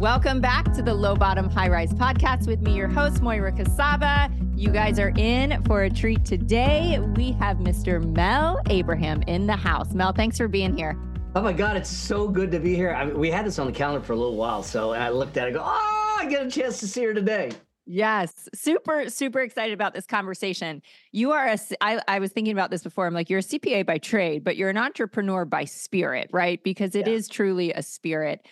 Welcome 0.00 0.40
back 0.40 0.72
to 0.74 0.82
the 0.82 0.92
Low 0.92 1.14
Bottom 1.14 1.48
High 1.48 1.68
Rise 1.68 1.94
podcast 1.94 2.48
with 2.48 2.60
me, 2.60 2.74
your 2.74 2.88
host, 2.88 3.22
Moira 3.22 3.52
Casaba. 3.52 4.28
You 4.58 4.70
guys 4.70 4.98
are 4.98 5.12
in 5.16 5.62
for 5.64 5.84
a 5.84 5.90
treat 5.90 6.24
today. 6.24 6.98
We 7.14 7.30
have 7.32 7.58
Mr. 7.58 8.04
Mel 8.04 8.60
Abraham 8.68 9.22
in 9.28 9.46
the 9.46 9.54
house. 9.54 9.94
Mel, 9.94 10.12
thanks 10.12 10.36
for 10.36 10.48
being 10.48 10.76
here. 10.76 10.98
Oh 11.36 11.42
my 11.42 11.52
God, 11.52 11.76
it's 11.76 11.88
so 11.88 12.26
good 12.26 12.50
to 12.50 12.58
be 12.58 12.74
here. 12.74 12.92
I 12.92 13.04
mean, 13.04 13.18
we 13.18 13.30
had 13.30 13.46
this 13.46 13.60
on 13.60 13.66
the 13.66 13.72
calendar 13.72 14.04
for 14.04 14.14
a 14.14 14.16
little 14.16 14.36
while, 14.36 14.64
so 14.64 14.92
I 14.92 15.10
looked 15.10 15.36
at 15.36 15.46
it, 15.46 15.52
go, 15.52 15.62
oh, 15.64 16.18
I 16.20 16.26
get 16.28 16.44
a 16.44 16.50
chance 16.50 16.80
to 16.80 16.88
see 16.88 17.04
her 17.04 17.14
today. 17.14 17.52
Yes, 17.86 18.48
super, 18.52 19.08
super 19.08 19.40
excited 19.40 19.74
about 19.74 19.94
this 19.94 20.06
conversation. 20.06 20.82
You 21.12 21.32
are 21.32 21.46
a, 21.46 21.58
I, 21.80 22.02
I 22.08 22.18
was 22.18 22.32
thinking 22.32 22.52
about 22.52 22.72
this 22.72 22.82
before. 22.82 23.06
I'm 23.06 23.14
like, 23.14 23.30
you're 23.30 23.40
a 23.40 23.42
CPA 23.42 23.86
by 23.86 23.98
trade, 23.98 24.42
but 24.42 24.56
you're 24.56 24.70
an 24.70 24.78
entrepreneur 24.78 25.44
by 25.44 25.66
spirit, 25.66 26.30
right? 26.32 26.62
Because 26.64 26.94
it 26.96 27.06
yeah. 27.06 27.12
is 27.12 27.28
truly 27.28 27.72
a 27.72 27.82
spirit. 27.82 28.44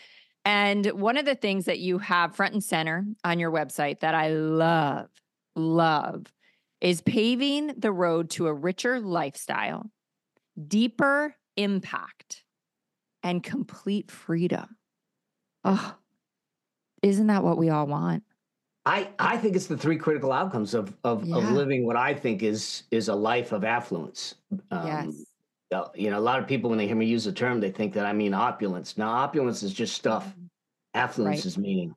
And 0.45 0.86
one 0.86 1.16
of 1.16 1.24
the 1.24 1.34
things 1.34 1.66
that 1.66 1.79
you 1.79 1.98
have 1.98 2.35
front 2.35 2.54
and 2.54 2.64
center 2.64 3.04
on 3.25 3.39
your 3.39 3.53
website 3.53 4.00
that 4.00 4.14
I 4.14 4.30
love, 4.30 5.08
love 5.54 6.32
is 6.80 7.00
paving 7.00 7.75
the 7.79 7.93
road 7.93 8.30
to 8.30 8.49
a 8.49 8.54
richer 8.54 8.99
lifestyle, 8.99 9.90
deeper 10.66 11.36
impact, 11.57 12.43
and 13.22 13.43
complete 13.43 14.11
freedom. 14.11 14.76
Oh, 15.64 15.94
isn't 17.02 17.29
that 17.29 17.44
what 17.44 17.57
we 17.57 17.71
all 17.71 17.86
want? 17.86 18.24
I, 18.85 19.11
I 19.21 19.36
think 19.36 19.54
it's 19.54 19.68
the 19.68 19.77
three 19.77 19.96
critical 19.96 20.32
outcomes 20.32 20.74
of 20.74 20.96
of, 21.04 21.24
yeah. 21.24 21.36
of 21.36 21.52
living 21.52 21.86
what 21.86 21.96
I 21.96 22.14
think 22.14 22.43
is 22.43 22.82
is 22.90 23.07
a 23.07 23.14
life 23.14 23.52
of 23.52 23.63
affluence. 23.63 24.35
Um, 24.72 24.86
yes 24.88 25.32
you 25.94 26.11
know, 26.11 26.18
a 26.18 26.21
lot 26.21 26.39
of 26.39 26.46
people 26.46 26.71
when 26.71 26.79
they 26.79 26.86
hear 26.86 26.96
me 26.96 27.07
use 27.07 27.25
the 27.25 27.32
term, 27.32 27.61
they 27.61 27.71
think 27.71 27.94
that 27.94 28.07
I 28.07 28.13
mean 28.13 28.35
opulence. 28.35 28.96
Now, 28.96 29.11
opulence 29.11 29.63
is 29.63 29.72
just 29.72 29.94
stuff. 29.94 30.26
Mm-hmm. 30.26 30.46
Affluence 30.94 31.39
right. 31.39 31.46
is 31.46 31.58
meaning. 31.58 31.94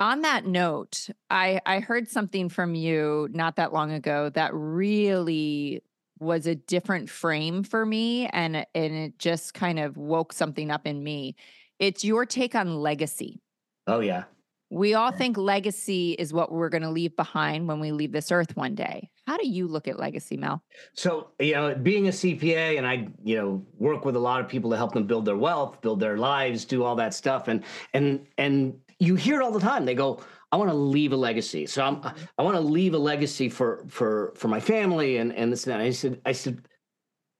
On 0.00 0.22
that 0.22 0.46
note, 0.46 1.08
I 1.28 1.60
I 1.66 1.80
heard 1.80 2.08
something 2.08 2.48
from 2.48 2.74
you 2.76 3.28
not 3.32 3.56
that 3.56 3.72
long 3.72 3.90
ago 3.92 4.30
that 4.30 4.52
really 4.54 5.82
was 6.20 6.46
a 6.46 6.54
different 6.54 7.10
frame 7.10 7.62
for 7.62 7.84
me 7.84 8.26
and 8.26 8.56
and 8.74 8.94
it 8.94 9.18
just 9.18 9.54
kind 9.54 9.78
of 9.78 9.96
woke 9.96 10.32
something 10.32 10.70
up 10.70 10.86
in 10.86 11.02
me. 11.02 11.34
It's 11.78 12.04
your 12.04 12.26
take 12.26 12.54
on 12.54 12.76
legacy. 12.76 13.40
Oh 13.86 14.00
yeah. 14.00 14.24
We 14.70 14.94
all 14.94 15.10
think 15.10 15.38
legacy 15.38 16.12
is 16.12 16.32
what 16.32 16.52
we're 16.52 16.68
going 16.68 16.82
to 16.82 16.90
leave 16.90 17.16
behind 17.16 17.68
when 17.68 17.80
we 17.80 17.90
leave 17.90 18.12
this 18.12 18.30
earth 18.30 18.54
one 18.54 18.74
day. 18.74 19.10
How 19.28 19.36
do 19.36 19.46
you 19.46 19.68
look 19.68 19.88
at 19.88 19.98
legacy, 19.98 20.38
Mel? 20.38 20.62
So, 20.94 21.32
you 21.38 21.52
know, 21.52 21.74
being 21.74 22.08
a 22.08 22.10
CPA 22.10 22.78
and 22.78 22.86
I, 22.86 23.08
you 23.22 23.36
know, 23.36 23.62
work 23.76 24.06
with 24.06 24.16
a 24.16 24.18
lot 24.18 24.40
of 24.40 24.48
people 24.48 24.70
to 24.70 24.76
help 24.78 24.94
them 24.94 25.06
build 25.06 25.26
their 25.26 25.36
wealth, 25.36 25.82
build 25.82 26.00
their 26.00 26.16
lives, 26.16 26.64
do 26.64 26.82
all 26.82 26.96
that 26.96 27.12
stuff 27.12 27.46
and 27.48 27.62
and 27.92 28.26
and 28.38 28.80
you 28.98 29.16
hear 29.16 29.38
it 29.38 29.44
all 29.44 29.50
the 29.52 29.60
time. 29.60 29.84
They 29.84 29.94
go, 29.94 30.20
I 30.50 30.56
want 30.56 30.70
to 30.70 30.76
leave 30.76 31.12
a 31.12 31.16
legacy. 31.16 31.66
So 31.66 31.84
I'm 31.84 32.00
I 32.38 32.42
want 32.42 32.56
to 32.56 32.62
leave 32.62 32.94
a 32.94 32.98
legacy 32.98 33.50
for 33.50 33.84
for 33.88 34.32
for 34.34 34.48
my 34.48 34.60
family 34.60 35.18
and 35.18 35.34
and 35.34 35.52
this 35.52 35.66
and 35.66 35.74
that. 35.74 35.80
I 35.82 35.90
said 35.90 36.22
I 36.24 36.32
said 36.32 36.66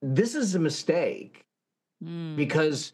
this 0.03 0.35
is 0.35 0.53
a 0.53 0.59
mistake 0.59 1.43
mm. 2.03 2.35
because 2.35 2.93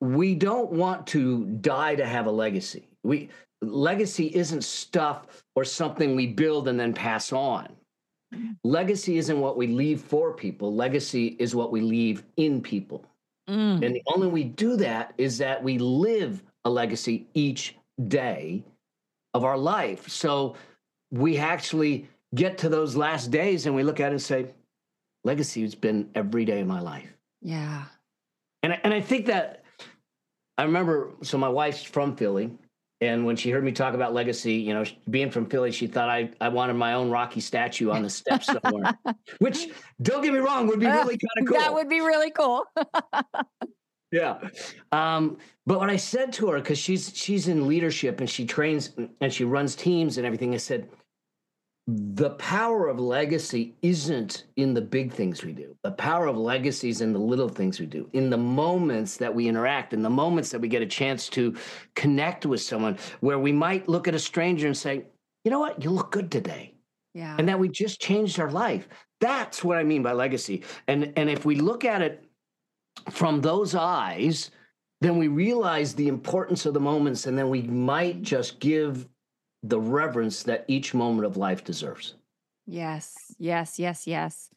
we 0.00 0.34
don't 0.34 0.72
want 0.72 1.06
to 1.08 1.44
die 1.60 1.94
to 1.94 2.04
have 2.04 2.26
a 2.26 2.32
legacy 2.32 2.88
we 3.02 3.28
legacy 3.62 4.34
isn't 4.34 4.64
stuff 4.64 5.44
or 5.54 5.64
something 5.64 6.16
we 6.16 6.26
build 6.26 6.68
and 6.68 6.78
then 6.78 6.92
pass 6.92 7.32
on. 7.32 7.68
Legacy 8.64 9.18
isn't 9.18 9.40
what 9.40 9.56
we 9.56 9.66
leave 9.66 10.00
for 10.00 10.32
people. 10.32 10.74
Legacy 10.74 11.36
is 11.38 11.54
what 11.54 11.72
we 11.72 11.80
leave 11.80 12.22
in 12.36 12.60
people. 12.60 13.04
Mm. 13.48 13.84
And 13.84 13.94
the 13.94 14.02
only 14.14 14.28
way 14.28 14.32
we 14.32 14.44
do 14.44 14.76
that 14.76 15.14
is 15.18 15.38
that 15.38 15.62
we 15.62 15.78
live 15.78 16.42
a 16.64 16.70
legacy 16.70 17.26
each 17.34 17.76
day 18.08 18.62
of 19.34 19.44
our 19.44 19.58
life. 19.58 20.08
So 20.08 20.56
we 21.10 21.38
actually 21.38 22.08
get 22.34 22.58
to 22.58 22.68
those 22.68 22.94
last 22.94 23.30
days 23.30 23.66
and 23.66 23.74
we 23.74 23.82
look 23.82 23.98
at 23.98 24.08
it 24.08 24.12
and 24.12 24.22
say, 24.22 24.46
legacy 25.24 25.62
has 25.62 25.74
been 25.74 26.08
every 26.14 26.44
day 26.44 26.60
of 26.60 26.68
my 26.68 26.80
life. 26.80 27.12
Yeah. 27.42 27.84
And 28.62 28.74
I, 28.74 28.80
and 28.84 28.94
I 28.94 29.00
think 29.00 29.26
that 29.26 29.64
I 30.58 30.64
remember, 30.64 31.10
so 31.22 31.38
my 31.38 31.48
wife's 31.48 31.82
from 31.82 32.14
Philly 32.14 32.50
and 33.00 33.24
when 33.24 33.34
she 33.34 33.50
heard 33.50 33.64
me 33.64 33.72
talk 33.72 33.94
about 33.94 34.12
legacy, 34.12 34.54
you 34.54 34.74
know, 34.74 34.84
being 35.08 35.30
from 35.30 35.46
Philly, 35.46 35.72
she 35.72 35.86
thought 35.86 36.10
I, 36.10 36.30
I 36.40 36.48
wanted 36.48 36.74
my 36.74 36.92
own 36.92 37.10
Rocky 37.10 37.40
statue 37.40 37.90
on 37.90 38.02
the 38.02 38.10
steps 38.10 38.46
somewhere, 38.46 38.98
which 39.38 39.68
don't 40.02 40.22
get 40.22 40.32
me 40.32 40.38
wrong, 40.38 40.66
would 40.66 40.80
be 40.80 40.86
really 40.86 41.16
kind 41.16 41.30
of 41.38 41.46
cool. 41.46 41.58
That 41.58 41.72
would 41.72 41.88
be 41.88 42.00
really 42.00 42.30
cool. 42.30 42.64
yeah. 44.12 44.38
Um, 44.92 45.38
but 45.66 45.78
what 45.78 45.88
I 45.88 45.96
said 45.96 46.32
to 46.34 46.50
her, 46.50 46.58
because 46.58 46.78
she's 46.78 47.16
she's 47.16 47.48
in 47.48 47.66
leadership 47.66 48.20
and 48.20 48.28
she 48.28 48.44
trains 48.44 48.90
and 49.20 49.32
she 49.32 49.44
runs 49.44 49.74
teams 49.74 50.18
and 50.18 50.26
everything, 50.26 50.52
I 50.52 50.58
said, 50.58 50.90
the 51.86 52.30
power 52.30 52.88
of 52.88 53.00
legacy 53.00 53.74
isn't 53.82 54.44
in 54.56 54.74
the 54.74 54.80
big 54.80 55.12
things 55.12 55.44
we 55.44 55.52
do. 55.52 55.76
The 55.82 55.90
power 55.92 56.26
of 56.26 56.36
legacy 56.36 56.88
is 56.88 57.00
in 57.00 57.12
the 57.12 57.18
little 57.18 57.48
things 57.48 57.80
we 57.80 57.86
do, 57.86 58.08
in 58.12 58.30
the 58.30 58.36
moments 58.36 59.16
that 59.16 59.34
we 59.34 59.48
interact, 59.48 59.92
in 59.92 60.02
the 60.02 60.10
moments 60.10 60.50
that 60.50 60.60
we 60.60 60.68
get 60.68 60.82
a 60.82 60.86
chance 60.86 61.28
to 61.30 61.56
connect 61.96 62.46
with 62.46 62.60
someone 62.60 62.96
where 63.20 63.38
we 63.38 63.50
might 63.50 63.88
look 63.88 64.06
at 64.06 64.14
a 64.14 64.18
stranger 64.18 64.66
and 64.66 64.76
say, 64.76 65.04
you 65.44 65.50
know 65.50 65.58
what, 65.58 65.82
you 65.82 65.90
look 65.90 66.12
good 66.12 66.30
today. 66.30 66.74
Yeah. 67.14 67.34
And 67.38 67.48
that 67.48 67.58
we 67.58 67.68
just 67.68 68.00
changed 68.00 68.38
our 68.38 68.50
life. 68.50 68.88
That's 69.20 69.64
what 69.64 69.76
I 69.76 69.82
mean 69.82 70.02
by 70.02 70.12
legacy. 70.12 70.62
And 70.86 71.12
and 71.16 71.28
if 71.28 71.44
we 71.44 71.56
look 71.56 71.84
at 71.84 72.02
it 72.02 72.24
from 73.10 73.40
those 73.40 73.74
eyes, 73.74 74.50
then 75.00 75.18
we 75.18 75.28
realize 75.28 75.94
the 75.94 76.08
importance 76.08 76.66
of 76.66 76.74
the 76.74 76.80
moments 76.80 77.26
and 77.26 77.36
then 77.36 77.48
we 77.48 77.62
might 77.62 78.22
just 78.22 78.60
give 78.60 79.08
the 79.62 79.80
reverence 79.80 80.42
that 80.44 80.64
each 80.68 80.94
moment 80.94 81.26
of 81.26 81.36
life 81.36 81.64
deserves. 81.64 82.14
Yes, 82.66 83.34
yes, 83.38 83.78
yes, 83.78 84.06
yes. 84.06 84.50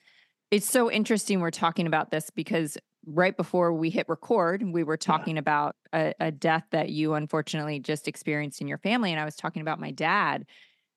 It's 0.52 0.70
so 0.70 0.92
interesting 0.92 1.40
we're 1.40 1.52
talking 1.52 1.88
about 1.88 2.12
this 2.12 2.30
because 2.30 2.78
right 3.06 3.36
before 3.36 3.74
we 3.74 3.90
hit 3.90 4.08
record, 4.08 4.64
we 4.64 4.84
were 4.84 4.98
talking 4.98 5.36
yeah. 5.36 5.42
about 5.42 5.76
a, 5.94 6.14
a, 6.20 6.32
death 6.32 6.64
that 6.72 6.90
you 6.90 7.16
unfortunately 7.16 7.80
just 7.80 8.08
experienced 8.08 8.62
in 8.62 8.68
your 8.68 8.78
family. 8.78 9.12
And 9.12 9.20
I 9.20 9.26
was 9.26 9.36
talking 9.36 9.62
about 9.62 9.80
my 9.80 9.92
dad. 9.92 10.46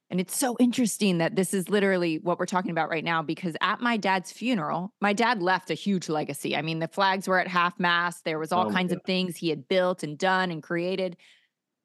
And 0.08 0.20
it's 0.20 0.36
so 0.36 0.56
interesting 0.60 1.18
that 1.18 1.34
this 1.34 1.52
is 1.52 1.68
literally 1.68 2.18
what 2.18 2.38
we're 2.38 2.46
talking 2.46 2.70
about 2.70 2.90
right 2.90 3.02
now 3.02 3.22
because 3.22 3.56
at 3.60 3.80
my 3.80 3.96
dad's 3.96 4.30
funeral, 4.30 4.92
my 5.00 5.12
dad 5.12 5.42
left 5.42 5.70
a 5.70 5.74
huge 5.74 6.08
legacy. 6.08 6.56
I 6.56 6.62
mean, 6.62 6.78
the 6.78 6.86
flags 6.86 7.26
were 7.26 7.40
at 7.40 7.48
half 7.48 7.78
mast, 7.80 8.24
there 8.24 8.38
was 8.38 8.52
all 8.52 8.68
oh, 8.68 8.70
kinds 8.70 8.92
yeah. 8.92 8.98
of 8.98 9.02
things 9.02 9.36
he 9.36 9.48
had 9.48 9.66
built 9.66 10.04
and 10.04 10.16
done 10.16 10.52
and 10.52 10.62
created. 10.62 11.16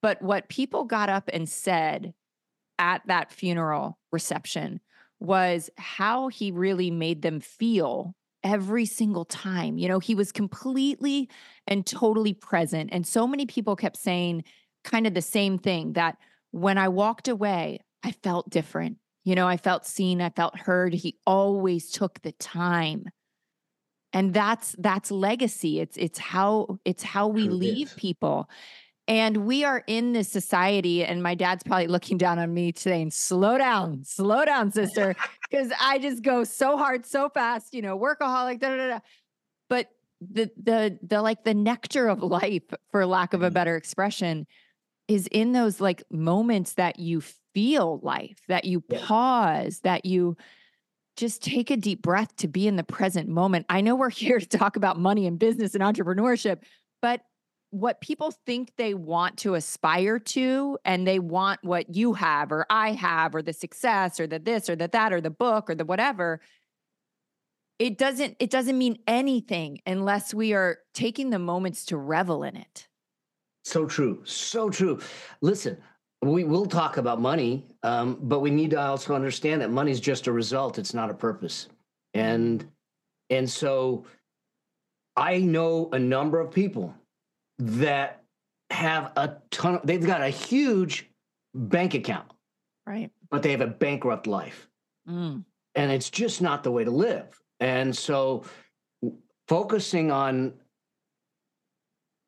But 0.01 0.21
what 0.21 0.49
people 0.49 0.85
got 0.85 1.09
up 1.09 1.29
and 1.31 1.47
said 1.47 2.13
at 2.79 3.05
that 3.07 3.31
funeral 3.31 3.99
reception 4.11 4.79
was 5.19 5.69
how 5.77 6.27
he 6.29 6.51
really 6.51 6.89
made 6.89 7.21
them 7.21 7.39
feel 7.39 8.15
every 8.43 8.85
single 8.85 9.25
time. 9.25 9.77
You 9.77 9.87
know, 9.87 9.99
he 9.99 10.15
was 10.15 10.31
completely 10.31 11.29
and 11.67 11.85
totally 11.85 12.33
present. 12.33 12.89
And 12.91 13.05
so 13.05 13.27
many 13.27 13.45
people 13.45 13.75
kept 13.75 13.97
saying 13.97 14.43
kind 14.83 15.05
of 15.05 15.13
the 15.13 15.21
same 15.21 15.59
thing 15.59 15.93
that 15.93 16.17
when 16.49 16.77
I 16.77 16.87
walked 16.87 17.27
away, 17.27 17.81
I 18.03 18.11
felt 18.11 18.49
different. 18.49 18.97
You 19.23 19.35
know, 19.35 19.47
I 19.47 19.57
felt 19.57 19.85
seen, 19.85 20.21
I 20.21 20.31
felt 20.31 20.57
heard. 20.57 20.93
He 20.93 21.19
always 21.27 21.91
took 21.91 22.21
the 22.21 22.31
time. 22.33 23.05
And 24.13 24.33
that's 24.33 24.75
that's 24.79 25.09
legacy. 25.11 25.79
It's 25.79 25.95
it's 25.95 26.19
how 26.19 26.79
it's 26.83 27.03
how 27.03 27.27
we 27.27 27.47
leave 27.47 27.95
people. 27.95 28.49
And 29.07 29.37
we 29.37 29.63
are 29.63 29.83
in 29.87 30.13
this 30.13 30.29
society, 30.29 31.03
and 31.03 31.23
my 31.23 31.35
dad's 31.35 31.63
probably 31.63 31.87
looking 31.87 32.17
down 32.17 32.39
on 32.39 32.53
me 32.53 32.71
saying, 32.75 33.11
Slow 33.11 33.57
down, 33.57 34.03
slow 34.03 34.45
down, 34.45 34.71
sister. 34.71 35.15
Because 35.49 35.73
I 35.81 35.99
just 35.99 36.23
go 36.23 36.45
so 36.45 36.77
hard, 36.77 37.05
so 37.05 37.27
fast, 37.27 37.73
you 37.73 37.81
know, 37.81 37.99
workaholic, 37.99 38.61
da 38.61 38.69
da 38.69 38.87
da. 38.87 38.99
But 39.67 39.89
the 40.21 40.49
the 40.55 40.97
the 41.05 41.21
like 41.21 41.43
the 41.43 41.53
nectar 41.53 42.07
of 42.07 42.23
life, 42.23 42.63
for 42.89 43.05
lack 43.05 43.33
of 43.33 43.43
a 43.43 43.49
mm. 43.49 43.53
better 43.53 43.75
expression, 43.75 44.47
is 45.09 45.27
in 45.27 45.51
those 45.51 45.81
like 45.81 46.03
moments 46.09 46.75
that 46.75 46.99
you 46.99 47.21
feel 47.53 47.99
life, 48.01 48.39
that 48.47 48.63
you 48.63 48.79
pause, 48.79 49.81
that 49.81 50.05
you 50.05 50.37
just 51.17 51.43
take 51.43 51.69
a 51.69 51.77
deep 51.77 52.01
breath 52.01 52.33
to 52.37 52.47
be 52.47 52.67
in 52.67 52.77
the 52.77 52.83
present 52.83 53.27
moment. 53.27 53.65
I 53.67 53.81
know 53.81 53.95
we're 53.95 54.09
here 54.09 54.39
to 54.39 54.45
talk 54.45 54.75
about 54.75 54.97
money 54.97 55.27
and 55.27 55.37
business 55.37 55.75
and 55.75 55.83
entrepreneurship, 55.83 56.59
but 57.01 57.21
what 57.71 58.01
people 58.01 58.31
think 58.45 58.73
they 58.75 58.93
want 58.93 59.37
to 59.37 59.55
aspire 59.55 60.19
to 60.19 60.77
and 60.85 61.07
they 61.07 61.19
want 61.19 61.59
what 61.63 61.95
you 61.95 62.13
have 62.13 62.51
or 62.51 62.65
I 62.69 62.91
have 62.91 63.33
or 63.33 63.41
the 63.41 63.53
success 63.53 64.19
or 64.19 64.27
the 64.27 64.39
this 64.39 64.69
or 64.69 64.75
the 64.75 64.89
that 64.89 65.13
or 65.13 65.21
the 65.21 65.29
book 65.29 65.69
or 65.69 65.75
the 65.75 65.85
whatever 65.85 66.41
it 67.79 67.97
doesn't 67.97 68.35
it 68.39 68.49
doesn't 68.49 68.77
mean 68.77 68.99
anything 69.07 69.79
unless 69.87 70.33
we 70.33 70.53
are 70.53 70.79
taking 70.93 71.29
the 71.29 71.39
moments 71.39 71.85
to 71.85 71.97
revel 71.97 72.43
in 72.43 72.57
it. 72.57 72.87
So 73.63 73.85
true 73.85 74.21
so 74.25 74.69
true. 74.69 74.99
Listen 75.41 75.77
we 76.23 76.43
will 76.43 76.67
talk 76.67 76.97
about 76.97 77.19
money 77.19 77.65
um, 77.83 78.19
but 78.21 78.41
we 78.41 78.51
need 78.51 78.69
to 78.71 78.79
also 78.79 79.15
understand 79.15 79.61
that 79.61 79.71
money 79.71 79.91
is 79.91 79.99
just 79.99 80.27
a 80.27 80.31
result 80.31 80.77
it's 80.77 80.93
not 80.93 81.09
a 81.09 81.13
purpose. 81.13 81.67
And 82.13 82.69
and 83.29 83.49
so 83.49 84.05
i 85.17 85.39
know 85.39 85.89
a 85.93 85.99
number 85.99 86.39
of 86.39 86.51
people 86.51 86.93
that 87.61 88.23
have 88.69 89.11
a 89.15 89.37
ton 89.51 89.75
of, 89.75 89.81
they've 89.85 90.05
got 90.05 90.21
a 90.21 90.29
huge 90.29 91.09
bank 91.53 91.93
account, 91.93 92.31
Right. 92.85 93.11
but 93.29 93.43
they 93.43 93.51
have 93.51 93.61
a 93.61 93.67
bankrupt 93.67 94.27
life. 94.27 94.67
Mm. 95.07 95.43
And 95.75 95.91
it's 95.91 96.09
just 96.09 96.41
not 96.41 96.63
the 96.63 96.71
way 96.71 96.83
to 96.83 96.91
live. 96.91 97.39
And 97.59 97.95
so 97.95 98.43
focusing 99.47 100.11
on 100.11 100.53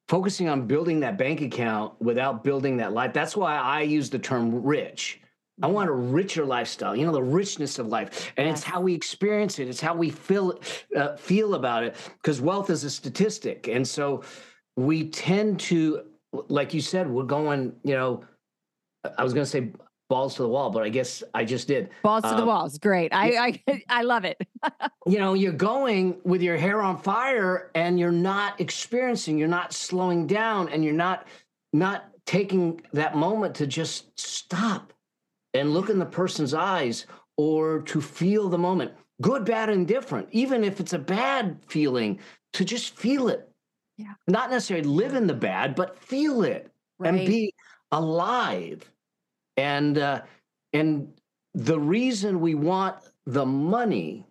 focusing 0.09 0.49
on 0.49 0.67
building 0.67 0.99
that 0.99 1.17
bank 1.17 1.41
account 1.41 1.99
without 2.01 2.43
building 2.43 2.77
that 2.77 2.93
life. 2.93 3.13
That's 3.13 3.35
why 3.35 3.57
I 3.57 3.81
use 3.81 4.09
the 4.09 4.19
term 4.19 4.61
rich. 4.63 5.21
I 5.61 5.67
want 5.67 5.89
a 5.89 5.93
richer 5.93 6.45
lifestyle, 6.45 6.95
you 6.95 7.05
know, 7.05 7.11
the 7.11 7.23
richness 7.23 7.79
of 7.79 7.87
life. 7.87 8.33
And 8.37 8.47
it's 8.47 8.63
how 8.63 8.81
we 8.81 8.93
experience 8.93 9.59
it, 9.59 9.69
it's 9.69 9.79
how 9.79 9.95
we 9.95 10.09
feel 10.09 10.59
uh, 10.95 11.15
feel 11.15 11.55
about 11.55 11.83
it 11.83 11.95
because 12.21 12.41
wealth 12.41 12.69
is 12.69 12.83
a 12.83 12.89
statistic. 12.89 13.67
And 13.67 13.87
so 13.87 14.23
we 14.75 15.09
tend 15.09 15.59
to 15.61 16.03
like 16.47 16.73
you 16.73 16.81
said, 16.81 17.09
we're 17.09 17.23
going, 17.23 17.73
you 17.83 17.93
know, 17.93 18.23
I 19.17 19.23
was 19.23 19.33
going 19.33 19.45
to 19.45 19.49
say 19.49 19.71
balls 20.09 20.35
to 20.35 20.41
the 20.41 20.49
wall, 20.49 20.69
but 20.69 20.83
I 20.83 20.89
guess 20.89 21.23
I 21.33 21.45
just 21.45 21.67
did. 21.67 21.89
Balls 22.03 22.23
to 22.23 22.29
the 22.29 22.41
Um, 22.41 22.47
walls. 22.47 22.77
Great. 22.77 23.13
I, 23.13 23.59
I 23.67 23.83
I 23.89 24.01
love 24.03 24.25
it. 24.25 24.37
you 25.07 25.19
know 25.19 25.33
you're 25.33 25.51
going 25.51 26.17
with 26.23 26.41
your 26.41 26.57
hair 26.57 26.81
on 26.81 26.97
fire 27.01 27.71
and 27.75 27.99
you're 27.99 28.11
not 28.11 28.59
experiencing 28.61 29.37
you're 29.37 29.47
not 29.47 29.73
slowing 29.73 30.25
down 30.27 30.69
and 30.69 30.83
you're 30.83 30.93
not 30.93 31.27
not 31.73 32.05
taking 32.25 32.81
that 32.93 33.15
moment 33.15 33.53
to 33.55 33.67
just 33.67 34.17
stop 34.17 34.93
and 35.53 35.73
look 35.73 35.89
in 35.89 35.99
the 35.99 36.05
person's 36.05 36.53
eyes 36.53 37.05
or 37.35 37.81
to 37.81 37.99
feel 37.99 38.47
the 38.47 38.57
moment 38.57 38.91
good 39.21 39.43
bad 39.43 39.69
and 39.69 39.87
different 39.87 40.27
even 40.31 40.63
if 40.63 40.79
it's 40.79 40.93
a 40.93 40.99
bad 40.99 41.57
feeling 41.67 42.17
to 42.53 42.63
just 42.63 42.95
feel 42.95 43.27
it 43.27 43.49
Yeah. 43.97 44.13
not 44.27 44.49
necessarily 44.49 44.87
live 44.87 45.13
in 45.13 45.27
the 45.27 45.33
bad 45.33 45.75
but 45.75 45.97
feel 45.97 46.43
it 46.43 46.71
and 47.03 47.17
be 47.27 47.53
alive 47.91 48.89
and 49.57 49.97
uh, 49.97 50.21
and 50.73 51.13
the 51.53 51.79
reason 51.79 52.39
we 52.41 52.55
want 52.55 52.95
the 53.25 53.45
money 53.45 54.25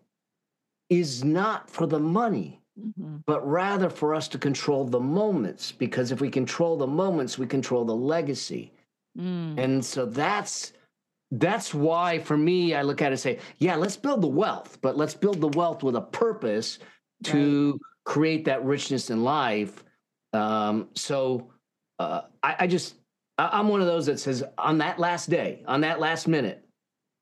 is 0.90 1.22
not 1.24 1.70
for 1.70 1.86
the 1.86 2.00
money 2.00 2.58
Mhm. 2.80 3.22
but 3.26 3.46
rather 3.46 3.90
for 3.90 4.14
us 4.14 4.28
to 4.28 4.38
control 4.38 4.84
the 4.86 4.98
moments 4.98 5.70
because 5.72 6.10
if 6.10 6.20
we 6.22 6.30
control 6.30 6.76
the 6.78 6.86
moments 6.86 7.36
we 7.38 7.46
control 7.46 7.84
the 7.84 7.94
legacy 7.94 8.72
Mm. 9.18 9.58
and 9.58 9.84
so 9.84 10.06
that's 10.06 10.72
that's 11.32 11.74
why 11.74 12.18
for 12.18 12.36
me 12.38 12.74
i 12.74 12.80
look 12.80 13.02
at 13.02 13.08
it 13.08 13.12
and 13.12 13.20
say 13.20 13.38
yeah 13.58 13.76
let's 13.76 13.96
build 13.96 14.22
the 14.22 14.26
wealth 14.42 14.78
but 14.80 14.96
let's 14.96 15.14
build 15.14 15.38
the 15.42 15.48
wealth 15.48 15.82
with 15.82 15.96
a 15.96 16.00
purpose 16.00 16.78
to 17.24 17.78
create 18.04 18.44
that 18.44 18.64
richness 18.64 19.10
in 19.10 19.22
life 19.24 19.84
um, 20.32 20.88
so 20.94 21.50
uh, 21.98 22.22
I, 22.42 22.56
I 22.60 22.66
just 22.66 22.94
I, 23.38 23.50
i'm 23.58 23.68
one 23.68 23.80
of 23.80 23.86
those 23.86 24.06
that 24.06 24.18
says 24.18 24.42
on 24.58 24.78
that 24.78 24.98
last 24.98 25.30
day 25.30 25.62
on 25.66 25.80
that 25.82 26.00
last 26.00 26.26
minute 26.26 26.64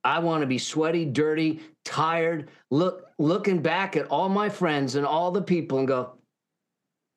i 0.05 0.19
want 0.19 0.41
to 0.43 0.47
be 0.47 0.59
sweaty 0.59 1.05
dirty 1.05 1.61
tired 1.85 2.50
look 2.71 3.09
looking 3.19 3.61
back 3.61 3.97
at 3.97 4.06
all 4.06 4.29
my 4.29 4.49
friends 4.49 4.94
and 4.94 5.05
all 5.06 5.31
the 5.31 5.43
people 5.43 5.79
and 5.79 5.88
go 5.88 6.12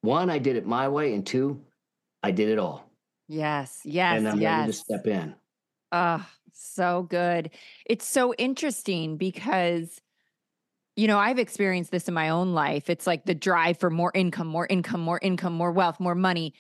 one 0.02 0.30
i 0.30 0.38
did 0.38 0.56
it 0.56 0.66
my 0.66 0.88
way 0.88 1.14
and 1.14 1.26
two 1.26 1.62
i 2.24 2.32
did 2.32 2.50
it 2.50 2.60
all 2.60 2.90
Yes. 3.30 3.82
Yes. 3.86 4.18
and 4.18 4.28
i'm 4.28 4.40
ready 4.40 4.68
to 4.72 4.74
step 4.74 5.08
in 5.08 5.34
Oh, 5.96 6.26
so 6.52 7.04
good. 7.04 7.52
It's 7.86 8.08
so 8.08 8.34
interesting 8.34 9.16
because, 9.16 10.02
you 10.96 11.08
know, 11.08 11.18
I've 11.18 11.40
experienced 11.40 11.92
this 11.92 12.08
in 12.08 12.14
my 12.14 12.30
own 12.30 12.54
life. 12.54 12.90
It's 12.90 13.08
like 13.08 13.26
the 13.26 13.34
drive 13.34 13.80
for 13.80 13.90
more 13.90 14.12
income, 14.14 14.48
more 14.48 14.68
income, 14.68 15.02
more 15.02 15.20
income, 15.22 15.54
more 15.54 15.72
wealth, 15.72 16.00
more 16.00 16.16
money. 16.16 16.54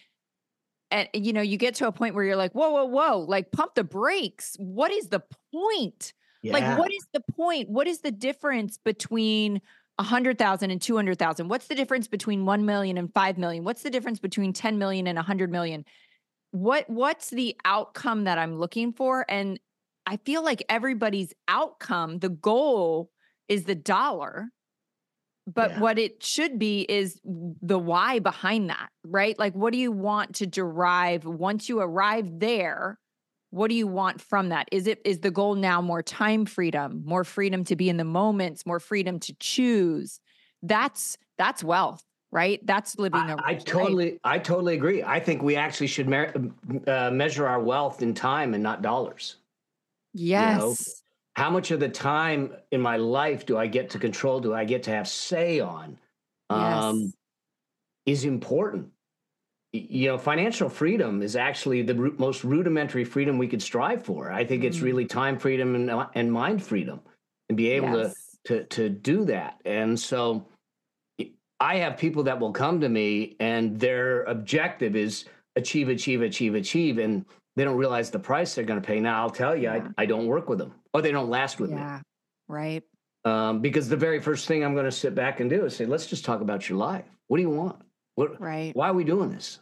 And, 0.90 1.08
you 1.14 1.34
know, 1.34 1.42
you 1.42 1.58
get 1.58 1.76
to 1.76 1.88
a 1.88 1.92
point 1.92 2.16
where 2.16 2.24
you're 2.24 2.36
like, 2.36 2.54
whoa, 2.54 2.72
whoa, 2.72 2.86
whoa, 2.86 3.20
like 3.20 3.52
pump 3.52 3.76
the 3.76 3.84
brakes. 3.84 4.56
What 4.58 4.92
is 4.92 5.08
the 5.08 5.22
point? 5.52 6.14
yeah. 6.44 6.54
Like, 6.54 6.78
what 6.78 6.92
is 6.92 7.08
the 7.14 7.22
point? 7.34 7.70
What 7.70 7.88
is 7.88 8.02
the 8.02 8.12
difference 8.12 8.78
between 8.78 9.62
a 9.98 10.04
hundred 10.04 10.38
thousand 10.38 10.72
and 10.72 10.82
two 10.82 10.96
hundred 10.96 11.18
thousand? 11.18 11.48
What's 11.48 11.68
the 11.68 11.76
difference 11.76 12.08
between 12.08 12.46
one 12.46 12.66
million 12.66 12.98
and 12.98 13.12
five 13.14 13.38
million? 13.38 13.64
What's 13.64 13.84
the 13.84 13.90
difference 13.90 14.20
between 14.20 14.52
10 14.54 14.78
million 14.78 15.08
and 15.08 15.18
a 15.18 15.22
hundred 15.22 15.52
million? 15.52 15.86
What 16.52 16.90
what's 16.90 17.30
the 17.30 17.56
outcome 17.66 18.26
that 18.26 18.38
I'm 18.38 18.60
looking 18.60 18.94
for? 18.94 19.26
And 19.30 19.60
I 20.06 20.18
feel 20.18 20.44
like 20.44 20.64
everybody's 20.68 21.34
outcome, 21.48 22.20
the 22.20 22.30
goal 22.30 23.10
is 23.48 23.66
the 23.66 23.76
dollar. 23.76 24.50
But 25.46 25.72
Yeah. 25.72 25.80
what 25.82 26.00
it 26.00 26.24
should 26.24 26.58
be 26.58 26.82
is 26.88 27.20
the 27.26 27.78
why 27.78 28.20
behind 28.20 28.70
that, 28.70 28.90
right? 29.04 29.38
Like, 29.38 29.54
what 29.54 29.74
do 29.74 29.80
you 29.80 29.92
want 29.92 30.36
to 30.36 30.48
derive 30.48 31.26
once 31.26 31.68
you 31.68 31.82
arrive 31.82 32.40
there? 32.40 32.98
What 33.50 33.68
do 33.68 33.76
you 33.76 33.86
want 33.86 34.22
from 34.22 34.50
that? 34.50 34.70
Is 34.72 34.88
it 34.88 35.02
is 35.06 35.20
the 35.20 35.32
goal 35.32 35.56
now 35.56 35.82
more 35.82 36.02
time 36.02 36.46
freedom, 36.46 37.04
more 37.06 37.26
freedom 37.26 37.66
to 37.66 37.76
be 37.76 37.90
in 37.90 37.98
the 37.98 38.06
moments, 38.06 38.66
more 38.66 38.80
freedom 38.80 39.20
to 39.20 39.36
choose? 39.40 40.20
That's 40.62 41.18
that's 41.38 41.62
wealth, 41.64 42.04
right? 42.32 42.66
That's 42.66 42.98
living 42.98 43.30
I, 43.30 43.34
a 43.34 43.38
I 43.38 43.54
rich 43.54 43.66
life. 43.66 43.66
totally, 43.66 44.20
I 44.24 44.40
totally 44.40 44.74
agree. 44.76 45.04
I 45.04 45.20
think 45.20 45.42
we 45.44 45.56
actually 45.56 45.88
should 45.88 46.08
mer- 46.10 46.34
uh, 46.88 47.12
measure 47.12 47.48
our 47.48 47.60
wealth 47.62 48.02
in 48.02 48.14
time 48.14 48.54
and 48.54 48.64
not 48.64 48.82
dollars. 48.82 49.36
yes. 50.14 51.03
How 51.36 51.50
much 51.50 51.72
of 51.72 51.80
the 51.80 51.90
time 51.90 52.54
in 52.72 52.80
my 52.82 52.98
life 52.98 53.46
do 53.46 53.58
I 53.58 53.68
get 53.68 53.90
to 53.92 54.00
control? 54.00 54.40
Do 54.40 54.54
I 54.54 54.66
get 54.66 54.84
to 54.84 54.92
have 54.92 55.08
say 55.08 55.60
on? 55.60 55.98
Um, 56.50 56.60
yes. 57.02 57.12
is 58.06 58.26
important. 58.26 58.90
You 59.72 60.10
know, 60.10 60.18
financial 60.20 60.70
freedom 60.70 61.24
is 61.24 61.36
actually 61.36 61.82
the 61.82 61.96
most 61.96 62.44
rudimentary 62.44 63.04
freedom 63.04 63.40
we 63.40 63.48
could 63.48 63.62
strive 63.62 64.06
for. 64.06 64.32
I 64.32 64.46
think 64.46 64.64
it's 64.64 64.78
Mm. 64.78 64.84
really 64.84 65.06
time 65.06 65.40
freedom 65.40 65.74
and, 65.74 65.90
uh, 65.90 66.08
and 66.14 66.32
mind 66.32 66.62
freedom, 66.64 67.00
and 67.50 67.58
be 67.58 67.70
able 67.70 67.92
to 67.94 68.14
to 68.46 68.64
to 68.66 68.90
do 68.90 69.26
that. 69.26 69.60
And 69.66 70.00
so 70.00 70.46
I 71.60 71.78
have 71.78 71.98
people 71.98 72.24
that 72.24 72.40
will 72.40 72.52
come 72.52 72.82
to 72.82 72.90
me 72.90 73.36
and 73.40 73.80
their 73.80 74.24
objective 74.24 74.96
is 74.96 75.26
achieve, 75.56 75.88
achieve, 75.90 76.22
achieve, 76.22 76.56
achieve, 76.56 76.98
and 77.00 77.26
they 77.56 77.64
don't 77.64 77.78
realize 77.78 78.12
the 78.12 78.20
price 78.20 78.54
they're 78.54 78.66
going 78.66 78.82
to 78.82 78.86
pay. 78.86 79.00
Now 79.00 79.22
I'll 79.22 79.30
tell 79.30 79.56
you, 79.56 79.64
Yeah. 79.64 79.88
I, 79.98 80.04
I 80.04 80.06
don't 80.06 80.28
work 80.28 80.50
with 80.50 80.60
them, 80.60 80.74
or 80.94 81.02
they 81.02 81.12
don't 81.12 81.30
last 81.30 81.60
with 81.60 81.72
Yeah. 81.72 82.02
Right. 82.48 82.84
um, 83.26 83.60
because 83.62 83.90
the 83.90 83.98
very 83.98 84.20
first 84.20 84.48
thing 84.48 84.64
I'm 84.64 84.74
going 84.74 84.86
to 84.86 84.92
sit 84.92 85.16
back 85.16 85.40
and 85.40 85.50
do 85.50 85.66
is 85.66 85.76
say, 85.76 85.86
let's 85.86 86.06
just 86.06 86.26
talk 86.26 86.42
about 86.42 86.68
your 86.70 86.78
life. 86.78 87.06
What 87.28 87.38
do 87.38 87.44
you 87.44 87.50
want? 87.50 87.82
What? 88.16 88.40
Right. 88.40 88.76
Why 88.76 88.90
are 88.90 88.94
we 88.94 89.04
doing 89.04 89.30
this? 89.32 89.60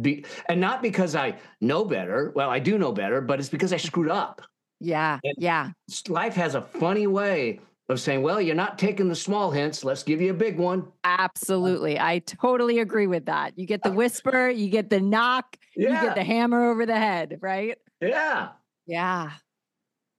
Be, 0.00 0.24
and 0.48 0.60
not 0.60 0.82
because 0.82 1.14
I 1.14 1.36
know 1.60 1.84
better. 1.84 2.32
Well, 2.34 2.50
I 2.50 2.58
do 2.58 2.78
know 2.78 2.92
better, 2.92 3.20
but 3.20 3.38
it's 3.38 3.48
because 3.48 3.72
I 3.72 3.76
screwed 3.76 4.10
up. 4.10 4.42
Yeah. 4.80 5.18
And- 5.22 5.34
Yeah. 5.38 5.70
life 6.08 6.34
has 6.34 6.54
a 6.54 6.62
funny 6.62 7.06
way 7.06 7.60
of 7.88 7.98
saying, 8.00 8.22
well, 8.22 8.40
you're 8.40 8.54
not 8.54 8.78
taking 8.78 9.08
the 9.08 9.14
small 9.14 9.50
hints. 9.50 9.82
Let's 9.82 10.02
give 10.02 10.20
you 10.20 10.30
a 10.30 10.34
big 10.34 10.58
one. 10.58 10.86
Absolutely. 11.04 11.98
I 11.98 12.18
totally 12.20 12.80
agree 12.80 13.06
with 13.06 13.26
that. 13.26 13.58
You 13.58 13.66
get 13.66 13.82
the 13.82 13.90
whisper, 14.02 14.50
you 14.50 14.68
get 14.68 14.90
the 14.90 15.00
knock, 15.00 15.56
you 15.74 15.88
get 15.88 16.14
the 16.14 16.24
hammer 16.24 16.70
over 16.70 16.84
the 16.84 16.98
head, 16.98 17.38
right? 17.40 17.78
Yeah. 18.02 18.50
Yeah. 18.86 19.30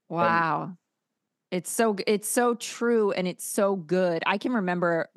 Wow. 0.10 0.74
It's 1.51 1.72
so 1.72 1.96
it's 2.06 2.28
so 2.28 2.56
true 2.56 3.12
and 3.12 3.28
it's 3.28 3.46
so 3.46 3.75
good. 3.75 4.24
I 4.25 4.38
can 4.38 4.54
remember 4.54 5.10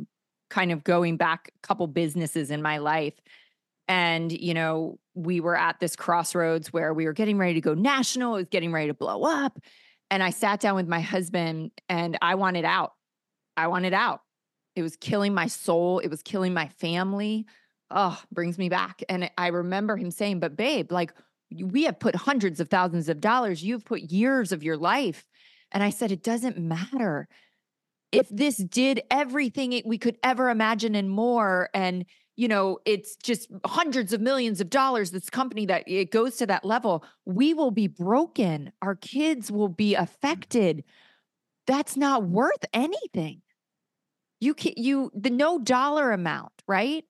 kind 0.50 0.72
of 0.72 0.84
going 0.84 1.16
back 1.16 1.50
a 1.56 1.66
couple 1.66 1.86
businesses 1.86 2.50
in 2.50 2.62
my 2.62 2.78
life 2.78 3.14
and 3.88 4.30
you 4.32 4.54
know, 4.54 4.98
we 5.14 5.40
were 5.40 5.56
at 5.56 5.80
this 5.80 5.96
crossroads 5.96 6.72
where 6.72 6.94
we 6.94 7.04
were 7.04 7.12
getting 7.12 7.38
ready 7.38 7.54
to 7.54 7.60
go 7.60 7.74
national, 7.74 8.36
it 8.36 8.38
was 8.38 8.48
getting 8.48 8.72
ready 8.72 8.88
to 8.88 8.94
blow 8.94 9.22
up. 9.24 9.58
And 10.10 10.22
I 10.22 10.30
sat 10.30 10.60
down 10.60 10.76
with 10.76 10.88
my 10.88 11.00
husband 11.00 11.70
and 11.88 12.18
I 12.22 12.34
wanted 12.34 12.64
out. 12.64 12.92
I 13.56 13.66
wanted 13.68 13.94
out. 13.94 14.20
It 14.76 14.82
was 14.82 14.96
killing 14.96 15.34
my 15.34 15.46
soul, 15.46 15.98
it 15.98 16.08
was 16.08 16.22
killing 16.22 16.54
my 16.54 16.68
family. 16.68 17.46
Oh, 17.90 18.18
brings 18.30 18.56
me 18.56 18.70
back. 18.70 19.02
And 19.10 19.30
I 19.36 19.48
remember 19.48 19.98
him 19.98 20.10
saying, 20.10 20.40
"But 20.40 20.56
babe, 20.56 20.90
like 20.90 21.12
we 21.60 21.84
have 21.84 21.98
put 21.98 22.14
hundreds 22.14 22.60
of 22.60 22.68
thousands 22.68 23.08
of 23.08 23.20
dollars. 23.20 23.62
You've 23.62 23.84
put 23.84 24.02
years 24.02 24.52
of 24.52 24.62
your 24.62 24.76
life. 24.76 25.24
And 25.70 25.82
I 25.82 25.90
said, 25.90 26.12
it 26.12 26.22
doesn't 26.22 26.58
matter. 26.58 27.28
If 28.10 28.28
this 28.28 28.56
did 28.58 29.02
everything 29.10 29.80
we 29.84 29.98
could 29.98 30.18
ever 30.22 30.50
imagine 30.50 30.94
and 30.94 31.10
more, 31.10 31.70
and 31.72 32.04
you 32.36 32.48
know, 32.48 32.78
it's 32.84 33.16
just 33.16 33.50
hundreds 33.64 34.12
of 34.12 34.20
millions 34.20 34.60
of 34.60 34.70
dollars, 34.70 35.10
this 35.10 35.30
company 35.30 35.66
that 35.66 35.84
it 35.86 36.10
goes 36.10 36.36
to 36.36 36.46
that 36.46 36.64
level, 36.64 37.04
we 37.24 37.54
will 37.54 37.70
be 37.70 37.86
broken. 37.86 38.72
Our 38.80 38.96
kids 38.96 39.50
will 39.50 39.68
be 39.68 39.94
affected. 39.94 40.84
That's 41.66 41.96
not 41.96 42.24
worth 42.24 42.64
anything. 42.72 43.42
You 44.40 44.54
can 44.54 44.72
you 44.76 45.10
the 45.14 45.30
no 45.30 45.58
dollar 45.58 46.10
amount, 46.10 46.52
right? 46.66 47.04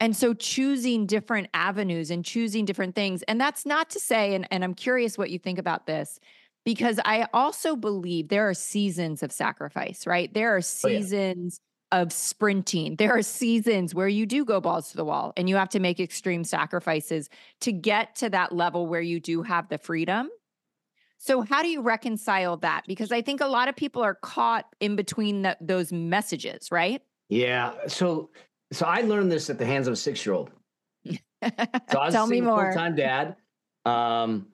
And 0.00 0.16
so 0.16 0.32
choosing 0.32 1.06
different 1.06 1.48
avenues 1.52 2.10
and 2.10 2.24
choosing 2.24 2.64
different 2.64 2.94
things. 2.94 3.22
And 3.24 3.38
that's 3.38 3.66
not 3.66 3.90
to 3.90 4.00
say, 4.00 4.34
and, 4.34 4.48
and 4.50 4.64
I'm 4.64 4.74
curious 4.74 5.18
what 5.18 5.30
you 5.30 5.38
think 5.38 5.58
about 5.58 5.86
this, 5.86 6.18
because 6.64 6.98
I 7.04 7.28
also 7.34 7.76
believe 7.76 8.28
there 8.28 8.48
are 8.48 8.54
seasons 8.54 9.22
of 9.22 9.30
sacrifice, 9.30 10.06
right? 10.06 10.32
There 10.32 10.54
are 10.56 10.60
Oh, 10.84 10.88
yeah. 10.88 10.98
seasons 11.00 11.60
of 11.92 12.12
sprinting. 12.12 12.96
There 12.96 13.12
are 13.16 13.22
seasons 13.22 13.94
where 13.94 14.08
you 14.08 14.24
do 14.24 14.44
go 14.44 14.60
balls 14.60 14.90
to 14.90 14.96
the 14.96 15.04
wall 15.04 15.32
and 15.36 15.48
you 15.48 15.56
have 15.56 15.68
to 15.70 15.80
make 15.80 16.00
extreme 16.00 16.44
sacrifices 16.44 17.28
to 17.62 17.72
get 17.72 18.14
to 18.16 18.30
that 18.30 18.52
level 18.52 18.86
where 18.86 19.00
you 19.00 19.20
do 19.20 19.42
have 19.42 19.68
the 19.68 19.76
freedom. 19.78 20.30
So, 21.18 21.42
how 21.42 21.62
do 21.62 21.68
you 21.68 21.82
reconcile 21.82 22.56
that? 22.58 22.84
Because 22.86 23.12
I 23.12 23.20
think 23.20 23.42
a 23.42 23.46
lot 23.46 23.68
of 23.68 23.76
people 23.76 24.02
are 24.02 24.14
caught 24.14 24.64
in 24.80 24.96
between 24.96 25.42
the, 25.42 25.56
those 25.60 25.92
messages, 25.92 26.72
right? 26.72 27.02
Yeah. 27.28 27.74
So, 27.88 28.30
so 28.72 28.86
I 28.86 29.00
learned 29.02 29.30
this 29.32 29.50
at 29.50 29.58
the 29.58 29.66
hands 29.66 29.86
of 29.86 29.92
a 29.92 29.96
six 29.96 30.24
year 30.24 30.34
old. 30.34 30.50
So 31.06 31.16
I 31.42 31.78
was 31.94 32.14
Tell 32.14 32.26
me 32.26 32.40
more. 32.40 32.72
Full 32.72 32.80
time 32.80 32.94
dad. 32.94 33.36
Um, 33.84 34.46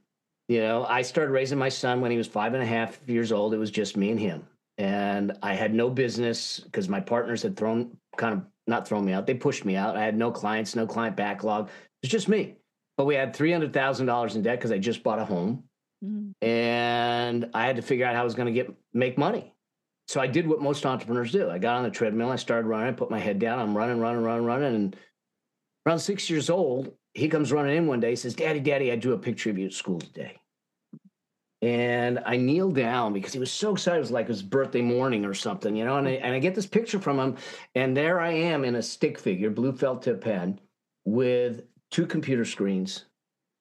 you 0.48 0.60
know, 0.60 0.84
I 0.84 1.02
started 1.02 1.32
raising 1.32 1.58
my 1.58 1.68
son 1.68 2.00
when 2.00 2.10
he 2.10 2.16
was 2.16 2.28
five 2.28 2.54
and 2.54 2.62
a 2.62 2.66
half 2.66 3.00
years 3.06 3.32
old. 3.32 3.52
It 3.52 3.58
was 3.58 3.70
just 3.70 3.96
me 3.96 4.10
and 4.10 4.20
him, 4.20 4.46
and 4.78 5.32
I 5.42 5.54
had 5.54 5.74
no 5.74 5.90
business 5.90 6.60
because 6.60 6.88
my 6.88 7.00
partners 7.00 7.42
had 7.42 7.56
thrown 7.56 7.96
kind 8.16 8.34
of 8.34 8.42
not 8.68 8.86
thrown 8.86 9.04
me 9.04 9.12
out. 9.12 9.26
They 9.26 9.34
pushed 9.34 9.64
me 9.64 9.74
out. 9.76 9.96
I 9.96 10.04
had 10.04 10.16
no 10.16 10.30
clients, 10.30 10.76
no 10.76 10.86
client 10.86 11.16
backlog. 11.16 11.68
It 11.68 11.72
was 12.06 12.10
just 12.12 12.28
me. 12.28 12.56
But 12.96 13.06
we 13.06 13.14
had 13.16 13.34
three 13.34 13.50
hundred 13.52 13.72
thousand 13.72 14.06
dollars 14.06 14.36
in 14.36 14.42
debt 14.42 14.58
because 14.58 14.70
I 14.72 14.78
just 14.78 15.02
bought 15.02 15.18
a 15.18 15.24
home, 15.24 15.64
Mm. 16.04 16.32
and 16.42 17.50
I 17.54 17.66
had 17.66 17.76
to 17.76 17.82
figure 17.82 18.04
out 18.04 18.14
how 18.14 18.20
I 18.20 18.24
was 18.24 18.34
going 18.34 18.46
to 18.46 18.52
get 18.52 18.70
make 18.92 19.16
money. 19.16 19.54
So 20.08 20.20
I 20.20 20.26
did 20.26 20.46
what 20.46 20.62
most 20.62 20.86
entrepreneurs 20.86 21.32
do. 21.32 21.50
I 21.50 21.58
got 21.58 21.78
on 21.78 21.84
the 21.84 21.90
treadmill. 21.90 22.30
I 22.30 22.36
started 22.36 22.68
running. 22.68 22.88
I 22.88 22.92
put 22.92 23.10
my 23.10 23.18
head 23.18 23.38
down. 23.38 23.58
I'm 23.58 23.76
running, 23.76 23.98
running, 23.98 24.22
running, 24.22 24.44
running, 24.44 24.74
and 24.74 24.96
around 25.84 25.98
six 25.98 26.30
years 26.30 26.48
old, 26.48 26.92
he 27.14 27.28
comes 27.28 27.50
running 27.50 27.76
in 27.76 27.86
one 27.86 28.00
day. 28.00 28.10
He 28.10 28.16
says, 28.16 28.34
"Daddy, 28.34 28.60
Daddy, 28.60 28.92
I 28.92 28.96
drew 28.96 29.14
a 29.14 29.18
picture 29.18 29.50
of 29.50 29.58
you 29.58 29.66
at 29.66 29.72
school 29.72 29.98
today." 29.98 30.38
And 31.62 32.20
I 32.24 32.36
kneel 32.36 32.70
down 32.70 33.12
because 33.14 33.32
he 33.32 33.38
was 33.38 33.50
so 33.50 33.72
excited. 33.72 33.96
It 33.96 34.00
was 34.00 34.10
like 34.10 34.28
his 34.28 34.42
birthday 34.42 34.82
morning 34.82 35.24
or 35.24 35.34
something, 35.34 35.74
you 35.74 35.84
know. 35.84 35.96
And 35.96 36.06
I, 36.06 36.12
and 36.12 36.34
I 36.34 36.38
get 36.38 36.54
this 36.54 36.66
picture 36.66 37.00
from 37.00 37.18
him, 37.18 37.36
and 37.74 37.96
there 37.96 38.20
I 38.20 38.30
am 38.30 38.64
in 38.64 38.76
a 38.76 38.82
stick 38.82 39.18
figure, 39.18 39.50
blue 39.50 39.72
felt 39.72 40.02
tip 40.02 40.20
pen, 40.20 40.60
with 41.04 41.62
two 41.90 42.06
computer 42.06 42.44
screens, 42.44 43.06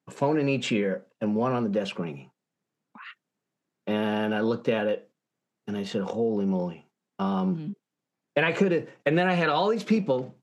a 0.08 0.12
phone 0.12 0.38
in 0.38 0.50
each 0.50 0.72
ear, 0.72 1.06
and 1.22 1.36
one 1.36 1.54
on 1.54 1.64
the 1.64 1.70
desk 1.70 1.98
ringing. 1.98 2.30
And 3.88 4.36
I 4.36 4.42
looked 4.42 4.68
at 4.68 4.88
it, 4.88 5.10
and 5.68 5.78
I 5.78 5.84
said, 5.84 6.02
"Holy 6.04 6.46
moly!" 6.46 6.88
Um, 7.20 7.56
Mhm. 7.58 7.76
And 8.38 8.46
I 8.46 8.52
could 8.52 8.72
have, 8.74 8.88
and 9.06 9.18
then 9.18 9.28
I 9.28 9.34
had 9.34 9.50
all 9.50 9.70
these 9.70 9.84
people 9.84 10.36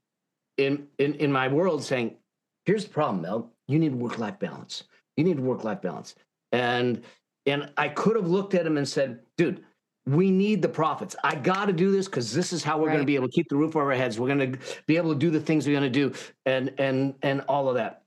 in 0.57 0.87
in 0.97 1.13
in 1.15 1.31
my 1.31 1.47
world 1.47 1.83
saying, 1.83 2.17
"Here's 2.65 2.85
the 2.85 2.91
problem, 2.91 3.21
Mel. 3.21 3.51
You 3.67 3.77
need 3.79 3.93
work 3.93 4.17
life 4.17 4.39
balance. 4.39 4.83
You 5.15 5.23
need 5.23 5.39
work 5.39 5.63
life 5.63 5.81
balance." 5.81 6.15
And 6.51 7.03
and 7.45 7.71
I 7.77 7.89
could 7.89 8.15
have 8.15 8.27
looked 8.27 8.53
at 8.55 8.65
him 8.65 8.77
and 8.77 8.87
said, 8.87 9.19
"Dude, 9.37 9.63
we 10.07 10.31
need 10.31 10.61
the 10.61 10.69
profits. 10.69 11.15
I 11.23 11.35
got 11.35 11.65
to 11.65 11.73
do 11.73 11.91
this 11.91 12.07
because 12.07 12.33
this 12.33 12.51
is 12.51 12.63
how 12.63 12.77
we're 12.79 12.87
going 12.87 12.99
to 12.99 13.05
be 13.05 13.15
able 13.15 13.27
to 13.27 13.33
keep 13.33 13.47
the 13.49 13.55
roof 13.55 13.75
over 13.75 13.91
our 13.91 13.97
heads. 13.97 14.19
We're 14.19 14.35
going 14.35 14.53
to 14.53 14.59
be 14.87 14.97
able 14.97 15.13
to 15.13 15.19
do 15.19 15.29
the 15.29 15.39
things 15.39 15.67
we're 15.67 15.79
going 15.79 15.91
to 15.91 16.09
do, 16.09 16.13
and 16.45 16.73
and 16.79 17.15
and 17.21 17.41
all 17.41 17.69
of 17.69 17.75
that." 17.75 18.03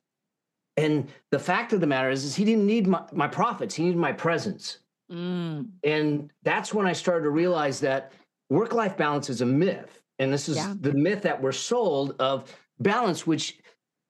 And 0.76 1.08
the 1.30 1.38
fact 1.38 1.72
of 1.72 1.80
the 1.80 1.86
matter 1.86 2.10
is, 2.10 2.24
is 2.24 2.34
he 2.34 2.44
didn't 2.44 2.66
need 2.66 2.86
my, 2.86 3.02
my 3.12 3.28
profits. 3.28 3.74
He 3.74 3.84
needed 3.84 3.98
my 3.98 4.12
presence. 4.12 4.80
Mm. 5.10 5.68
And 5.84 6.30
that's 6.42 6.74
when 6.74 6.86
I 6.86 6.92
started 6.92 7.24
to 7.24 7.30
realize 7.30 7.80
that 7.80 8.12
work 8.50 8.72
life 8.72 8.96
balance 8.96 9.30
is 9.30 9.40
a 9.40 9.46
myth. 9.46 10.02
And 10.18 10.32
this 10.32 10.48
is 10.48 10.56
Yeah. 10.56 10.74
the 10.80 10.92
myth 10.94 11.22
that 11.22 11.40
we're 11.40 11.52
sold 11.52 12.16
of 12.18 12.54
balance, 12.80 13.26
which 13.26 13.58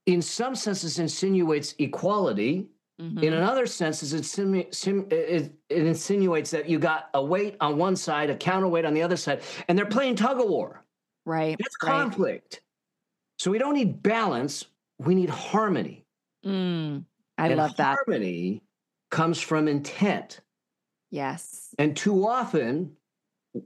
in 0.06 0.22
some 0.22 0.54
senses 0.54 0.98
insinuates 0.98 1.74
equality. 1.78 2.68
Mhm. 3.00 3.22
In 3.22 3.32
another 3.34 3.66
senses, 3.66 4.14
it, 4.14 4.22
simu- 4.22 4.72
sim- 4.74 5.06
it, 5.10 5.52
it 5.68 5.86
insinuates 5.86 6.50
that 6.52 6.66
you 6.68 6.78
got 6.78 7.10
a 7.12 7.22
weight 7.22 7.56
on 7.60 7.76
one 7.76 7.94
side, 7.96 8.30
a 8.30 8.36
counterweight 8.36 8.86
on 8.86 8.94
the 8.94 9.02
other 9.02 9.16
side, 9.18 9.42
and 9.68 9.76
they're 9.76 9.84
playing 9.84 10.16
tug 10.16 10.40
of 10.40 10.48
war. 10.48 10.82
right. 11.26 11.56
That's 11.58 11.76
right. 11.82 11.90
conflict. 11.90 12.62
So 13.38 13.50
we 13.50 13.58
don't 13.58 13.74
need 13.74 14.02
balance, 14.02 14.64
we 14.98 15.14
need 15.14 15.28
harmony. 15.28 16.06
Mm. 16.44 17.04
I 17.36 17.48
and 17.48 17.56
love 17.56 17.76
that. 17.76 17.98
Harmony 18.06 18.62
comes 19.10 19.40
from 19.40 19.68
intent. 19.68 20.40
Yes. 21.16 21.74
And 21.78 21.96
too 21.96 22.28
often, 22.28 22.94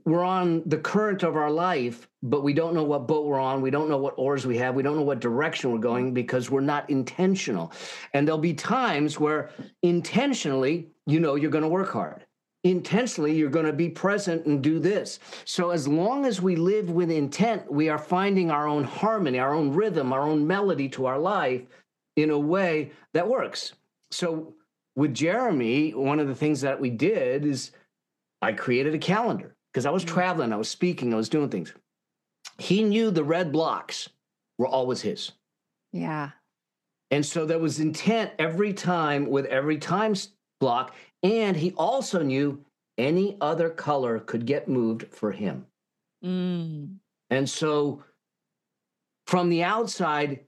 we're 0.05 0.23
on 0.23 0.63
the 0.67 0.77
current 0.77 1.21
of 1.21 1.35
our 1.35 1.51
life, 1.51 2.07
but 2.23 2.43
we 2.43 2.53
don't 2.53 2.73
know 2.73 2.85
what 2.85 3.07
boat 3.07 3.25
we're 3.25 3.41
on. 3.41 3.61
We 3.61 3.71
don't 3.71 3.89
know 3.89 3.97
what 3.97 4.13
oars 4.15 4.47
we 4.47 4.57
have. 4.59 4.73
We 4.73 4.83
don't 4.83 4.95
know 4.95 5.01
what 5.01 5.19
direction 5.19 5.73
we're 5.73 5.79
going 5.79 6.05
mm-hmm. 6.05 6.13
because 6.13 6.49
we're 6.49 6.61
not 6.61 6.89
intentional. 6.89 7.73
And 8.13 8.25
there'll 8.25 8.39
be 8.39 8.53
times 8.53 9.19
where 9.19 9.49
intentionally, 9.83 10.87
you 11.05 11.19
know, 11.19 11.35
you're 11.35 11.51
going 11.51 11.63
to 11.63 11.67
work 11.67 11.91
hard. 11.91 12.25
Intentionally, 12.63 13.35
you're 13.35 13.49
going 13.49 13.65
to 13.65 13.73
be 13.73 13.89
present 13.89 14.45
and 14.45 14.63
do 14.63 14.79
this. 14.79 15.19
So, 15.43 15.71
as 15.71 15.89
long 15.89 16.25
as 16.25 16.41
we 16.41 16.55
live 16.55 16.89
with 16.89 17.11
intent, 17.11 17.69
we 17.69 17.89
are 17.89 17.97
finding 17.97 18.49
our 18.49 18.65
own 18.65 18.85
harmony, 18.85 19.39
our 19.39 19.53
own 19.53 19.73
rhythm, 19.73 20.13
our 20.13 20.21
own 20.21 20.47
melody 20.47 20.87
to 20.89 21.07
our 21.07 21.19
life 21.19 21.63
in 22.15 22.29
a 22.29 22.39
way 22.39 22.91
that 23.13 23.27
works. 23.27 23.73
So, 24.11 24.53
with 24.95 25.13
Jeremy, 25.13 25.93
one 25.93 26.19
of 26.19 26.27
the 26.27 26.35
things 26.35 26.61
that 26.61 26.79
we 26.79 26.89
did 26.89 27.45
is 27.45 27.71
I 28.41 28.53
created 28.53 28.93
a 28.93 28.99
calendar 28.99 29.55
because 29.71 29.85
I 29.85 29.91
was 29.91 30.03
Mm. 30.03 30.09
traveling, 30.09 30.53
I 30.53 30.57
was 30.57 30.69
speaking, 30.69 31.13
I 31.13 31.17
was 31.17 31.29
doing 31.29 31.49
things. 31.49 31.73
He 32.57 32.83
knew 32.83 33.11
the 33.11 33.23
red 33.23 33.51
blocks 33.51 34.09
were 34.57 34.67
always 34.67 35.01
his. 35.01 35.31
Yeah. 35.91 36.31
And 37.09 37.25
so 37.25 37.45
there 37.45 37.59
was 37.59 37.79
intent 37.79 38.31
every 38.39 38.73
time 38.73 39.29
with 39.29 39.45
every 39.47 39.77
time 39.77 40.13
block. 40.59 40.95
And 41.23 41.57
he 41.57 41.71
also 41.73 42.21
knew 42.21 42.63
any 42.97 43.37
other 43.41 43.69
color 43.69 44.19
could 44.19 44.45
get 44.45 44.67
moved 44.67 45.07
for 45.13 45.31
him. 45.31 45.65
Mm. 46.23 46.97
And 47.29 47.49
so 47.49 48.03
from 49.25 49.49
the 49.49 49.63
outside, 49.63 50.45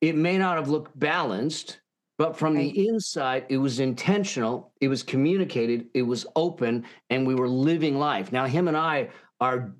it 0.00 0.16
may 0.16 0.36
not 0.38 0.56
have 0.56 0.68
looked 0.68 0.98
balanced, 0.98 1.80
but 2.22 2.36
from 2.36 2.54
Right. 2.54 2.72
the 2.72 2.86
inside, 2.86 3.46
it 3.48 3.56
was 3.56 3.80
intentional, 3.80 4.72
it 4.80 4.86
was 4.86 5.02
communicated, 5.02 5.88
it 5.92 6.02
was 6.02 6.24
open, 6.36 6.84
and 7.10 7.26
we 7.26 7.34
were 7.34 7.48
living 7.48 7.98
life. 7.98 8.30
Now, 8.30 8.46
him 8.46 8.68
and 8.68 8.76
I 8.76 9.08
are, 9.40 9.74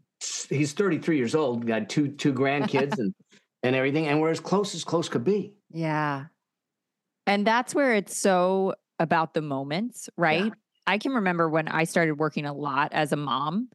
he's 0.50 0.72
33 0.72 1.16
years 1.18 1.36
old, 1.36 1.64
got 1.64 1.88
two 1.88 2.08
two 2.08 2.34
grandkids 2.34 2.98
and, 2.98 3.14
and 3.62 3.76
everything, 3.76 4.08
and 4.08 4.20
we're 4.20 4.30
as 4.30 4.40
close 4.40 4.74
as 4.74 4.82
close 4.82 5.08
could 5.08 5.22
be. 5.22 5.54
Yeah. 5.70 6.24
And 7.28 7.46
that's 7.46 7.76
where 7.76 7.94
it's 7.94 8.18
so 8.18 8.74
about 8.98 9.34
the 9.34 9.42
moments, 9.42 10.10
right? 10.16 10.52
I 10.84 10.98
can 10.98 11.12
remember 11.12 11.48
when 11.48 11.68
I 11.68 11.84
started 11.84 12.18
working 12.18 12.44
a 12.44 12.52
lot 12.52 12.92
as 12.92 13.12
a 13.12 13.16
mom. 13.16 13.68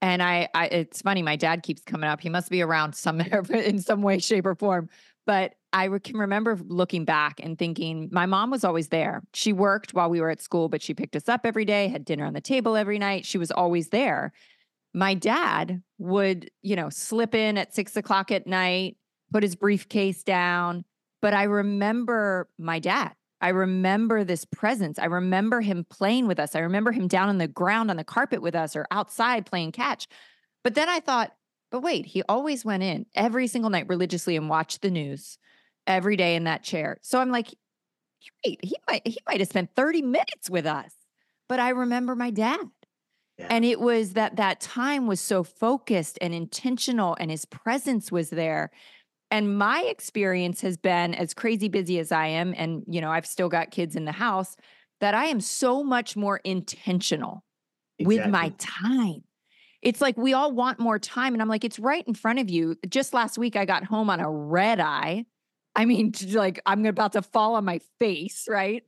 And 0.00 0.20
I, 0.20 0.48
I 0.52 0.66
it's 0.66 1.02
funny, 1.02 1.22
my 1.22 1.36
dad 1.36 1.62
keeps 1.62 1.82
coming 1.82 2.10
up. 2.10 2.20
He 2.20 2.30
must 2.30 2.50
be 2.50 2.62
around 2.62 2.96
some 2.96 3.20
in 3.50 3.78
some 3.78 4.02
way, 4.02 4.18
shape, 4.18 4.44
or 4.44 4.56
form. 4.56 4.88
But 5.26 5.54
I 5.72 5.88
can 6.02 6.16
remember 6.16 6.58
looking 6.66 7.04
back 7.04 7.40
and 7.42 7.58
thinking, 7.58 8.08
my 8.12 8.26
mom 8.26 8.50
was 8.50 8.64
always 8.64 8.88
there. 8.88 9.22
She 9.32 9.52
worked 9.52 9.94
while 9.94 10.10
we 10.10 10.20
were 10.20 10.30
at 10.30 10.42
school, 10.42 10.68
but 10.68 10.82
she 10.82 10.94
picked 10.94 11.16
us 11.16 11.28
up 11.28 11.42
every 11.44 11.64
day, 11.64 11.88
had 11.88 12.04
dinner 12.04 12.24
on 12.24 12.34
the 12.34 12.40
table 12.40 12.76
every 12.76 12.98
night. 12.98 13.24
She 13.24 13.38
was 13.38 13.50
always 13.50 13.88
there. 13.88 14.32
My 14.92 15.14
dad 15.14 15.82
would, 15.98 16.50
you 16.60 16.76
know, 16.76 16.90
slip 16.90 17.34
in 17.34 17.56
at 17.56 17.74
six 17.74 17.96
o'clock 17.96 18.30
at 18.30 18.46
night, 18.46 18.96
put 19.32 19.42
his 19.42 19.56
briefcase 19.56 20.22
down. 20.22 20.84
But 21.22 21.34
I 21.34 21.44
remember 21.44 22.48
my 22.58 22.78
dad. 22.80 23.12
I 23.40 23.48
remember 23.48 24.24
this 24.24 24.44
presence. 24.44 24.98
I 24.98 25.06
remember 25.06 25.60
him 25.60 25.86
playing 25.88 26.26
with 26.26 26.38
us. 26.38 26.54
I 26.54 26.60
remember 26.60 26.92
him 26.92 27.08
down 27.08 27.28
on 27.28 27.38
the 27.38 27.48
ground 27.48 27.90
on 27.90 27.96
the 27.96 28.04
carpet 28.04 28.42
with 28.42 28.54
us 28.54 28.76
or 28.76 28.86
outside 28.90 29.46
playing 29.46 29.72
catch. 29.72 30.06
But 30.62 30.74
then 30.74 30.88
I 30.88 31.00
thought, 31.00 31.32
but 31.72 31.82
wait, 31.82 32.04
he 32.04 32.22
always 32.28 32.66
went 32.66 32.82
in 32.82 33.06
every 33.14 33.46
single 33.46 33.70
night 33.70 33.88
religiously 33.88 34.36
and 34.36 34.50
watched 34.50 34.82
the 34.82 34.90
news 34.90 35.38
every 35.86 36.16
day 36.16 36.36
in 36.36 36.44
that 36.44 36.62
chair. 36.62 36.98
So 37.00 37.18
I'm 37.18 37.30
like, 37.30 37.48
wait, 38.44 38.60
he 38.62 38.76
might 38.88 39.02
he 39.06 39.18
might 39.26 39.40
have 39.40 39.48
spent 39.48 39.74
30 39.74 40.02
minutes 40.02 40.50
with 40.50 40.66
us. 40.66 40.92
But 41.48 41.60
I 41.60 41.70
remember 41.70 42.14
my 42.14 42.30
dad. 42.30 42.60
Yeah. 43.38 43.46
And 43.48 43.64
it 43.64 43.80
was 43.80 44.12
that 44.12 44.36
that 44.36 44.60
time 44.60 45.06
was 45.06 45.20
so 45.20 45.42
focused 45.42 46.18
and 46.20 46.34
intentional 46.34 47.16
and 47.18 47.30
his 47.30 47.46
presence 47.46 48.12
was 48.12 48.28
there. 48.28 48.70
And 49.30 49.56
my 49.56 49.80
experience 49.84 50.60
has 50.60 50.76
been 50.76 51.14
as 51.14 51.32
crazy 51.32 51.68
busy 51.68 51.98
as 51.98 52.12
I 52.12 52.26
am 52.26 52.54
and 52.54 52.84
you 52.86 53.00
know, 53.00 53.10
I've 53.10 53.26
still 53.26 53.48
got 53.48 53.70
kids 53.70 53.96
in 53.96 54.04
the 54.04 54.12
house 54.12 54.56
that 55.00 55.14
I 55.14 55.24
am 55.24 55.40
so 55.40 55.82
much 55.82 56.16
more 56.16 56.38
intentional 56.44 57.42
with 57.98 58.26
my 58.28 58.52
time. 58.58 59.24
It's 59.82 60.00
like 60.00 60.16
we 60.16 60.32
all 60.32 60.52
want 60.52 60.78
more 60.78 60.98
time. 60.98 61.34
And 61.34 61.42
I'm 61.42 61.48
like, 61.48 61.64
it's 61.64 61.78
right 61.78 62.06
in 62.06 62.14
front 62.14 62.38
of 62.38 62.48
you. 62.48 62.76
Just 62.88 63.12
last 63.12 63.36
week, 63.36 63.56
I 63.56 63.64
got 63.64 63.84
home 63.84 64.08
on 64.08 64.20
a 64.20 64.30
red 64.30 64.80
eye. 64.80 65.26
I 65.74 65.84
mean, 65.84 66.12
like 66.28 66.60
I'm 66.64 66.86
about 66.86 67.12
to 67.12 67.22
fall 67.22 67.56
on 67.56 67.64
my 67.64 67.80
face, 67.98 68.46
right? 68.48 68.84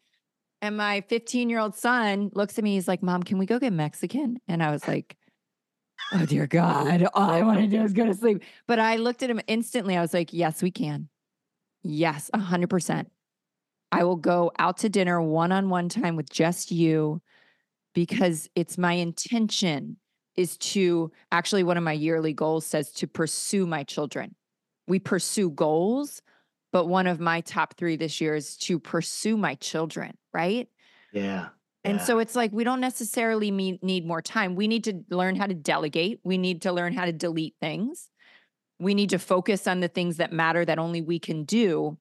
And 0.63 0.77
my 0.77 1.03
15 1.09 1.51
year 1.51 1.59
old 1.59 1.75
son 1.75 2.31
looks 2.35 2.57
at 2.57 2.65
me. 2.65 2.75
He's 2.75 2.89
like, 2.89 3.03
Mom, 3.03 3.23
can 3.23 3.39
we 3.39 3.47
go 3.47 3.59
get 3.59 3.73
Mexican? 3.73 4.39
And 4.49 4.63
I 4.63 4.71
was 4.71 4.87
like, 4.89 5.17
Oh, 6.13 6.27
dear 6.27 6.47
God. 6.47 7.07
All 7.15 7.31
I 7.31 7.43
want 7.43 7.61
to 7.61 7.67
do 7.67 7.83
is 7.83 7.93
go 7.93 8.07
to 8.07 8.15
sleep. 8.15 8.43
But 8.67 8.79
I 8.79 8.97
looked 8.97 9.23
at 9.23 9.31
him 9.31 9.41
instantly. 9.47 9.97
I 9.97 10.01
was 10.01 10.15
like, 10.15 10.33
Yes, 10.33 10.63
we 10.63 10.71
can. 10.71 11.09
Yes, 11.83 12.31
100%. 12.35 13.07
I 13.93 14.05
will 14.05 14.17
go 14.17 14.51
out 14.59 14.79
to 14.79 14.89
dinner 14.89 15.21
one 15.21 15.53
on 15.53 15.69
one 15.69 15.89
time 15.89 16.17
with 16.17 16.31
just 16.31 16.71
you 16.71 17.21
because 17.95 18.49
it's 18.55 18.77
my 18.77 18.95
intention 18.95 19.99
is 20.37 20.57
to 20.59 21.13
actually 21.31 21.63
one 21.63 21.77
of 21.77 21.85
my 21.85 21.93
yearly 21.93 22.33
goals 22.33 22.67
says 22.67 22.91
to 22.93 23.07
pursue 23.07 23.67
my 23.67 23.85
children. 23.85 24.35
We 24.87 24.99
pursue 24.99 25.51
goals, 25.51 26.23
but 26.73 26.87
one 26.87 27.07
of 27.07 27.21
my 27.21 27.41
top 27.41 27.77
3 27.77 27.97
this 27.97 28.21
year 28.21 28.35
is 28.35 28.57
to 28.59 28.79
pursue 28.79 29.37
my 29.37 29.55
children, 29.55 30.17
right? 30.33 30.69
Yeah. 31.13 31.49
And 31.85 31.99
yeah. 31.99 32.05
so 32.05 32.19
it's 32.19 32.35
like 32.35 32.51
we 32.53 32.65
don't 32.65 32.81
necessarily 32.81 33.51
mean, 33.51 33.79
need 33.83 34.07
more 34.07 34.23
time. 34.23 34.57
We 34.57 34.69
need 34.69 34.85
to 34.85 35.05
learn 35.11 35.37
how 35.37 35.47
to 35.47 35.55
delegate. 35.55 36.21
We 36.25 36.39
need 36.39 36.63
to 36.63 36.73
learn 36.73 36.95
how 36.95 37.05
to 37.05 37.13
delete 37.13 37.55
things. 37.61 38.09
We 38.81 38.95
need 38.95 39.11
to 39.11 39.19
focus 39.19 39.67
on 39.67 39.81
the 39.81 39.89
things 39.89 40.17
that 40.17 40.33
matter 40.33 40.65
that 40.65 40.79
only 40.79 41.03
we 41.03 41.19
can 41.19 41.45
do. 41.45 41.99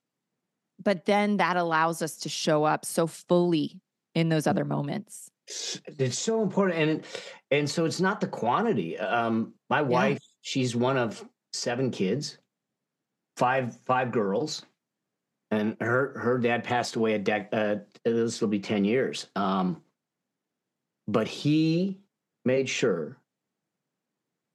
But 0.82 1.06
then 1.06 1.38
that 1.38 1.58
allows 1.58 2.02
us 2.02 2.18
to 2.20 2.30
show 2.30 2.64
up 2.64 2.86
so 2.86 3.08
fully 3.08 3.80
in 4.16 4.30
those 4.30 4.46
mm. 4.46 4.50
other 4.50 4.66
moments. 4.66 5.30
It's 5.48 6.18
so 6.18 6.42
important, 6.42 6.78
and 6.80 7.06
and 7.52 7.70
so 7.70 7.86
it's 7.86 8.00
not 8.00 8.22
the 8.22 8.28
quantity. 8.28 8.98
Um, 8.98 9.54
my 9.70 9.80
Yeah. 9.82 9.88
wife, 9.88 10.24
she's 10.42 10.76
one 10.76 10.98
of 10.98 11.28
seven 11.52 11.92
kids, 11.92 12.38
five 13.38 13.78
five 13.82 14.12
girls, 14.12 14.66
and 15.52 15.76
her 15.82 16.18
her 16.18 16.38
dad 16.38 16.64
passed 16.64 16.96
away 16.96 17.16
a 17.16 17.20
dec. 17.20 17.50
Uh, 17.52 17.84
this 18.06 18.40
will 18.40 18.48
be 18.48 18.60
ten 18.60 18.86
years. 18.86 19.28
Um, 19.36 19.84
but 21.08 21.28
he 21.28 22.00
made 22.46 22.70
sure 22.70 23.18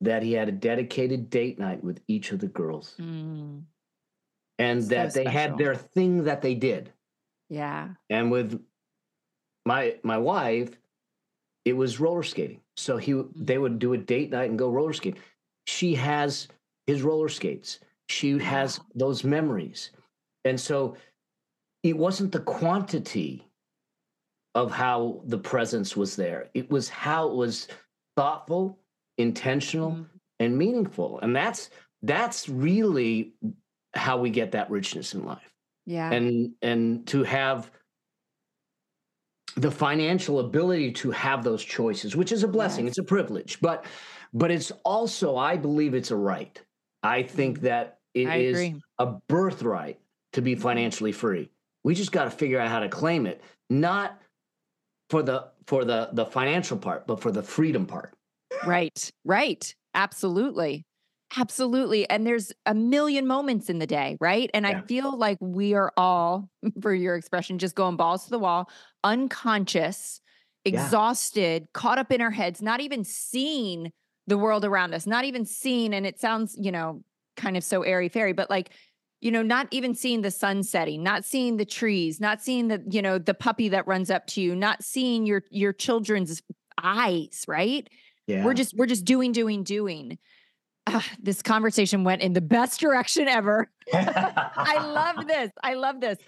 that 0.01 0.23
he 0.23 0.33
had 0.33 0.49
a 0.49 0.53
dedicated 0.53 1.29
date 1.29 1.59
night 1.59 1.85
with 1.85 2.01
each 2.09 2.33
of 2.33 2.39
the 2.39 2.49
girls, 2.49 2.95
Mm, 2.99 3.65
and 4.59 4.83
that 4.85 5.13
they 5.13 5.25
had 5.25 5.59
their 5.59 5.75
thing 5.75 6.25
that 6.25 6.41
they 6.41 6.55
did. 6.55 6.93
Yeah. 7.51 7.95
And 8.09 8.31
with 8.31 8.63
my 9.73 9.99
my 10.03 10.19
wife, 10.19 10.71
it 11.65 11.75
was 11.75 12.01
roller 12.01 12.23
skating. 12.25 12.61
So 12.77 12.97
he 12.97 13.13
they 13.37 13.59
would 13.59 13.79
do 13.79 13.93
a 13.95 13.99
date 13.99 14.31
night 14.31 14.51
and 14.51 14.59
go 14.59 14.71
roller 14.71 14.95
skating. 14.95 15.21
She 15.67 15.95
has 15.97 16.49
his 16.87 17.03
roller 17.03 17.29
skates. 17.29 17.81
She 18.09 18.39
has 18.39 18.81
those 18.95 19.25
memories. 19.25 19.91
And 20.45 20.59
so 20.69 20.97
it 21.83 21.97
wasn't 21.97 22.33
the 22.33 22.41
quantity 22.41 23.45
of 24.55 24.71
how 24.73 25.21
the 25.27 25.39
presence 25.39 25.97
was 25.97 26.17
there. 26.17 26.51
It 26.55 26.71
was 26.71 26.89
how 26.89 27.29
it 27.29 27.35
was 27.37 27.69
thoughtful, 28.17 28.79
intentional, 29.19 29.93
Mhm. 29.93 30.09
and 30.41 30.59
meaningful. 30.59 31.21
And 31.21 31.37
that's 31.37 31.71
that's 32.03 32.49
really 32.49 33.35
how 33.95 34.19
we 34.21 34.31
get 34.31 34.53
that 34.53 34.71
richness 34.71 35.15
in 35.15 35.25
life 35.25 35.53
Yeah. 35.87 36.11
and 36.13 36.55
and 36.63 37.07
to 37.09 37.25
have 37.25 37.71
the 39.61 39.71
financial 39.71 40.39
ability 40.41 40.93
to 40.93 41.11
have 41.11 41.43
those 41.43 41.65
choices 41.65 42.15
which 42.15 42.31
is 42.33 42.43
a 42.45 42.49
blessing 42.49 42.85
Yes. 42.87 42.93
it's 42.93 42.99
a 42.99 43.03
privilege 43.03 43.59
but 43.61 43.85
but 44.33 44.51
it's 44.51 44.71
also 44.85 45.37
i 45.37 45.57
believe 45.57 45.95
it's 45.95 46.11
a 46.13 46.17
right 46.17 46.61
i 47.03 47.23
think 47.23 47.59
Mhm. 47.59 47.63
that 47.63 47.99
it 48.15 48.29
I 48.29 48.37
is 48.37 48.53
agree. 48.61 48.83
a 48.99 49.07
birthright 49.29 50.01
to 50.33 50.43
be 50.43 50.55
financially 50.55 51.13
free 51.13 51.51
we 51.85 51.95
just 51.95 52.13
got 52.13 52.25
to 52.25 52.31
figure 52.31 52.61
out 52.61 52.69
how 52.69 52.81
to 52.81 52.89
claim 52.89 53.27
it 53.27 53.41
not 53.69 54.21
for 55.11 55.23
the 55.23 55.49
for 55.67 55.85
the 55.85 56.11
the 56.13 56.27
financial 56.27 56.79
part 56.79 57.07
but 57.07 57.21
for 57.21 57.33
the 57.33 57.43
freedom 57.43 57.87
part 57.87 58.15
Right. 58.67 59.11
Right. 59.25 59.75
Absolutely. 59.95 60.85
Absolutely. 61.37 62.09
And 62.09 62.27
there's 62.27 62.53
a 62.65 62.75
million 62.75 63.27
moments 63.27 63.69
in 63.69 63.79
the 63.81 63.87
day, 63.87 64.17
right? 64.21 64.51
And 64.55 64.67
I 64.67 64.77
feel 64.89 65.17
like 65.17 65.37
we 65.41 65.75
are 65.75 65.93
all, 65.97 66.49
for 66.81 66.95
your 66.95 67.17
expression, 67.17 67.59
just 67.59 67.75
going 67.75 67.97
balls 67.97 68.25
to 68.25 68.31
the 68.31 68.39
wall, 68.39 68.71
unconscious, 69.05 70.21
Yeah. 70.71 70.95
exhausted, 70.97 71.69
caught 71.75 71.99
up 71.99 72.11
in 72.13 72.21
our 72.23 72.31
heads, 72.31 72.63
not 72.63 72.81
even 72.81 73.05
seeing 73.05 73.93
the 74.27 74.39
world 74.39 74.65
around 74.65 74.95
us, 74.95 75.07
not 75.07 75.25
even 75.25 75.45
seeing, 75.45 75.95
and 75.95 76.07
it 76.07 76.19
sounds, 76.19 76.57
you 76.59 76.73
know, 76.73 77.03
kind 77.37 77.57
of 77.57 77.65
so 77.65 77.83
airy 77.83 78.09
fairy, 78.09 78.33
but 78.33 78.51
like, 78.51 78.71
you 79.21 79.31
know, 79.31 79.43
not 79.43 79.69
even 79.71 79.95
seeing 79.95 80.23
the 80.23 80.31
sun 80.31 80.63
setting, 80.63 81.03
not 81.03 81.25
seeing 81.25 81.57
the 81.57 81.65
trees, 81.65 82.21
not 82.21 82.41
seeing 82.41 82.69
the, 82.69 82.83
you 82.91 83.03
know, 83.03 83.19
the 83.19 83.35
puppy 83.35 83.69
that 83.69 83.87
runs 83.87 84.11
up 84.11 84.27
to 84.29 84.41
you, 84.41 84.55
not 84.55 84.83
seeing 84.83 85.27
your 85.27 85.43
your 85.51 85.73
children's 85.73 86.43
eyes, 86.83 87.45
right? 87.49 87.89
yeah 88.27 88.45
We're 88.45 88.55
just 88.55 88.75
we're 88.77 88.87
just 88.87 89.05
doing, 89.05 89.33
doing, 89.33 89.63
doing. 89.65 90.19
Ah, 90.91 91.07
this 91.21 91.43
conversation 91.43 92.05
went 92.05 92.23
in 92.23 92.33
the 92.33 92.41
best 92.41 92.81
direction 92.81 93.29
ever. 93.29 93.71
I 93.95 94.79
love 94.81 95.27
this. 95.27 95.51
I 95.63 95.75
love 95.75 96.01
this. 96.01 96.19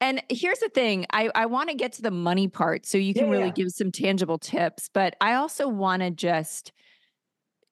And 0.00 0.22
here's 0.30 0.58
the 0.60 0.70
thing. 0.70 1.06
I, 1.12 1.30
I 1.34 1.46
want 1.46 1.68
to 1.68 1.74
get 1.74 1.92
to 1.94 2.02
the 2.02 2.10
money 2.10 2.48
part 2.48 2.86
so 2.86 2.96
you 2.98 3.12
can 3.12 3.26
Yeah, 3.26 3.30
really 3.30 3.46
yeah. 3.46 3.52
give 3.52 3.70
some 3.70 3.92
tangible 3.92 4.38
tips. 4.38 4.88
But 4.92 5.14
I 5.20 5.34
also 5.34 5.68
want 5.68 6.02
to 6.02 6.10
just, 6.10 6.72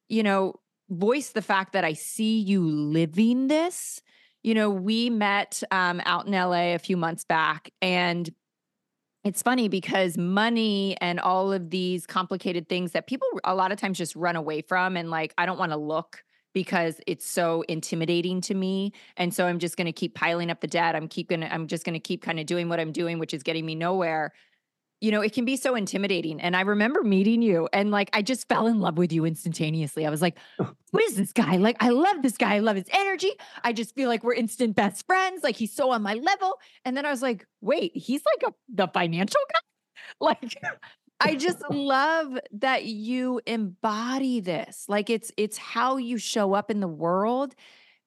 you 0.08 0.22
know, 0.22 0.54
voice 0.90 1.30
the 1.30 1.42
fact 1.42 1.72
that 1.72 1.84
I 1.84 1.94
see 1.94 2.38
you 2.38 2.60
living 2.62 3.48
this. 3.48 4.02
You 4.42 4.54
know, 4.54 4.70
we 4.70 5.10
met 5.10 5.62
um, 5.70 6.00
out 6.04 6.26
in 6.26 6.32
LA 6.32 6.74
a 6.74 6.78
few 6.78 6.96
months 6.96 7.24
back, 7.24 7.70
and 7.82 8.30
it's 9.24 9.42
funny 9.42 9.68
because 9.68 10.16
money 10.16 10.96
and 11.00 11.18
all 11.20 11.52
of 11.52 11.70
these 11.70 12.06
complicated 12.06 12.68
things 12.68 12.92
that 12.92 13.06
people 13.06 13.26
a 13.44 13.54
lot 13.54 13.72
of 13.72 13.78
times 13.78 13.98
just 13.98 14.14
run 14.14 14.36
away 14.36 14.62
from 14.62 14.96
and 14.96 15.10
like 15.10 15.34
I 15.36 15.44
don't 15.44 15.58
want 15.58 15.72
to 15.72 15.76
look 15.76 16.22
because 16.54 17.00
it's 17.06 17.26
so 17.26 17.62
intimidating 17.68 18.40
to 18.42 18.54
me 18.54 18.92
and 19.16 19.32
so 19.32 19.46
I'm 19.46 19.58
just 19.58 19.76
going 19.76 19.86
to 19.86 19.92
keep 19.92 20.14
piling 20.14 20.50
up 20.50 20.60
the 20.60 20.66
debt. 20.66 20.96
I'm 20.96 21.08
keep 21.08 21.28
going 21.28 21.40
to 21.40 21.52
I'm 21.52 21.66
just 21.66 21.84
going 21.84 21.94
to 21.94 22.00
keep 22.00 22.22
kind 22.22 22.40
of 22.40 22.46
doing 22.46 22.68
what 22.68 22.80
I'm 22.80 22.92
doing 22.92 23.18
which 23.18 23.34
is 23.34 23.42
getting 23.42 23.66
me 23.66 23.74
nowhere. 23.74 24.32
You 25.00 25.12
know, 25.12 25.20
it 25.20 25.32
can 25.32 25.44
be 25.44 25.56
so 25.56 25.76
intimidating 25.76 26.40
and 26.40 26.56
I 26.56 26.62
remember 26.62 27.04
meeting 27.04 27.40
you 27.40 27.68
and 27.72 27.90
like 27.90 28.10
I 28.12 28.22
just 28.22 28.48
fell 28.48 28.66
in 28.66 28.80
love 28.80 28.98
with 28.98 29.12
you 29.12 29.24
instantaneously. 29.24 30.06
I 30.06 30.10
was 30.10 30.20
like, 30.20 30.36
"What 30.90 31.02
is 31.04 31.14
this 31.14 31.32
guy? 31.32 31.56
Like 31.56 31.76
I 31.80 31.90
love 31.90 32.22
this 32.22 32.36
guy. 32.36 32.56
I 32.56 32.58
love 32.58 32.76
his 32.76 32.88
energy. 32.92 33.30
I 33.62 33.72
just 33.72 33.94
feel 33.94 34.08
like 34.08 34.24
we're 34.24 34.34
instant 34.34 34.74
best 34.74 35.06
friends. 35.06 35.44
Like 35.44 35.54
he's 35.54 35.72
so 35.72 35.90
on 35.92 36.02
my 36.02 36.14
level." 36.14 36.58
And 36.84 36.96
then 36.96 37.06
I 37.06 37.10
was 37.10 37.22
like, 37.22 37.46
"Wait, 37.60 37.92
he's 37.94 38.22
like 38.24 38.50
a 38.50 38.54
the 38.74 38.88
financial 38.88 39.40
guy?" 39.52 39.60
like 40.20 40.56
i 41.20 41.34
just 41.34 41.62
love 41.70 42.38
that 42.52 42.84
you 42.84 43.40
embody 43.46 44.40
this 44.40 44.84
like 44.88 45.10
it's 45.10 45.32
it's 45.36 45.58
how 45.58 45.96
you 45.96 46.18
show 46.18 46.54
up 46.54 46.70
in 46.70 46.80
the 46.80 46.88
world 46.88 47.54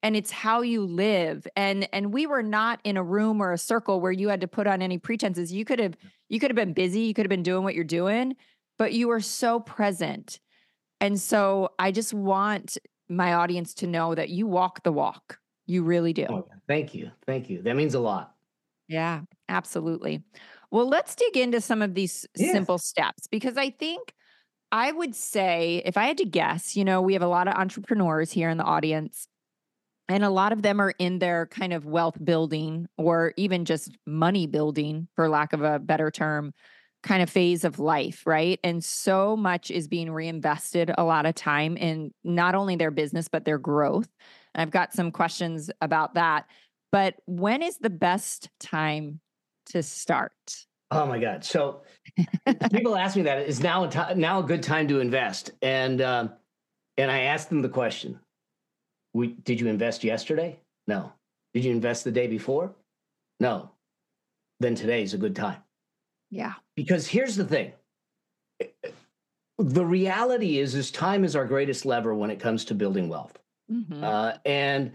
and 0.03 0.15
it's 0.15 0.31
how 0.31 0.61
you 0.61 0.83
live 0.83 1.45
and 1.55 1.87
and 1.93 2.13
we 2.13 2.25
were 2.25 2.43
not 2.43 2.79
in 2.83 2.97
a 2.97 3.03
room 3.03 3.41
or 3.41 3.51
a 3.51 3.57
circle 3.57 4.01
where 4.01 4.11
you 4.11 4.29
had 4.29 4.41
to 4.41 4.47
put 4.47 4.65
on 4.65 4.81
any 4.81 4.97
pretenses. 4.97 5.53
You 5.53 5.63
could 5.63 5.79
have 5.79 5.95
you 6.27 6.39
could 6.39 6.49
have 6.49 6.55
been 6.55 6.73
busy 6.73 7.01
you 7.01 7.13
could 7.13 7.25
have 7.25 7.29
been 7.29 7.43
doing 7.43 7.63
what 7.63 7.75
you're 7.75 7.83
doing 7.83 8.35
but 8.77 8.93
you 8.93 9.07
were 9.07 9.19
so 9.19 9.59
present 9.59 10.39
and 10.99 11.19
so 11.19 11.69
i 11.77 11.91
just 11.91 12.13
want 12.13 12.77
my 13.11 13.33
audience 13.33 13.73
to 13.75 13.87
know 13.87 14.15
that 14.15 14.29
you 14.29 14.47
walk 14.47 14.83
the 14.83 14.91
walk. 14.91 15.37
You 15.67 15.83
really 15.83 16.13
do. 16.13 16.25
Oh, 16.29 16.47
thank 16.67 16.95
you. 16.95 17.11
Thank 17.25 17.49
you. 17.49 17.61
That 17.61 17.75
means 17.75 17.93
a 17.93 17.99
lot. 17.99 18.33
Yeah, 18.87 19.21
absolutely. 19.49 20.23
Well, 20.71 20.87
let's 20.87 21.15
dig 21.15 21.35
into 21.35 21.59
some 21.61 21.81
of 21.81 21.95
these 21.95 22.25
Yeah. 22.35 22.47
simple 22.47 22.77
steps 22.77 23.27
because 23.27 23.57
I 23.57 23.69
think 23.71 24.13
I 24.71 24.91
would 24.91 25.15
say, 25.15 25.81
if 25.85 25.97
I 25.97 26.05
had 26.05 26.17
to 26.19 26.25
guess, 26.25 26.75
you 26.77 26.85
know, 26.85 27.01
we 27.01 27.13
have 27.13 27.21
a 27.23 27.27
lot 27.27 27.47
of 27.47 27.55
entrepreneurs 27.55 28.31
here 28.31 28.49
in 28.49 28.57
the 28.57 28.65
audience, 28.65 29.27
and 30.09 30.23
a 30.25 30.29
lot 30.29 30.53
of 30.53 30.63
them 30.63 30.81
are 30.81 30.93
in 30.99 31.19
their 31.19 31.47
kind 31.47 31.73
of 31.73 31.85
wealth 31.85 32.23
building 32.23 32.87
or 32.97 33.33
even 33.37 33.65
just 33.65 33.97
money 34.07 34.47
building, 34.47 35.07
for 35.15 35.29
lack 35.29 35.53
of 35.53 35.61
a 35.63 35.79
better 35.79 36.11
term, 36.11 36.53
kind 37.03 37.23
of 37.23 37.29
phase 37.29 37.63
of 37.63 37.79
life, 37.79 38.27
right? 38.27 38.59
And 38.63 38.83
so 38.83 39.37
much 39.37 39.71
is 39.71 39.87
being 39.87 40.11
reinvested 40.11 40.91
a 40.97 41.03
lot 41.05 41.25
of 41.25 41.35
time 41.35 41.77
in 41.77 42.13
not 42.23 42.55
only 42.55 42.75
their 42.75 42.91
business, 42.91 43.27
but 43.29 43.45
their 43.45 43.59
growth. 43.59 44.09
And 44.55 44.61
I've 44.61 44.71
got 44.71 44.93
some 44.93 45.11
questions 45.11 45.71
about 45.81 46.15
that. 46.15 46.47
But 46.91 47.15
when 47.25 47.61
is 47.61 47.77
the 47.79 47.89
best 47.89 48.49
time 48.59 49.21
to 49.67 49.83
start? 49.83 50.33
Oh 50.89 51.05
my 51.05 51.19
God! 51.19 51.43
So 51.45 51.81
people 52.71 52.95
ask 52.95 53.15
me 53.15 53.21
that 53.23 53.47
is 53.47 53.61
now 53.61 53.85
a 53.85 53.89
ti- 53.89 54.15
now 54.15 54.39
a 54.39 54.43
good 54.43 54.61
time 54.63 54.87
to 54.89 54.99
invest, 54.99 55.51
and 55.61 56.01
um, 56.01 56.33
and 56.97 57.09
I 57.09 57.21
asked 57.21 57.49
them 57.49 57.61
the 57.61 57.69
question: 57.69 58.19
we, 59.13 59.27
Did 59.27 59.59
you 59.61 59.67
invest 59.67 60.03
yesterday? 60.03 60.59
No. 60.87 61.13
Did 61.53 61.65
you 61.65 61.71
invest 61.71 62.03
the 62.03 62.11
day 62.11 62.27
before? 62.27 62.73
No. 63.39 63.71
Then 64.59 64.75
today 64.75 65.01
is 65.03 65.13
a 65.13 65.17
good 65.17 65.35
time 65.35 65.57
Yeah. 66.29 66.53
because 66.75 67.07
here's 67.07 67.35
the 67.35 67.45
thing: 67.45 67.71
the 69.57 69.85
reality 69.85 70.59
is, 70.59 70.75
is 70.75 70.91
time 70.91 71.23
is 71.23 71.35
our 71.35 71.45
greatest 71.45 71.85
lever 71.85 72.13
when 72.15 72.29
it 72.29 72.39
comes 72.39 72.65
to 72.65 72.75
building 72.75 73.09
wealth. 73.09 73.37
Mhm. 73.71 74.03
Uh, 74.03 74.37
and 74.45 74.91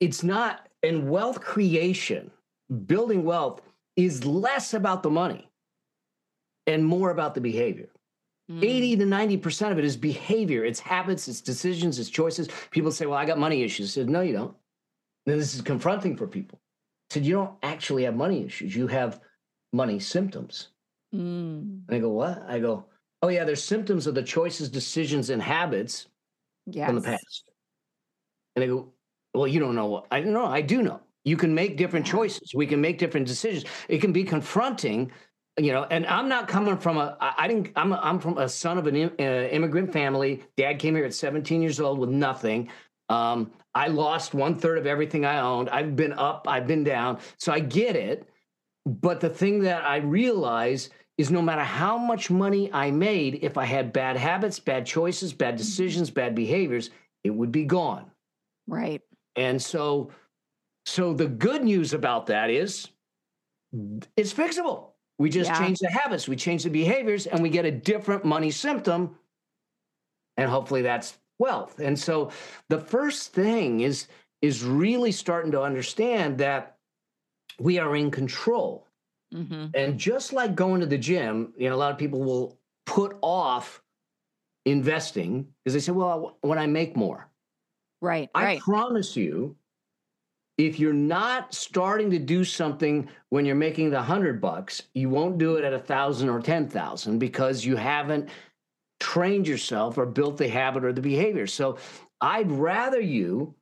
it's 0.00 0.22
not, 0.22 0.68
and 0.82 1.08
wealth 1.10 1.40
creation, 1.40 2.30
building 2.86 3.24
wealth 3.24 3.60
is 3.96 4.24
less 4.24 4.74
about 4.74 5.02
the 5.02 5.10
money 5.10 5.50
and 6.66 6.84
more 6.84 7.10
about 7.10 7.34
the 7.34 7.40
behavior. 7.40 7.88
Mm. 8.50 8.62
80 8.62 8.96
to 8.96 9.04
90% 9.04 9.72
of 9.72 9.78
it 9.78 9.84
is 9.84 9.96
behavior, 9.96 10.64
it's 10.64 10.80
habits, 10.80 11.28
it's 11.28 11.40
decisions, 11.40 11.98
it's 11.98 12.10
choices. 12.10 12.48
People 12.70 12.92
say, 12.92 13.06
Well, 13.06 13.18
I 13.18 13.24
got 13.24 13.38
money 13.38 13.62
issues. 13.62 13.90
I 13.90 14.00
said, 14.00 14.10
No, 14.10 14.20
you 14.20 14.34
don't. 14.34 14.54
Then 15.24 15.38
this 15.38 15.54
is 15.54 15.62
confronting 15.62 16.16
for 16.16 16.26
people. 16.26 16.58
I 17.10 17.14
said, 17.14 17.24
You 17.24 17.34
don't 17.34 17.54
actually 17.62 18.04
have 18.04 18.16
money 18.16 18.44
issues, 18.44 18.76
you 18.76 18.86
have 18.88 19.20
money 19.72 19.98
symptoms. 19.98 20.68
Mm. 21.14 21.82
And 21.88 21.90
I 21.90 21.98
go, 21.98 22.10
What? 22.10 22.42
I 22.46 22.58
go, 22.58 22.86
oh 23.24 23.28
yeah, 23.28 23.44
they're 23.44 23.56
symptoms 23.56 24.06
of 24.06 24.14
the 24.14 24.22
choices, 24.22 24.68
decisions, 24.68 25.30
and 25.30 25.40
habits 25.40 26.08
yes. 26.66 26.86
from 26.86 26.96
the 26.96 27.00
past. 27.00 27.44
And 28.54 28.62
they 28.62 28.66
go, 28.66 28.92
well, 29.32 29.46
you 29.46 29.60
don't 29.60 29.74
know 29.74 29.86
what 29.86 30.06
I 30.10 30.20
don't 30.20 30.34
know. 30.34 30.44
I 30.44 30.60
do 30.60 30.82
know. 30.82 31.00
You 31.24 31.36
can 31.36 31.54
make 31.54 31.76
different 31.76 32.06
choices. 32.06 32.54
We 32.54 32.66
can 32.66 32.80
make 32.80 32.98
different 32.98 33.26
decisions. 33.26 33.64
It 33.88 34.00
can 34.00 34.12
be 34.12 34.24
confronting, 34.24 35.10
you 35.58 35.72
know. 35.72 35.84
And 35.84 36.06
I'm 36.06 36.28
not 36.28 36.48
coming 36.48 36.76
from 36.76 36.98
a 36.98 37.16
i 37.20 37.48
didn't. 37.48 37.72
I'm. 37.76 37.92
A, 37.92 37.96
I'm 37.96 38.18
from 38.18 38.38
a 38.38 38.48
son 38.48 38.78
of 38.78 38.86
an 38.86 38.96
uh, 38.96 39.22
immigrant 39.22 39.92
family. 39.92 40.44
Dad 40.56 40.78
came 40.78 40.94
here 40.94 41.04
at 41.04 41.14
17 41.14 41.62
years 41.62 41.80
old 41.80 41.98
with 41.98 42.10
nothing. 42.10 42.68
Um, 43.08 43.52
I 43.74 43.88
lost 43.88 44.34
one 44.34 44.54
third 44.54 44.78
of 44.78 44.86
everything 44.86 45.24
I 45.24 45.40
owned. 45.40 45.70
I've 45.70 45.96
been 45.96 46.12
up. 46.12 46.46
I've 46.48 46.66
been 46.66 46.84
down. 46.84 47.18
So 47.38 47.52
I 47.52 47.60
get 47.60 47.96
it. 47.96 48.28
But 48.86 49.20
the 49.20 49.30
thing 49.30 49.60
that 49.60 49.82
I 49.82 49.96
realize 49.96 50.90
is 51.16 51.30
no 51.30 51.40
matter 51.40 51.62
how 51.62 51.96
much 51.96 52.30
money 52.30 52.70
I 52.72 52.90
made, 52.90 53.38
if 53.42 53.56
I 53.56 53.64
had 53.64 53.92
bad 53.92 54.16
habits, 54.16 54.58
bad 54.58 54.84
choices, 54.84 55.32
bad 55.32 55.54
mm-hmm. 55.54 55.58
decisions, 55.58 56.10
bad 56.10 56.34
behaviors, 56.34 56.90
it 57.22 57.30
would 57.30 57.52
be 57.52 57.64
gone. 57.64 58.10
Right. 58.66 59.00
And 59.36 59.60
so 59.60 60.10
so 60.86 61.12
the 61.14 61.26
good 61.26 61.64
news 61.64 61.92
about 61.92 62.26
that 62.26 62.50
is 62.50 62.88
it's 64.16 64.32
fixable. 64.32 64.90
We 65.18 65.30
just 65.30 65.50
yeah. 65.50 65.58
change 65.58 65.78
the 65.78 65.90
habits, 65.90 66.28
we 66.28 66.36
change 66.36 66.64
the 66.64 66.70
behaviors, 66.70 67.26
and 67.26 67.42
we 67.42 67.48
get 67.48 67.64
a 67.64 67.70
different 67.70 68.24
money 68.24 68.50
symptom. 68.50 69.16
And 70.36 70.50
hopefully 70.50 70.82
that's 70.82 71.18
wealth. 71.38 71.78
And 71.78 71.98
so 71.98 72.30
the 72.68 72.78
first 72.78 73.32
thing 73.32 73.80
is 73.80 74.08
is 74.42 74.62
really 74.62 75.12
starting 75.12 75.52
to 75.52 75.62
understand 75.62 76.36
that 76.38 76.76
we 77.58 77.78
are 77.78 77.96
in 77.96 78.10
control. 78.10 78.86
Mm-hmm. 79.32 79.66
And 79.74 79.98
just 79.98 80.32
like 80.32 80.54
going 80.54 80.80
to 80.80 80.86
the 80.86 80.98
gym, 80.98 81.54
you 81.56 81.68
know, 81.68 81.74
a 81.74 81.78
lot 81.78 81.92
of 81.92 81.98
people 81.98 82.22
will 82.22 82.58
put 82.84 83.16
off 83.22 83.82
investing 84.66 85.48
because 85.64 85.74
they 85.74 85.80
say, 85.80 85.92
well, 85.92 86.36
when 86.42 86.58
I 86.58 86.66
make 86.66 86.96
more. 86.96 87.28
Right. 88.00 88.28
I 88.34 88.44
right. 88.44 88.60
promise 88.60 89.16
you, 89.16 89.56
if 90.56 90.78
you're 90.78 90.92
not 90.92 91.52
starting 91.52 92.10
to 92.10 92.18
do 92.18 92.44
something 92.44 93.08
when 93.30 93.44
you're 93.44 93.56
making 93.56 93.90
the 93.90 94.02
hundred 94.02 94.40
bucks, 94.40 94.82
you 94.94 95.08
won't 95.08 95.38
do 95.38 95.56
it 95.56 95.64
at 95.64 95.72
a 95.72 95.78
thousand 95.78 96.28
or 96.28 96.40
ten 96.40 96.68
thousand 96.68 97.18
because 97.18 97.64
you 97.64 97.76
haven't 97.76 98.28
trained 99.00 99.48
yourself 99.48 99.98
or 99.98 100.06
built 100.06 100.36
the 100.36 100.48
habit 100.48 100.84
or 100.84 100.92
the 100.92 101.00
behavior. 101.00 101.46
So 101.46 101.78
I'd 102.20 102.50
rather 102.50 103.00
you 103.00 103.54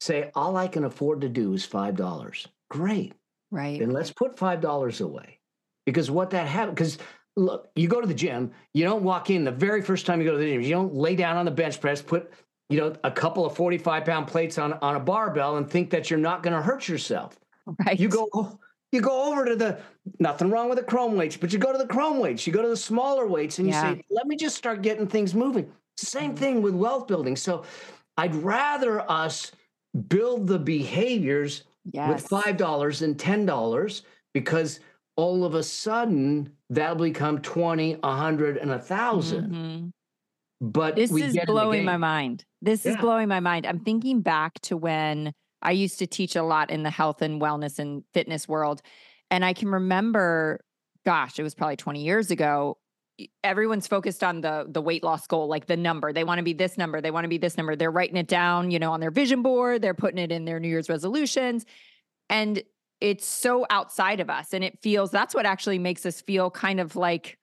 say, 0.00 0.30
all 0.34 0.56
I 0.56 0.68
can 0.68 0.84
afford 0.84 1.22
to 1.22 1.28
do 1.28 1.54
is 1.54 1.64
five 1.64 1.96
dollars. 1.96 2.46
Great. 2.70 3.14
Right. 3.50 3.78
Then 3.78 3.90
let's 3.90 4.10
put 4.10 4.38
five 4.38 4.60
dollars 4.60 5.00
away. 5.00 5.40
Because 5.86 6.10
what 6.10 6.30
that 6.30 6.46
happens, 6.46 6.74
because 6.74 6.98
look, 7.36 7.68
you 7.74 7.88
go 7.88 8.00
to 8.00 8.06
the 8.06 8.14
gym, 8.14 8.52
you 8.72 8.84
don't 8.84 9.02
walk 9.02 9.30
in 9.30 9.44
the 9.44 9.50
very 9.50 9.82
first 9.82 10.06
time 10.06 10.20
you 10.20 10.26
go 10.26 10.32
to 10.32 10.38
the 10.38 10.50
gym, 10.50 10.60
you 10.60 10.70
don't 10.70 10.94
lay 10.94 11.16
down 11.16 11.36
on 11.36 11.44
the 11.44 11.50
bench 11.50 11.80
press, 11.80 12.02
put 12.02 12.30
you 12.68 12.78
know, 12.78 12.94
a 13.04 13.10
couple 13.10 13.44
of 13.44 13.54
45 13.56 14.04
pound 14.04 14.26
plates 14.26 14.58
on, 14.58 14.74
on 14.74 14.96
a 14.96 15.00
barbell 15.00 15.56
and 15.56 15.68
think 15.68 15.90
that 15.90 16.10
you're 16.10 16.18
not 16.18 16.42
going 16.42 16.54
to 16.54 16.62
hurt 16.62 16.88
yourself. 16.88 17.38
Right. 17.86 17.98
You 17.98 18.08
go, 18.08 18.58
you 18.92 19.00
go 19.00 19.32
over 19.32 19.44
to 19.44 19.56
the, 19.56 19.80
nothing 20.18 20.50
wrong 20.50 20.68
with 20.68 20.78
the 20.78 20.84
chrome 20.84 21.16
weights, 21.16 21.36
but 21.36 21.52
you 21.52 21.58
go 21.58 21.72
to 21.72 21.78
the 21.78 21.86
chrome 21.86 22.18
weights, 22.18 22.46
you 22.46 22.52
go 22.52 22.62
to 22.62 22.68
the 22.68 22.76
smaller 22.76 23.26
weights 23.26 23.58
and 23.58 23.68
you 23.68 23.74
yeah. 23.74 23.94
say, 23.94 24.02
let 24.10 24.26
me 24.26 24.36
just 24.36 24.56
start 24.56 24.82
getting 24.82 25.06
things 25.06 25.34
moving. 25.34 25.70
Same 25.96 26.30
mm-hmm. 26.30 26.38
thing 26.38 26.62
with 26.62 26.74
wealth 26.74 27.06
building. 27.06 27.36
So 27.36 27.64
I'd 28.16 28.34
rather 28.34 29.08
us 29.10 29.52
build 30.08 30.46
the 30.46 30.58
behaviors 30.58 31.64
yes. 31.92 32.08
with 32.08 32.28
$5 32.28 33.02
and 33.02 33.16
$10 33.16 34.02
because 34.32 34.80
all 35.16 35.44
of 35.44 35.54
a 35.54 35.62
sudden 35.62 36.50
that'll 36.70 36.96
become 36.96 37.40
20, 37.40 37.96
100, 37.96 38.56
and 38.56 38.70
a 38.70 38.76
1000 38.76 39.44
mm-hmm. 39.44 39.88
But 40.60 40.96
this 40.96 41.10
is 41.12 41.36
blowing 41.46 41.84
my 41.84 41.96
mind. 41.96 42.44
This 42.62 42.84
yeah. 42.84 42.92
is 42.92 42.96
blowing 42.98 43.28
my 43.28 43.40
mind. 43.40 43.66
I'm 43.66 43.80
thinking 43.80 44.20
back 44.20 44.60
to 44.62 44.76
when 44.76 45.32
I 45.60 45.72
used 45.72 45.98
to 45.98 46.06
teach 46.06 46.36
a 46.36 46.42
lot 46.42 46.70
in 46.70 46.82
the 46.82 46.90
health 46.90 47.22
and 47.22 47.40
wellness 47.40 47.78
and 47.78 48.04
fitness 48.12 48.46
world. 48.46 48.82
And 49.30 49.44
I 49.44 49.52
can 49.52 49.68
remember, 49.68 50.60
gosh, 51.04 51.38
it 51.38 51.42
was 51.42 51.54
probably 51.54 51.76
20 51.76 52.02
years 52.02 52.30
ago. 52.30 52.78
Everyone's 53.42 53.86
focused 53.86 54.24
on 54.24 54.40
the 54.40 54.66
the 54.68 54.82
weight 54.82 55.04
loss 55.04 55.26
goal, 55.26 55.46
like 55.48 55.66
the 55.66 55.76
number. 55.76 56.12
They 56.12 56.24
want 56.24 56.38
to 56.38 56.44
be 56.44 56.52
this 56.52 56.76
number. 56.76 57.00
They 57.00 57.12
want 57.12 57.24
to 57.24 57.28
be 57.28 57.38
this 57.38 57.56
number. 57.56 57.76
They're 57.76 57.90
writing 57.90 58.16
it 58.16 58.26
down, 58.26 58.72
you 58.72 58.78
know, 58.78 58.92
on 58.92 59.00
their 59.00 59.12
vision 59.12 59.40
board. 59.40 59.82
They're 59.82 59.94
putting 59.94 60.18
it 60.18 60.32
in 60.32 60.44
their 60.44 60.58
New 60.58 60.68
Year's 60.68 60.88
resolutions. 60.88 61.64
And 62.28 62.62
it's 63.00 63.26
so 63.26 63.66
outside 63.70 64.18
of 64.18 64.30
us. 64.30 64.52
And 64.52 64.64
it 64.64 64.80
feels 64.82 65.10
that's 65.10 65.34
what 65.34 65.46
actually 65.46 65.78
makes 65.78 66.04
us 66.04 66.22
feel 66.22 66.50
kind 66.50 66.80
of 66.80 66.96
like 66.96 67.38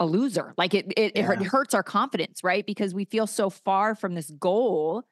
a 0.00 0.06
loser. 0.06 0.54
Like 0.56 0.74
it, 0.74 0.92
it, 0.96 1.12
yeah. 1.14 1.30
it 1.32 1.42
hurts 1.42 1.74
our 1.74 1.82
confidence, 1.82 2.42
right? 2.42 2.66
Because 2.66 2.94
we 2.94 3.04
feel 3.04 3.26
so 3.26 3.50
far 3.50 3.94
from 3.94 4.14
this 4.14 4.30
goal 4.30 5.04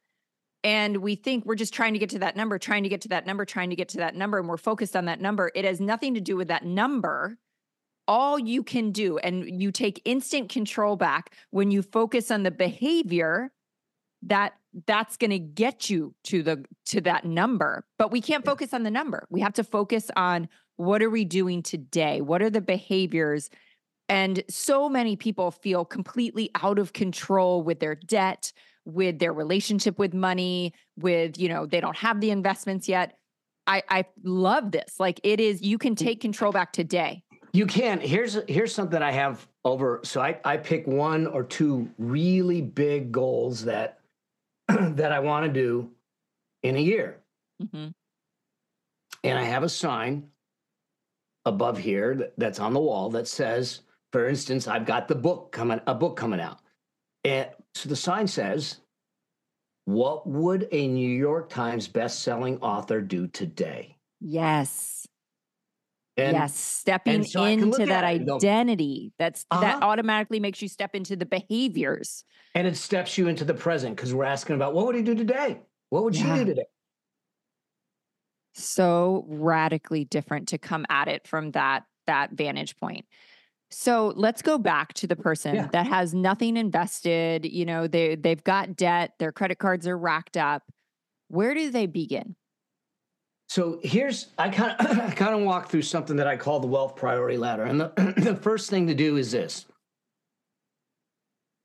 and 0.64 0.96
we 0.96 1.14
think 1.14 1.44
we're 1.44 1.54
just 1.54 1.72
trying 1.72 1.92
to 1.92 1.98
get 1.98 2.10
to 2.10 2.18
that 2.20 2.34
number, 2.34 2.58
trying 2.58 2.82
to 2.82 2.88
get 2.88 3.02
to 3.02 3.08
that 3.08 3.26
number, 3.26 3.44
trying 3.44 3.70
to 3.70 3.76
get 3.76 3.90
to 3.90 3.98
that 3.98 4.16
number, 4.16 4.38
and 4.38 4.48
we're 4.48 4.56
focused 4.56 4.96
on 4.96 5.04
that 5.04 5.20
number. 5.20 5.52
It 5.54 5.64
has 5.64 5.80
nothing 5.80 6.14
to 6.14 6.20
do 6.20 6.36
with 6.36 6.48
that 6.48 6.64
number. 6.64 7.38
All 8.08 8.38
you 8.38 8.64
can 8.64 8.90
do, 8.90 9.18
and 9.18 9.62
you 9.62 9.70
take 9.70 10.00
instant 10.04 10.48
control 10.48 10.96
back 10.96 11.34
when 11.50 11.70
you 11.70 11.82
focus 11.82 12.30
on 12.30 12.42
the 12.42 12.50
behavior 12.50 13.52
that 14.22 14.54
that's 14.86 15.16
going 15.16 15.30
to 15.30 15.38
get 15.38 15.88
you 15.88 16.14
to 16.24 16.42
the 16.42 16.64
to 16.84 17.00
that 17.00 17.24
number 17.24 17.84
but 17.98 18.10
we 18.10 18.20
can't 18.20 18.44
focus 18.44 18.74
on 18.74 18.82
the 18.82 18.90
number 18.90 19.24
we 19.30 19.40
have 19.40 19.52
to 19.52 19.64
focus 19.64 20.10
on 20.16 20.48
what 20.76 21.02
are 21.02 21.08
we 21.08 21.24
doing 21.24 21.62
today 21.62 22.20
what 22.20 22.42
are 22.42 22.50
the 22.50 22.60
behaviors 22.60 23.48
and 24.08 24.42
so 24.48 24.88
many 24.88 25.16
people 25.16 25.50
feel 25.50 25.84
completely 25.84 26.50
out 26.62 26.78
of 26.78 26.92
control 26.92 27.62
with 27.62 27.80
their 27.80 27.94
debt, 27.94 28.52
with 28.84 29.18
their 29.18 29.32
relationship 29.32 29.98
with 29.98 30.14
money, 30.14 30.72
with, 30.96 31.38
you 31.38 31.48
know, 31.48 31.66
they 31.66 31.80
don't 31.80 31.96
have 31.96 32.20
the 32.20 32.30
investments 32.30 32.88
yet. 32.88 33.18
I, 33.66 33.82
I 33.88 34.04
love 34.22 34.72
this. 34.72 34.98
Like 34.98 35.20
it 35.24 35.40
is, 35.40 35.60
you 35.60 35.76
can 35.76 35.94
take 35.94 36.20
control 36.22 36.52
back 36.52 36.72
today. 36.72 37.22
You 37.52 37.66
can. 37.66 38.00
Here's 38.00 38.38
here's 38.46 38.74
something 38.74 39.02
I 39.02 39.10
have 39.10 39.46
over. 39.64 40.00
So 40.04 40.20
I, 40.20 40.38
I 40.44 40.58
pick 40.58 40.86
one 40.86 41.26
or 41.26 41.42
two 41.42 41.90
really 41.98 42.60
big 42.60 43.10
goals 43.10 43.64
that 43.64 44.00
that 44.68 45.12
I 45.12 45.20
want 45.20 45.46
to 45.46 45.52
do 45.52 45.90
in 46.62 46.76
a 46.76 46.80
year. 46.80 47.20
Mm-hmm. 47.62 47.88
And 49.24 49.38
I 49.38 49.44
have 49.44 49.62
a 49.62 49.68
sign 49.68 50.28
above 51.44 51.78
here 51.78 52.14
that, 52.16 52.34
that's 52.36 52.60
on 52.60 52.74
the 52.74 52.80
wall 52.80 53.10
that 53.10 53.26
says 53.26 53.80
for 54.12 54.28
instance, 54.28 54.66
I've 54.66 54.86
got 54.86 55.08
the 55.08 55.14
book 55.14 55.52
coming, 55.52 55.80
a 55.86 55.94
book 55.94 56.16
coming 56.16 56.40
out. 56.40 56.60
And 57.24 57.48
so 57.74 57.88
the 57.88 57.96
sign 57.96 58.26
says, 58.26 58.78
What 59.84 60.26
would 60.26 60.68
a 60.72 60.88
New 60.88 61.10
York 61.10 61.50
Times 61.50 61.88
best-selling 61.88 62.58
author 62.58 63.00
do 63.00 63.26
today? 63.26 63.96
Yes. 64.20 65.06
And, 66.16 66.32
yes, 66.32 66.58
stepping 66.58 67.22
so 67.22 67.44
into 67.44 67.86
that 67.86 68.02
identity. 68.02 69.12
That's 69.20 69.46
uh-huh. 69.52 69.60
that 69.60 69.82
automatically 69.84 70.40
makes 70.40 70.60
you 70.60 70.66
step 70.66 70.96
into 70.96 71.14
the 71.14 71.26
behaviors. 71.26 72.24
And 72.56 72.66
it 72.66 72.76
steps 72.76 73.16
you 73.16 73.28
into 73.28 73.44
the 73.44 73.54
present 73.54 73.94
because 73.94 74.12
we're 74.12 74.24
asking 74.24 74.56
about 74.56 74.74
what 74.74 74.86
would 74.86 74.96
he 74.96 75.02
do 75.02 75.14
today? 75.14 75.60
What 75.90 76.02
would 76.02 76.16
yeah. 76.16 76.34
you 76.34 76.40
do 76.40 76.44
today? 76.46 76.66
So 78.54 79.24
radically 79.28 80.04
different 80.04 80.48
to 80.48 80.58
come 80.58 80.84
at 80.90 81.06
it 81.06 81.28
from 81.28 81.52
that 81.52 81.84
that 82.08 82.32
vantage 82.32 82.76
point. 82.76 83.06
So 83.70 84.12
let's 84.16 84.40
go 84.40 84.58
back 84.58 84.94
to 84.94 85.06
the 85.06 85.16
person 85.16 85.54
yeah. 85.54 85.68
that 85.72 85.86
has 85.86 86.14
nothing 86.14 86.56
invested. 86.56 87.44
You 87.44 87.66
know, 87.66 87.86
they 87.86 88.14
they've 88.14 88.42
got 88.42 88.76
debt, 88.76 89.12
their 89.18 89.32
credit 89.32 89.58
cards 89.58 89.86
are 89.86 89.98
racked 89.98 90.36
up. 90.36 90.62
Where 91.28 91.54
do 91.54 91.70
they 91.70 91.86
begin? 91.86 92.34
So 93.48 93.80
here's 93.82 94.28
I 94.38 94.48
kind 94.48 94.74
of 94.78 94.98
I 94.98 95.10
kind 95.10 95.34
of 95.34 95.42
walk 95.42 95.68
through 95.68 95.82
something 95.82 96.16
that 96.16 96.26
I 96.26 96.36
call 96.36 96.60
the 96.60 96.66
wealth 96.66 96.96
priority 96.96 97.36
ladder. 97.36 97.64
And 97.64 97.80
the, 97.80 98.14
the 98.16 98.36
first 98.36 98.70
thing 98.70 98.86
to 98.86 98.94
do 98.94 99.16
is 99.16 99.32
this. 99.32 99.66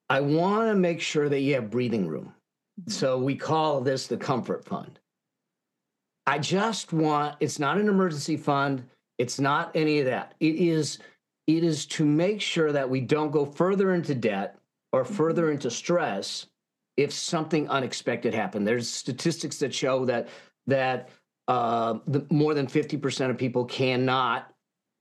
I 0.09 0.19
want 0.19 0.67
to 0.69 0.75
make 0.75 1.01
sure 1.01 1.29
that 1.29 1.39
you 1.39 1.55
have 1.55 1.71
breathing 1.71 2.07
room. 2.07 2.33
Mm-hmm. 2.81 2.91
So 2.91 3.17
we 3.17 3.35
call 3.35 3.81
this 3.81 4.07
the 4.07 4.17
comfort 4.17 4.65
fund. 4.65 4.99
I 6.25 6.39
just 6.39 6.93
want 6.93 7.35
it's 7.39 7.59
not 7.59 7.77
an 7.77 7.87
emergency 7.87 8.37
fund, 8.37 8.83
it's 9.17 9.39
not 9.39 9.71
any 9.75 9.99
of 9.99 10.05
that. 10.05 10.35
It 10.39 10.55
is 10.55 10.99
it 11.47 11.63
is 11.63 11.85
to 11.85 12.05
make 12.05 12.41
sure 12.41 12.71
that 12.71 12.89
we 12.89 13.01
don't 13.01 13.31
go 13.31 13.45
further 13.45 13.93
into 13.93 14.15
debt 14.15 14.57
or 14.91 15.03
mm-hmm. 15.03 15.13
further 15.13 15.51
into 15.51 15.69
stress 15.69 16.47
if 16.95 17.11
something 17.11 17.67
unexpected 17.69 18.33
happened. 18.33 18.67
There's 18.67 18.89
statistics 18.89 19.57
that 19.59 19.73
show 19.73 20.05
that 20.05 20.29
that 20.67 21.09
uh, 21.47 21.99
the, 22.07 22.25
more 22.29 22.53
than 22.53 22.67
50% 22.67 23.29
of 23.29 23.37
people 23.37 23.65
cannot 23.65 24.53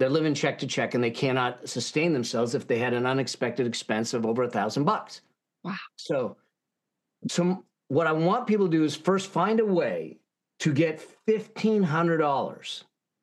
they're 0.02 0.10
living 0.10 0.34
check 0.34 0.58
to 0.58 0.66
check 0.66 0.94
and 0.94 1.04
they 1.04 1.12
cannot 1.12 1.68
sustain 1.68 2.12
themselves 2.12 2.56
if 2.56 2.66
they 2.66 2.78
had 2.78 2.92
an 2.92 3.06
unexpected 3.06 3.68
expense 3.68 4.14
of 4.14 4.26
over 4.26 4.42
a 4.42 4.50
thousand 4.50 4.82
bucks. 4.82 5.20
Wow. 5.62 5.76
So, 5.94 6.36
so 7.28 7.64
what 7.86 8.08
I 8.08 8.12
want 8.12 8.48
people 8.48 8.66
to 8.66 8.76
do 8.76 8.82
is 8.82 8.96
first 8.96 9.30
find 9.30 9.60
a 9.60 9.64
way 9.64 10.18
to 10.58 10.72
get 10.72 11.00
fifteen 11.00 11.84
hundred 11.84 12.18
dollars 12.18 12.82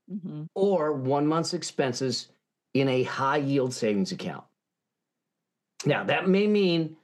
mm-hmm. 0.09 0.43
or 0.55 0.93
one 0.93 1.27
month's 1.27 1.53
expenses 1.53 2.29
in 2.73 2.87
a 2.87 3.03
high 3.03 3.37
yield 3.37 3.73
savings 3.73 4.11
account. 4.11 4.43
Now, 5.85 6.03
that 6.03 6.27
may 6.27 6.47
mean 6.47 6.97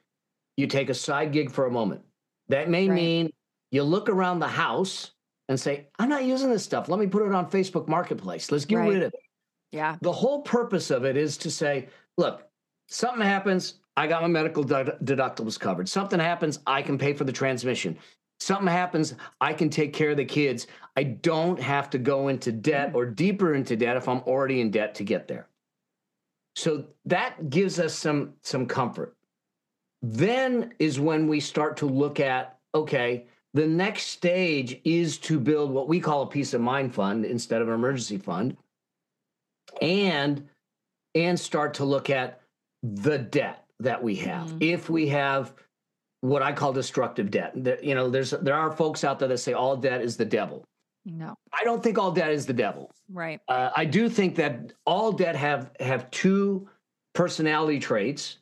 you 0.58 0.68
take 0.68 0.90
a 0.90 0.94
side 0.94 1.32
gig 1.32 1.52
for 1.52 1.66
a 1.66 1.72
moment. 1.72 2.02
That 2.50 2.70
may 2.70 2.88
Right. 2.88 2.96
mean 2.96 3.34
you 3.72 3.84
look 3.84 4.10
around 4.10 4.40
the 4.40 4.48
house 4.48 5.12
and 5.50 5.60
say, 5.60 5.88
I'm 6.00 6.10
not 6.10 6.24
using 6.24 6.50
this 6.50 6.64
stuff. 6.64 6.90
Let 6.90 7.00
me 7.00 7.08
put 7.08 7.26
it 7.26 7.34
on 7.34 7.50
Facebook 7.50 7.88
Marketplace. 7.88 8.52
Let's 8.52 8.66
get 8.66 8.78
Right. 8.78 8.90
rid 8.90 9.04
of 9.04 9.14
it. 9.14 9.20
Yeah. 9.72 9.98
The 10.02 10.12
whole 10.12 10.42
purpose 10.42 10.92
of 10.92 11.06
it 11.06 11.18
is 11.18 11.38
to 11.38 11.52
say, 11.52 11.90
look, 12.18 12.48
something 12.88 13.22
happens, 13.26 13.76
I 13.98 14.08
got 14.08 14.22
my 14.22 14.28
medical 14.28 14.64
dedu- 14.64 15.02
deductibles 15.04 15.60
covered. 15.60 15.90
Something 15.90 16.20
happens, 16.20 16.60
I 16.68 16.82
can 16.82 16.98
pay 16.98 17.14
for 17.14 17.24
the 17.24 17.32
transmission. 17.32 17.98
Something 18.40 18.68
happens, 18.68 19.16
I 19.40 19.54
can 19.54 19.70
take 19.70 19.94
care 19.94 20.12
of 20.12 20.18
the 20.18 20.26
kids. 20.26 20.68
I 20.98 21.04
don't 21.04 21.60
have 21.60 21.90
to 21.92 21.98
go 21.98 22.28
into 22.28 22.52
debt 22.52 22.90
mm-hmm. 22.90 22.98
or 22.98 23.06
deeper 23.06 23.54
into 23.54 23.76
debt 23.76 23.98
if 23.98 24.08
I'm 24.08 24.20
already 24.22 24.62
in 24.62 24.72
debt 24.72 24.96
to 24.96 25.04
get 25.04 25.28
there. 25.28 25.48
So 26.56 26.86
that 27.06 27.50
gives 27.50 27.80
us 27.80 27.94
some 27.94 28.34
some 28.42 28.66
comfort. 28.66 29.16
Then 30.02 30.74
is 30.80 31.00
when 31.00 31.28
we 31.28 31.40
start 31.40 31.78
to 31.78 31.86
look 31.86 32.20
at 32.20 32.58
okay, 32.74 33.26
the 33.54 33.66
next 33.68 34.08
stage 34.08 34.82
is 34.84 35.18
to 35.20 35.40
build 35.40 35.72
what 35.72 35.88
we 35.88 36.00
call 36.00 36.24
a 36.24 36.28
peace 36.28 36.54
of 36.54 36.62
mind 36.62 36.94
fund 36.94 37.26
instead 37.26 37.62
of 37.62 37.70
an 37.70 37.74
emergency 37.74 38.18
fund 38.18 38.58
and 39.82 40.48
and 41.16 41.40
start 41.40 41.74
to 41.76 41.86
look 41.86 42.10
at 42.10 42.42
the 42.84 43.18
debt 43.18 43.66
that 43.80 44.02
we 44.02 44.16
have 44.16 44.50
Mhm. 44.50 44.58
if 44.62 44.90
we 44.90 45.08
have 45.08 45.54
what 46.22 46.42
i 46.42 46.52
call 46.54 46.72
destructive 46.72 47.30
debt 47.32 47.56
you 47.84 47.96
know 47.96 48.10
there's 48.10 48.32
there 48.32 48.56
are 48.56 48.72
folks 48.72 49.04
out 49.04 49.20
there 49.20 49.28
that 49.28 49.38
say 49.40 49.54
all 49.54 49.76
debt 49.76 50.02
is 50.02 50.18
the 50.18 50.26
devil 50.26 50.64
No. 51.06 51.38
i 51.54 51.64
don't 51.64 51.84
think 51.84 51.98
all 52.00 52.12
debt 52.12 52.32
is 52.32 52.46
the 52.48 52.54
devil 52.54 52.92
Right. 53.12 53.40
uh, 53.48 53.70
i 53.76 53.86
do 53.86 54.10
think 54.10 54.36
that 54.36 54.74
all 54.86 55.12
debt 55.12 55.36
have 55.36 55.72
have 55.80 56.10
two 56.10 56.68
personality 57.14 57.80
traits 57.80 58.40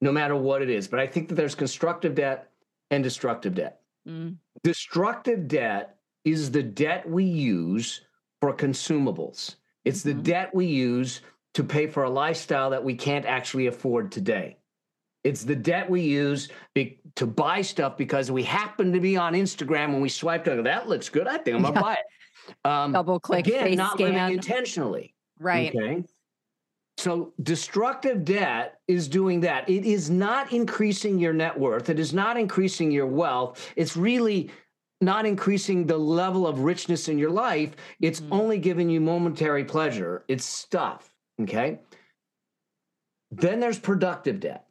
no 0.00 0.10
matter 0.10 0.34
what 0.34 0.62
it 0.62 0.70
is 0.70 0.88
but 0.88 0.98
i 0.98 1.06
think 1.06 1.28
that 1.28 1.34
there's 1.34 1.54
constructive 1.54 2.14
debt 2.14 2.50
and 2.90 3.04
destructive 3.04 3.54
debt 3.54 3.76
Mm. 4.08 4.36
destructive 4.64 5.46
debt 5.46 5.96
is 6.24 6.50
the 6.50 6.62
debt 6.62 7.06
we 7.08 7.22
use 7.24 8.00
for 8.40 8.54
consumables. 8.54 9.56
It's 9.84 10.02
the 10.02 10.14
Mhm. 10.14 10.22
debt 10.22 10.54
we 10.54 10.64
use 10.64 11.20
to 11.52 11.62
pay 11.62 11.86
for 11.86 12.04
a 12.04 12.10
lifestyle 12.10 12.70
that 12.70 12.82
we 12.82 12.94
can't 12.94 13.26
actually 13.26 13.66
afford 13.66 14.10
today. 14.10 14.56
It's 15.22 15.44
the 15.44 15.54
debt 15.56 15.88
we 15.90 16.00
use 16.00 16.48
be, 16.74 17.00
to 17.16 17.26
buy 17.26 17.60
stuff 17.62 17.96
because 17.96 18.30
we 18.30 18.42
happen 18.42 18.92
to 18.92 19.00
be 19.00 19.16
on 19.16 19.34
Instagram 19.34 19.86
and 19.86 20.00
we 20.00 20.08
swiped 20.08 20.48
on 20.48 20.62
that 20.64 20.88
looks 20.88 21.08
good. 21.08 21.26
I 21.28 21.36
think 21.38 21.56
I'm 21.56 21.62
gonna 21.62 21.74
Yeah. 21.74 21.80
buy 21.82 21.92
it. 21.94 22.56
Um, 22.64 22.92
Double 22.92 23.20
click 23.20 23.46
again, 23.46 23.74
not 23.76 23.94
scan. 23.94 24.14
living 24.14 24.34
intentionally. 24.34 25.14
right. 25.38 25.74
Okay. 25.74 26.04
So 26.96 27.32
destructive 27.42 28.24
debt 28.26 28.80
is 28.86 29.08
doing 29.08 29.40
that. 29.40 29.68
It 29.70 29.86
is 29.86 30.10
not 30.10 30.52
increasing 30.52 31.18
your 31.18 31.32
net 31.32 31.58
worth. 31.58 31.88
It 31.88 31.98
is 31.98 32.12
not 32.12 32.36
increasing 32.38 32.90
your 32.90 33.06
wealth. 33.06 33.72
It's 33.76 33.96
really 33.96 34.50
not 35.00 35.24
increasing 35.24 35.86
the 35.86 35.96
level 35.96 36.46
of 36.46 36.60
richness 36.60 37.08
in 37.08 37.16
your 37.18 37.30
life. 37.30 37.74
It's 38.00 38.20
Mhm. 38.20 38.28
only 38.32 38.58
giving 38.58 38.90
you 38.90 39.00
momentary 39.00 39.64
pleasure. 39.64 40.24
It's 40.28 40.44
stuff. 40.44 41.14
Okay. 41.40 41.78
Then 43.30 43.60
there's 43.60 43.78
productive 43.78 44.40
debt. 44.40 44.66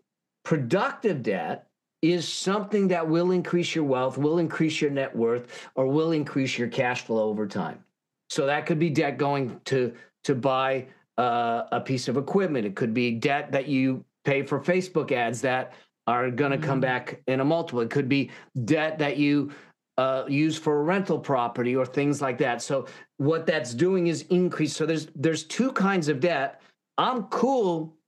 Productive 0.49 1.21
debt 1.21 1.67
is 2.01 2.27
something 2.27 2.87
that 2.87 3.07
will 3.07 3.29
increase 3.29 3.75
your 3.75 3.83
wealth, 3.83 4.17
will 4.17 4.39
increase 4.39 4.81
your 4.81 4.89
net 4.89 5.15
worth, 5.15 5.69
or 5.75 5.85
will 5.85 6.11
increase 6.11 6.57
your 6.57 6.67
cash 6.67 7.03
flow 7.03 7.29
over 7.29 7.45
time. 7.45 7.83
So 8.31 8.47
that 8.47 8.65
could 8.65 8.79
be 8.79 8.89
debt 8.89 9.19
going 9.19 9.61
to 9.65 9.93
to 10.23 10.33
buy 10.33 10.87
uh, 11.19 11.65
a 11.71 11.79
piece 11.79 12.07
of 12.07 12.17
equipment. 12.17 12.65
It 12.65 12.75
could 12.75 12.95
be 12.95 13.11
debt 13.11 13.51
that 13.51 13.67
you 13.67 14.03
pay 14.25 14.41
for 14.41 14.59
Facebook 14.59 15.11
ads 15.11 15.39
that 15.41 15.73
are 16.07 16.31
going 16.31 16.49
to 16.49 16.57
come 16.57 16.79
Mhm. 16.79 16.89
back 16.89 17.21
in 17.27 17.41
a 17.41 17.45
multiple. 17.45 17.81
It 17.81 17.91
could 17.91 18.09
be 18.09 18.31
debt 18.65 18.97
that 18.97 19.17
you 19.17 19.51
uh, 19.99 20.23
use 20.27 20.57
for 20.57 20.79
a 20.79 20.83
rental 20.83 21.19
property 21.19 21.75
or 21.75 21.85
things 21.85 22.23
like 22.23 22.39
that. 22.39 22.63
So 22.63 22.87
what 23.17 23.45
that's 23.45 23.75
doing 23.75 24.07
is 24.07 24.23
increase. 24.31 24.75
So 24.75 24.87
there's 24.87 25.09
there's 25.13 25.43
two 25.43 25.71
kinds 25.73 26.09
of 26.09 26.19
debt. 26.19 26.59
I'm 26.97 27.25
cool 27.25 27.98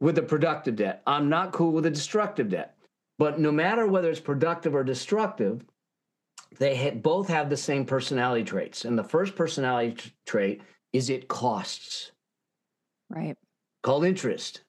with 0.00 0.14
the 0.14 0.22
productive 0.22 0.76
debt. 0.76 1.02
I'm 1.06 1.28
not 1.28 1.52
cool 1.52 1.72
with 1.72 1.84
the 1.84 1.90
destructive 1.90 2.48
debt. 2.50 2.76
But 3.18 3.40
no 3.40 3.50
matter 3.50 3.86
whether 3.86 4.10
it's 4.10 4.20
productive 4.20 4.74
or 4.74 4.84
destructive, 4.84 5.64
they 6.58 6.90
both 7.02 7.28
have 7.28 7.50
the 7.50 7.56
same 7.56 7.84
personality 7.84 8.44
traits. 8.44 8.84
And 8.84 8.96
the 8.98 9.02
first 9.04 9.34
personality 9.34 9.92
t- 9.96 10.12
trait 10.24 10.62
is 10.92 11.10
it 11.10 11.28
costs, 11.28 12.12
Right. 13.10 13.36
called 13.82 14.04
interest. 14.04 14.62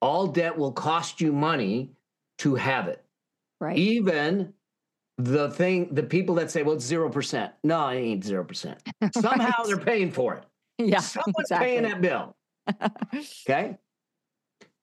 All 0.00 0.28
debt 0.28 0.56
will 0.56 0.72
cost 0.72 1.20
you 1.20 1.32
money 1.32 1.90
to 2.38 2.54
have 2.54 2.86
it. 2.88 3.04
Right. 3.60 3.76
Even 3.76 4.52
the 5.18 5.50
thing, 5.50 5.92
the 5.94 6.02
people 6.02 6.34
that 6.36 6.50
say, 6.50 6.62
well, 6.62 6.76
it's 6.76 6.84
0%. 6.90 7.52
No, 7.64 7.88
it 7.88 7.96
ain't 7.96 8.24
0%. 8.24 8.76
Somehow 9.14 9.38
Right. 9.46 9.66
they're 9.66 9.78
paying 9.78 10.10
for 10.12 10.34
it. 10.36 10.44
Yeah. 10.78 11.00
Someone's 11.00 11.48
paying 11.50 11.82
that 11.82 12.00
bill. 12.00 12.36
Okay. 13.48 13.76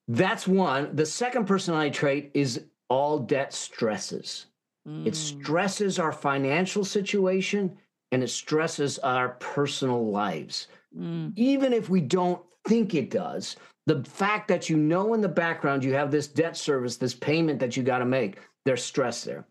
That's 0.08 0.48
one. 0.48 0.96
The 0.96 1.06
second 1.06 1.46
personality 1.46 1.92
trait 1.92 2.32
is 2.34 2.66
all 2.89 3.20
debt 3.20 3.54
stresses. 3.54 4.48
It 4.86 5.13
Mm. 5.13 5.16
stresses 5.16 5.98
our 5.98 6.12
financial 6.12 6.84
situation 6.84 7.78
and 8.12 8.22
it 8.22 8.28
stresses 8.28 9.00
our 9.00 9.30
personal 9.39 10.12
lives. 10.12 10.68
Mm. 10.96 11.32
Even 11.38 11.72
if 11.72 11.89
we 11.89 12.02
don't 12.02 12.44
think 12.68 12.94
it 12.94 13.10
does, 13.10 13.56
the 13.86 14.04
fact 14.04 14.48
that 14.50 14.70
you 14.70 14.76
know 14.78 15.13
in 15.13 15.22
the 15.22 15.30
background 15.30 15.84
you 15.84 15.94
have 15.94 16.12
this 16.12 16.28
debt 16.28 16.58
service, 16.58 16.98
this 16.98 17.13
payment 17.13 17.60
that 17.60 17.78
you 17.78 17.84
got 17.84 18.00
to 18.00 18.06
make, 18.06 18.39
there's 18.66 18.84
stress 18.84 19.24
there. 19.24 19.46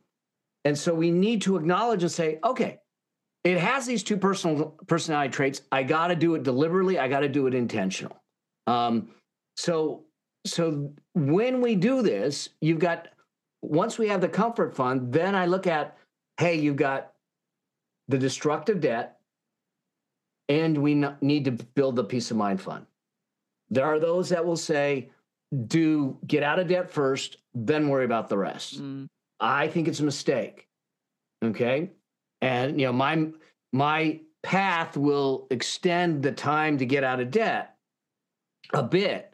And 0.64 0.76
so 0.78 0.94
we 0.94 1.10
need 1.10 1.42
to 1.42 1.56
acknowledge 1.56 2.02
and 2.02 2.12
say, 2.12 2.38
okay, 2.44 2.78
it 3.42 3.58
has 3.58 3.86
these 3.86 4.02
two 4.04 4.16
personal 4.16 4.78
personality 4.86 5.32
traits. 5.32 5.62
I 5.72 5.82
got 5.82 6.08
to 6.08 6.14
do 6.14 6.34
it 6.34 6.42
deliberately. 6.44 6.98
I 6.98 7.08
got 7.08 7.20
to 7.20 7.28
do 7.28 7.46
it 7.46 7.54
intentional. 7.54 8.16
Um, 8.66 9.10
so, 9.56 10.04
so 10.44 10.92
when 11.14 11.60
we 11.60 11.74
do 11.74 12.02
this, 12.02 12.48
you've 12.60 12.78
got 12.78 13.08
once 13.62 13.98
we 13.98 14.08
have 14.08 14.20
the 14.20 14.28
comfort 14.28 14.74
fund, 14.74 15.12
then 15.12 15.34
I 15.34 15.46
look 15.46 15.66
at, 15.66 15.96
hey, 16.38 16.56
you've 16.56 16.76
got 16.76 17.12
the 18.08 18.18
destructive 18.18 18.80
debt, 18.80 19.18
and 20.48 20.76
we 20.78 20.94
need 21.20 21.44
to 21.44 21.52
build 21.52 21.96
the 21.96 22.04
peace 22.04 22.30
of 22.30 22.36
mind 22.36 22.60
fund. 22.60 22.86
There 23.70 23.86
are 23.86 24.00
those 24.00 24.30
that 24.30 24.44
will 24.44 24.56
say, 24.56 25.10
do 25.66 26.18
get 26.26 26.42
out 26.42 26.58
of 26.58 26.68
debt 26.68 26.90
first, 26.90 27.36
then 27.54 27.88
worry 27.88 28.04
about 28.04 28.28
the 28.28 28.38
rest. 28.38 28.82
Mm. 28.82 29.06
I 29.38 29.68
think 29.68 29.88
it's 29.88 30.00
a 30.00 30.04
mistake. 30.04 30.68
Okay. 31.44 31.90
And 32.40 32.80
you 32.80 32.86
know, 32.86 32.92
my 32.92 33.28
my 33.72 34.20
path 34.42 34.96
will 34.96 35.46
extend 35.50 36.22
the 36.22 36.32
time 36.32 36.78
to 36.78 36.86
get 36.86 37.04
out 37.04 37.20
of 37.20 37.30
debt 37.30 37.76
a 38.74 38.82
bit, 38.82 39.31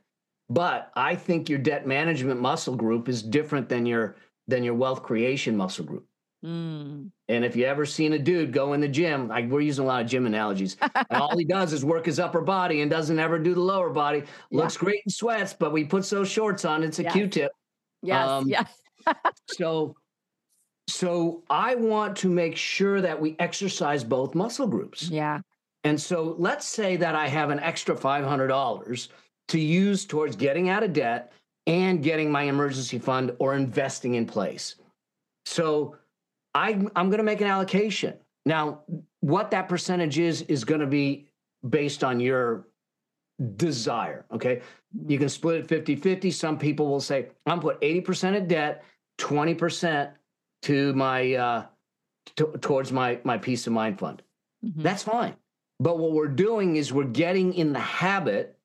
but 0.50 0.90
I 0.94 1.14
think 1.14 1.48
your 1.48 1.58
debt 1.58 1.86
management 1.86 2.40
muscle 2.40 2.76
group 2.76 3.08
is 3.08 3.22
different 3.22 3.68
than 3.68 3.86
your 3.86 4.16
than 4.46 4.64
your 4.64 4.74
wealth 4.74 5.02
creation 5.02 5.56
muscle 5.56 5.84
group. 5.84 6.06
Mm. 6.44 7.10
And 7.28 7.44
if 7.44 7.56
you 7.56 7.64
ever 7.64 7.84
seen 7.84 8.12
a 8.12 8.18
dude 8.18 8.52
go 8.52 8.72
in 8.72 8.80
the 8.80 8.88
gym, 8.88 9.28
like 9.28 9.48
we're 9.48 9.60
using 9.60 9.84
a 9.84 9.88
lot 9.88 10.02
of 10.02 10.08
gym 10.08 10.24
analogies, 10.24 10.76
and 10.94 11.20
all 11.20 11.36
he 11.36 11.44
does 11.44 11.72
is 11.72 11.84
work 11.84 12.06
his 12.06 12.20
upper 12.20 12.40
body 12.40 12.80
and 12.80 12.90
doesn't 12.90 13.18
ever 13.18 13.38
do 13.38 13.54
the 13.54 13.60
lower 13.60 13.90
body. 13.90 14.22
Yeah. 14.50 14.60
Looks 14.60 14.76
great 14.76 15.02
in 15.04 15.10
sweats, 15.10 15.52
but 15.52 15.72
we 15.72 15.84
put 15.84 16.08
those 16.08 16.30
shorts 16.30 16.64
on. 16.64 16.82
It's 16.82 16.98
a 16.98 17.02
Yes. 17.02 17.12
Q-tip. 17.12 17.52
Yes. 18.02 18.28
Um, 18.28 18.48
yes. 18.48 18.72
So, 19.48 19.96
so 20.86 21.42
I 21.48 21.74
want 21.76 22.16
to 22.18 22.28
make 22.28 22.56
sure 22.56 23.00
that 23.00 23.18
we 23.18 23.36
exercise 23.38 24.04
both 24.04 24.34
muscle 24.34 24.66
groups. 24.66 25.08
Yeah. 25.08 25.40
And 25.84 25.98
so 25.98 26.34
let's 26.38 26.66
say 26.66 26.96
that 26.96 27.14
I 27.14 27.26
have 27.28 27.48
an 27.48 27.58
extra 27.60 27.94
$500 27.94 29.08
to 29.48 29.58
use 29.58 30.04
towards 30.04 30.36
getting 30.36 30.68
out 30.68 30.82
of 30.82 30.92
debt 30.92 31.32
and 31.66 32.02
getting 32.02 32.30
my 32.30 32.42
emergency 32.42 32.98
fund 32.98 33.34
or 33.38 33.54
investing 33.54 34.14
in 34.14 34.26
place. 34.26 34.76
So 35.46 35.96
I, 36.54 36.70
I'm 36.96 37.08
going 37.10 37.18
to 37.18 37.22
make 37.22 37.40
an 37.40 37.46
allocation. 37.46 38.14
Now, 38.46 38.80
what 39.20 39.50
that 39.50 39.68
percentage 39.68 40.18
is, 40.18 40.42
is 40.42 40.64
going 40.64 40.80
to 40.80 40.86
be 40.86 41.26
based 41.68 42.04
on 42.04 42.20
your 42.20 42.66
desire. 43.56 44.24
Okay. 44.32 44.62
You 45.06 45.18
can 45.18 45.28
split 45.28 45.56
it 45.60 45.68
50 45.68 45.96
50. 45.96 46.30
Some 46.30 46.58
people 46.58 46.86
will 46.88 47.00
say, 47.00 47.28
I'm 47.46 47.60
put 47.60 47.80
80% 47.80 48.36
of 48.36 48.48
debt, 48.48 48.84
20% 49.18 50.10
to 50.62 50.92
my, 50.94 51.34
uh, 51.34 51.66
t- 52.36 52.44
towards 52.60 52.92
my, 52.92 53.18
my 53.24 53.38
peace 53.38 53.66
of 53.66 53.72
mind 53.72 53.98
fund. 53.98 54.22
Mhm. 54.64 54.82
That's 54.82 55.02
fine. 55.02 55.36
But 55.80 55.98
what 55.98 56.12
we're 56.12 56.26
doing 56.28 56.76
is 56.76 56.92
we're 56.92 57.04
getting 57.04 57.54
in 57.54 57.72
the 57.72 57.78
habit 57.78 58.57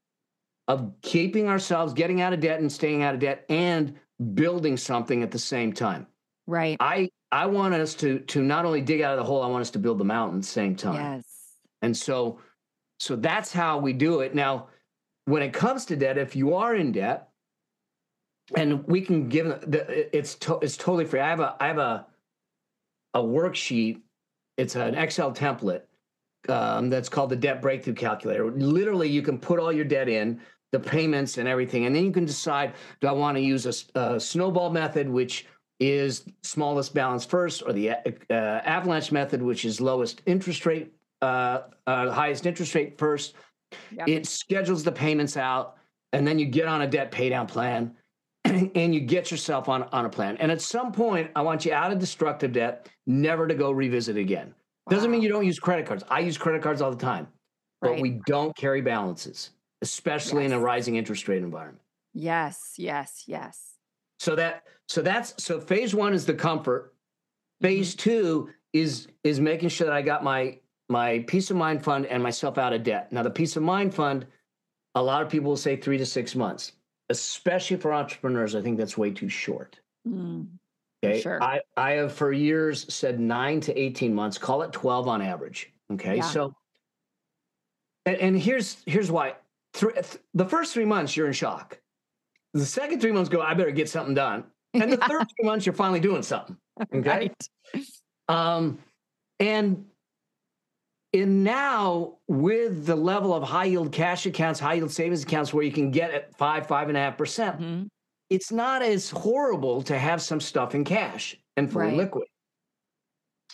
of 0.67 0.93
keeping 1.01 1.47
ourselves 1.47 1.93
getting 1.93 2.21
out 2.21 2.33
of 2.33 2.39
debt 2.39 2.59
and 2.59 2.71
staying 2.71 3.03
out 3.03 3.13
of 3.13 3.19
debt 3.19 3.45
and 3.49 3.95
building 4.33 4.77
something 4.77 5.21
at 5.23 5.31
the 5.31 5.39
same 5.39 5.73
time. 5.73 6.07
right. 6.47 6.77
I 6.79 7.09
I 7.31 7.47
want 7.47 7.73
us 7.73 7.95
to 7.95 8.19
to 8.19 8.41
not 8.41 8.65
only 8.65 8.81
dig 8.81 9.01
out 9.01 9.13
of 9.13 9.19
the 9.19 9.25
hole, 9.25 9.41
I 9.41 9.47
want 9.47 9.61
us 9.61 9.71
to 9.71 9.79
build 9.79 9.97
the 9.97 10.05
mountain 10.05 10.39
at 10.39 10.43
the 10.43 10.49
same 10.49 10.75
time. 10.75 11.15
Yes. 11.15 11.25
And 11.81 11.95
so 11.95 12.39
so 12.99 13.15
that's 13.15 13.51
how 13.51 13.79
we 13.79 13.91
do 13.91 14.21
it. 14.21 14.33
Now, 14.33 14.67
when 15.25 15.41
it 15.41 15.51
comes 15.51 15.85
to 15.85 15.95
debt, 15.95 16.17
if 16.17 16.35
you 16.35 16.55
are 16.55 16.75
in 16.75 16.91
debt, 16.91 17.29
and 18.55 18.85
we 18.85 19.01
can 19.01 19.29
give 19.29 19.47
the, 19.47 20.15
it's 20.15 20.35
to, 20.35 20.59
it's 20.61 20.77
totally 20.77 21.05
free. 21.05 21.19
I 21.19 21.29
have 21.29 21.39
a 21.39 21.55
I 21.59 21.67
have 21.67 21.77
a 21.77 22.05
a 23.13 23.21
worksheet. 23.21 24.01
It's 24.57 24.75
an 24.75 24.95
Excel 24.95 25.33
template 25.33 25.81
um, 26.49 26.89
that's 26.89 27.09
called 27.09 27.29
the 27.31 27.35
debt 27.35 27.61
breakthrough 27.61 27.95
calculator. 27.95 28.51
Literally, 28.51 29.09
you 29.09 29.21
can 29.21 29.39
put 29.39 29.59
all 29.59 29.71
your 29.71 29.85
debt 29.85 30.09
in, 30.09 30.39
the 30.73 30.79
payments 30.79 31.37
and 31.37 31.47
everything, 31.47 31.85
and 31.85 31.95
then 31.95 32.03
you 32.03 32.11
can 32.11 32.25
decide: 32.25 32.73
do 32.99 33.07
I 33.07 33.13
want 33.13 33.37
to 33.37 33.41
use 33.41 33.65
a, 33.95 33.99
a 33.99 34.19
snowball 34.19 34.71
method, 34.71 35.07
which 35.07 35.45
is 35.79 36.25
smallest 36.41 36.93
balance 36.93 37.23
first, 37.23 37.63
or 37.65 37.71
the 37.71 37.91
uh, 37.91 38.33
avalanche 38.33 39.11
method, 39.11 39.41
which 39.41 39.63
is 39.63 39.79
lowest 39.79 40.21
interest 40.25 40.65
rate, 40.65 40.91
uh, 41.21 41.61
uh, 41.87 42.11
highest 42.11 42.45
interest 42.45 42.73
rate 42.75 42.97
first. 42.97 43.35
Yep. 43.91 44.07
It 44.07 44.27
schedules 44.27 44.83
the 44.83 44.91
payments 44.91 45.37
out, 45.37 45.77
and 46.11 46.27
then 46.27 46.39
you 46.39 46.45
get 46.45 46.67
on 46.67 46.81
a 46.81 46.87
debt 46.87 47.11
paydown 47.11 47.47
plan, 47.47 47.95
and 48.45 48.93
you 48.93 48.99
get 48.99 49.29
yourself 49.29 49.69
on 49.69 49.83
on 49.91 50.05
a 50.05 50.09
plan. 50.09 50.37
And 50.37 50.51
at 50.51 50.61
some 50.61 50.91
point, 50.91 51.29
I 51.35 51.43
want 51.43 51.65
you 51.65 51.73
out 51.73 51.91
of 51.91 51.99
destructive 51.99 52.51
debt, 52.51 52.89
never 53.05 53.47
to 53.47 53.53
go 53.53 53.71
revisit 53.71 54.17
again. 54.17 54.55
Wow. 54.87 54.95
Doesn't 54.95 55.11
mean 55.11 55.21
you 55.21 55.29
don't 55.29 55.45
use 55.45 55.59
credit 55.59 55.85
cards. 55.85 56.03
I 56.09 56.19
use 56.19 56.37
credit 56.37 56.63
cards 56.63 56.81
all 56.81 56.91
the 56.91 56.97
time, 56.97 57.27
right. 57.81 57.95
but 57.95 58.01
we 58.01 58.21
don't 58.25 58.55
carry 58.55 58.81
balances, 58.81 59.51
especially 59.83 60.43
yes. 60.43 60.51
in 60.51 60.57
a 60.57 60.59
rising 60.59 60.95
interest 60.95 61.27
rate 61.27 61.43
environment. 61.43 61.83
Yes, 62.13 62.73
yes, 62.77 63.23
yes. 63.27 63.73
So 64.19 64.35
that 64.35 64.63
so 64.87 65.01
that's 65.01 65.43
so 65.43 65.59
phase 65.59 65.93
one 65.93 66.13
is 66.13 66.25
the 66.25 66.33
comfort. 66.33 66.95
Phase 67.61 67.95
mm-hmm. 67.95 68.09
two 68.09 68.49
is 68.71 69.07
is 69.23 69.39
making 69.39 69.69
sure 69.69 69.85
that 69.85 69.95
I 69.95 70.01
got 70.01 70.23
my 70.23 70.57
my 70.89 71.19
peace 71.27 71.51
of 71.51 71.57
mind 71.57 71.83
fund 71.83 72.05
and 72.07 72.23
myself 72.23 72.57
out 72.57 72.73
of 72.73 72.83
debt. 72.83 73.11
Now 73.11 73.21
the 73.21 73.29
peace 73.29 73.55
of 73.55 73.63
mind 73.63 73.93
fund, 73.93 74.25
a 74.95 75.03
lot 75.03 75.21
of 75.21 75.29
people 75.29 75.49
will 75.49 75.57
say 75.57 75.75
three 75.75 75.97
to 75.97 76.05
six 76.05 76.35
months, 76.35 76.71
especially 77.09 77.77
for 77.77 77.93
entrepreneurs. 77.93 78.55
I 78.55 78.61
think 78.61 78.77
that's 78.77 78.97
way 78.97 79.11
too 79.11 79.29
short. 79.29 79.79
Mm. 80.07 80.47
Okay. 81.03 81.21
Sure. 81.21 81.43
I, 81.43 81.59
I 81.75 81.91
have 81.93 82.13
for 82.13 82.31
years 82.31 82.91
said 82.93 83.19
nine 83.19 83.59
to 83.61 83.77
18 83.77 84.13
months, 84.13 84.37
call 84.37 84.61
it 84.61 84.71
12 84.71 85.07
on 85.07 85.21
average. 85.21 85.71
Okay. 85.91 86.17
Yeah. 86.17 86.23
So, 86.23 86.55
and, 88.05 88.15
and, 88.17 88.39
here's, 88.39 88.81
here's 88.85 89.11
why 89.11 89.33
Th- 89.73 89.93
the 90.33 90.45
first 90.45 90.73
three 90.73 90.85
months 90.85 91.15
you're 91.15 91.27
in 91.27 91.33
shock. 91.33 91.79
The 92.53 92.65
second 92.65 93.01
three 93.01 93.11
months 93.11 93.29
go, 93.29 93.41
I 93.41 93.53
better 93.53 93.71
get 93.71 93.89
something 93.89 94.13
done. 94.13 94.43
And 94.73 94.91
the 94.91 94.97
yeah. 95.01 95.07
third 95.07 95.27
three 95.35 95.45
months 95.45 95.65
you're 95.65 95.73
finally 95.73 95.99
doing 95.99 96.23
something. 96.23 96.57
Okay. 96.93 97.31
Right. 97.75 97.83
Um, 98.29 98.79
and 99.39 99.85
in 101.11 101.43
now 101.43 102.17
with 102.27 102.85
the 102.85 102.95
level 102.95 103.33
of 103.33 103.43
high 103.43 103.65
yield 103.65 103.91
cash 103.91 104.25
accounts, 104.25 104.59
high 104.59 104.75
yield 104.75 104.91
savings 104.91 105.23
accounts 105.23 105.53
where 105.53 105.63
you 105.63 105.71
can 105.71 105.91
get 105.91 106.11
at 106.11 106.35
five, 106.37 106.67
five 106.67 106.87
and 106.89 106.97
a 106.97 107.01
half 107.01 107.17
percent, 107.17 107.59
mm-hmm 107.59 107.83
it's 108.33 108.51
not 108.51 108.81
as 108.81 109.11
horrible 109.11 109.83
to 109.83 109.97
have 109.97 110.19
some 110.19 110.41
stuff 110.41 110.73
in 110.73 110.83
cash 110.83 111.37
and 111.55 111.71
fully 111.71 111.85
right. 111.85 111.97
liquid. 111.97 112.27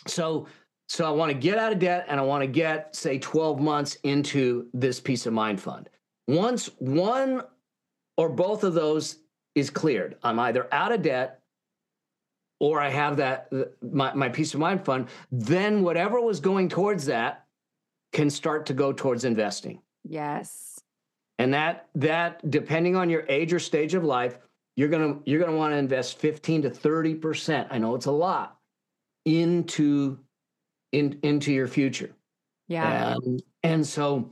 So, 0.06 0.46
so 0.88 1.04
I 1.04 1.10
want 1.10 1.30
to 1.30 1.38
get 1.38 1.58
out 1.58 1.70
of 1.70 1.78
debt 1.78 2.06
and 2.08 2.18
I 2.18 2.22
want 2.22 2.42
to 2.42 2.46
get, 2.46 2.96
say, 2.96 3.18
12 3.18 3.60
months 3.60 3.98
into 4.04 4.68
this 4.72 4.98
peace 4.98 5.26
of 5.26 5.34
mind 5.34 5.60
fund. 5.60 5.90
Once 6.30 6.66
one 6.78 7.42
or 8.16 8.28
both 8.28 8.62
of 8.62 8.74
those 8.74 9.16
is 9.54 9.68
cleared, 9.68 10.16
I'm 10.22 10.38
either 10.38 10.68
out 10.72 10.92
of 10.92 11.02
debt 11.02 11.40
or 12.60 12.80
I 12.80 12.88
have 12.88 13.16
that 13.16 13.48
my, 13.82 14.14
my 14.14 14.28
peace 14.28 14.54
of 14.54 14.60
mind 14.60 14.84
fund, 14.84 15.08
then 15.32 15.82
whatever 15.82 16.20
was 16.20 16.38
going 16.38 16.68
towards 16.68 17.06
that 17.06 17.46
can 18.12 18.30
start 18.30 18.66
to 18.66 18.74
go 18.74 18.92
towards 18.92 19.24
investing. 19.24 19.80
Yes. 20.04 20.78
And 21.38 21.54
that 21.54 21.88
that 21.96 22.48
depending 22.48 22.94
on 22.94 23.10
your 23.10 23.24
age 23.28 23.52
or 23.52 23.58
stage 23.58 23.94
of 23.94 24.04
life, 24.04 24.38
you're 24.76 24.88
gonna 24.88 25.18
you're 25.24 25.40
gonna 25.40 25.56
want 25.56 25.72
to 25.72 25.78
invest 25.78 26.18
15 26.18 26.62
to 26.62 26.70
30 26.70 27.14
percent. 27.14 27.68
I 27.70 27.78
know 27.78 27.94
it's 27.94 28.06
a 28.06 28.12
lot 28.12 28.58
into 29.24 30.18
in 30.92 31.18
into 31.22 31.52
your 31.52 31.66
future. 31.66 32.10
Yeah. 32.68 33.14
And, 33.14 33.42
and 33.64 33.86
so 33.86 34.30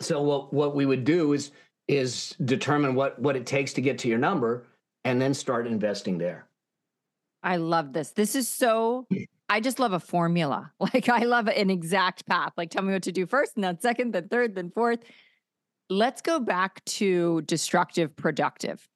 so 0.00 0.22
what 0.22 0.52
what 0.52 0.74
we 0.74 0.86
would 0.86 1.04
do 1.04 1.32
is 1.32 1.50
is 1.88 2.36
determine 2.44 2.94
what 2.94 3.18
what 3.18 3.36
it 3.36 3.46
takes 3.46 3.72
to 3.74 3.80
get 3.80 3.98
to 3.98 4.08
your 4.08 4.18
number 4.18 4.66
and 5.04 5.20
then 5.20 5.32
start 5.34 5.66
investing 5.66 6.18
there. 6.18 6.46
I 7.42 7.56
love 7.56 7.92
this. 7.92 8.10
This 8.10 8.34
is 8.34 8.48
so 8.48 9.06
I 9.48 9.60
just 9.60 9.78
love 9.78 9.92
a 9.92 10.00
formula. 10.00 10.72
Like 10.80 11.08
I 11.08 11.24
love 11.24 11.48
an 11.48 11.70
exact 11.70 12.26
path. 12.26 12.52
Like 12.56 12.70
tell 12.70 12.82
me 12.82 12.92
what 12.92 13.04
to 13.04 13.12
do 13.12 13.26
first 13.26 13.52
and 13.56 13.64
then 13.64 13.80
second, 13.80 14.12
then 14.12 14.28
third, 14.28 14.54
then 14.54 14.70
fourth. 14.70 15.00
Let's 15.90 16.20
go 16.20 16.38
back 16.40 16.84
to 16.84 17.40
destructive 17.42 18.14
productive 18.14 18.86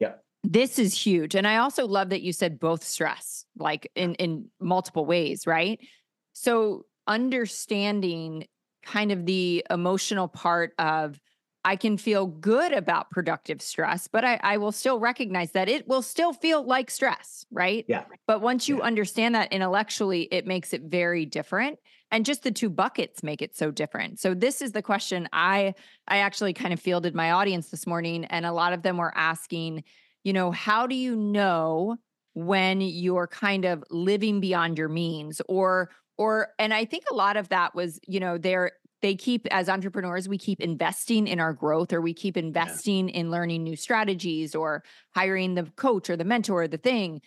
Yeah. 0.00 0.14
this 0.42 0.80
is 0.80 0.92
huge 0.92 1.36
and 1.36 1.46
i 1.46 1.58
also 1.58 1.86
love 1.86 2.08
that 2.08 2.22
you 2.22 2.32
said 2.32 2.58
both 2.58 2.82
stress 2.82 3.44
like 3.56 3.88
in 3.94 4.16
in 4.16 4.50
multiple 4.58 5.06
ways 5.06 5.46
right 5.46 5.78
so 6.32 6.84
understanding 7.06 8.46
kind 8.82 9.12
of 9.12 9.26
the 9.26 9.64
emotional 9.70 10.28
part 10.28 10.72
of 10.78 11.20
i 11.64 11.76
can 11.76 11.96
feel 11.96 12.26
good 12.26 12.72
about 12.72 13.10
productive 13.10 13.62
stress 13.62 14.08
but 14.08 14.24
i, 14.24 14.38
I 14.42 14.56
will 14.56 14.72
still 14.72 14.98
recognize 14.98 15.52
that 15.52 15.68
it 15.68 15.86
will 15.88 16.02
still 16.02 16.32
feel 16.32 16.64
like 16.64 16.90
stress 16.90 17.42
right? 17.52 17.84
Yeah. 17.86 18.04
But 18.26 18.40
once 18.40 18.68
you 18.68 18.78
yeah. 18.78 18.84
understand 18.84 19.34
that 19.34 19.52
intellectually 19.52 20.22
it 20.22 20.46
makes 20.46 20.72
it 20.72 20.82
very 20.82 21.26
different 21.26 21.78
and 22.10 22.26
just 22.26 22.42
the 22.42 22.50
two 22.50 22.70
buckets 22.70 23.22
make 23.22 23.42
it 23.42 23.56
so 23.56 23.70
different. 23.70 24.18
So 24.20 24.34
this 24.34 24.62
is 24.62 24.72
the 24.72 24.82
question 24.82 25.28
i 25.32 25.74
i 26.08 26.18
actually 26.18 26.54
kind 26.54 26.72
of 26.72 26.80
fielded 26.80 27.14
my 27.14 27.32
audience 27.32 27.68
this 27.68 27.86
morning 27.86 28.24
and 28.24 28.46
a 28.46 28.52
lot 28.52 28.72
of 28.72 28.82
them 28.82 28.96
were 28.96 29.12
asking 29.16 29.84
you 30.24 30.32
know, 30.32 30.52
how 30.52 30.86
do 30.86 30.94
you 30.94 31.16
know 31.16 31.96
when 32.34 32.80
you're 32.80 33.26
kind 33.26 33.64
of 33.64 33.82
living 33.90 34.40
beyond 34.40 34.78
your 34.78 34.88
means 34.88 35.42
or 35.48 35.90
or 36.22 36.48
and 36.58 36.72
I 36.72 36.84
think 36.84 37.04
a 37.10 37.14
lot 37.14 37.36
of 37.36 37.48
that 37.48 37.74
was, 37.74 37.98
you 38.06 38.20
know, 38.20 38.38
they're 38.38 38.72
they 39.00 39.16
keep 39.16 39.48
as 39.50 39.68
entrepreneurs 39.68 40.28
we 40.28 40.38
keep 40.38 40.60
investing 40.60 41.26
in 41.26 41.40
our 41.40 41.52
growth 41.52 41.92
or 41.92 42.00
we 42.00 42.14
keep 42.14 42.36
investing 42.36 43.08
yeah. 43.08 43.16
in 43.16 43.30
learning 43.32 43.64
new 43.64 43.74
strategies 43.74 44.54
or 44.54 44.84
hiring 45.16 45.54
the 45.54 45.64
coach 45.74 46.08
or 46.08 46.16
the 46.16 46.24
mentor 46.24 46.62
or 46.62 46.68
the 46.68 46.78
thing 46.78 47.20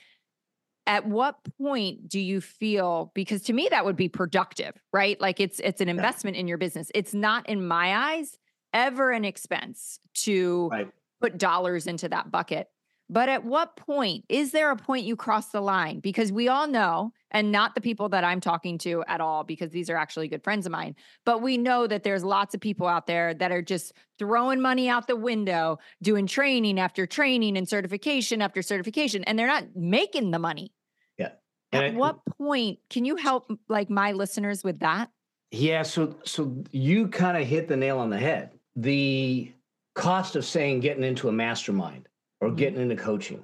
at 0.87 1.05
what 1.05 1.35
point 1.59 2.07
do 2.07 2.19
you 2.19 2.39
feel 2.39 3.11
because 3.13 3.41
to 3.41 3.51
me 3.51 3.67
that 3.69 3.83
would 3.83 3.97
be 3.97 4.07
productive 4.07 4.73
right 4.93 5.19
like 5.19 5.41
it's 5.41 5.59
it's 5.59 5.81
an 5.81 5.89
investment 5.89 6.37
yeah. 6.37 6.41
in 6.41 6.47
your 6.47 6.57
business 6.57 6.89
it's 6.95 7.13
not 7.13 7.49
in 7.49 7.67
my 7.67 8.13
eyes 8.13 8.37
ever 8.73 9.11
an 9.11 9.25
expense 9.25 9.99
to 10.13 10.69
right. 10.71 10.87
put 11.19 11.37
dollars 11.37 11.87
into 11.87 12.07
that 12.07 12.31
bucket 12.31 12.69
but 13.09 13.29
at 13.29 13.45
what 13.45 13.75
point 13.75 14.25
is 14.29 14.51
there 14.51 14.71
a 14.71 14.75
point 14.75 15.05
you 15.05 15.15
cross 15.15 15.49
the 15.49 15.61
line? 15.61 15.99
Because 15.99 16.31
we 16.31 16.47
all 16.47 16.67
know, 16.67 17.13
and 17.31 17.51
not 17.51 17.75
the 17.75 17.81
people 17.81 18.09
that 18.09 18.23
I'm 18.23 18.41
talking 18.41 18.77
to 18.79 19.03
at 19.07 19.21
all, 19.21 19.43
because 19.43 19.69
these 19.69 19.89
are 19.89 19.95
actually 19.95 20.27
good 20.27 20.43
friends 20.43 20.65
of 20.65 20.71
mine, 20.71 20.95
but 21.23 21.41
we 21.41 21.57
know 21.57 21.85
that 21.85 22.03
there's 22.03 22.23
lots 22.23 22.55
of 22.55 22.61
people 22.61 22.87
out 22.87 23.05
there 23.05 23.33
that 23.35 23.51
are 23.51 23.61
just 23.61 23.93
throwing 24.17 24.59
money 24.59 24.89
out 24.89 25.07
the 25.07 25.15
window, 25.15 25.77
doing 26.01 26.25
training 26.25 26.79
after 26.79 27.05
training 27.05 27.57
and 27.57 27.69
certification 27.69 28.41
after 28.41 28.61
certification, 28.61 29.23
and 29.25 29.37
they're 29.37 29.47
not 29.47 29.75
making 29.75 30.31
the 30.31 30.39
money. 30.39 30.71
Yeah. 31.17 31.31
And 31.71 31.85
at 31.85 31.91
I, 31.91 31.95
what 31.95 32.25
point 32.37 32.79
can 32.89 33.05
you 33.05 33.17
help 33.17 33.51
like 33.69 33.89
my 33.89 34.13
listeners 34.13 34.63
with 34.63 34.79
that? 34.79 35.11
Yeah. 35.51 35.83
So, 35.83 36.15
so 36.23 36.63
you 36.71 37.07
kind 37.07 37.37
of 37.37 37.45
hit 37.47 37.67
the 37.67 37.77
nail 37.77 37.99
on 37.99 38.09
the 38.09 38.17
head. 38.17 38.51
The 38.75 39.51
cost 39.93 40.35
of 40.35 40.43
saying 40.43 40.81
getting 40.81 41.03
into 41.03 41.29
a 41.29 41.31
mastermind 41.31 42.09
or 42.45 42.49
mm-hmm. 42.49 42.57
getting 42.57 42.81
into 42.81 42.95
coaching 42.95 43.43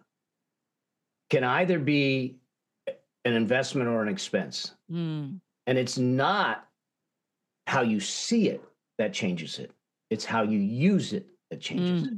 can 1.30 1.44
either 1.44 1.80
be 1.80 2.38
an 3.26 3.34
investment 3.34 3.88
or 3.88 4.02
an 4.02 4.08
expense. 4.08 4.76
Mm. 4.92 5.40
And 5.68 5.78
it's 5.78 5.98
not 5.98 6.68
how 7.68 7.82
you 7.82 8.00
see 8.00 8.50
it 8.50 8.62
that 8.98 9.14
changes 9.14 9.60
it, 9.60 9.72
it's 10.10 10.26
how 10.26 10.44
you 10.44 10.60
use 10.60 11.14
it 11.14 11.28
that 11.50 11.62
changes 11.62 12.04
mm. 12.04 12.12
it. 12.12 12.18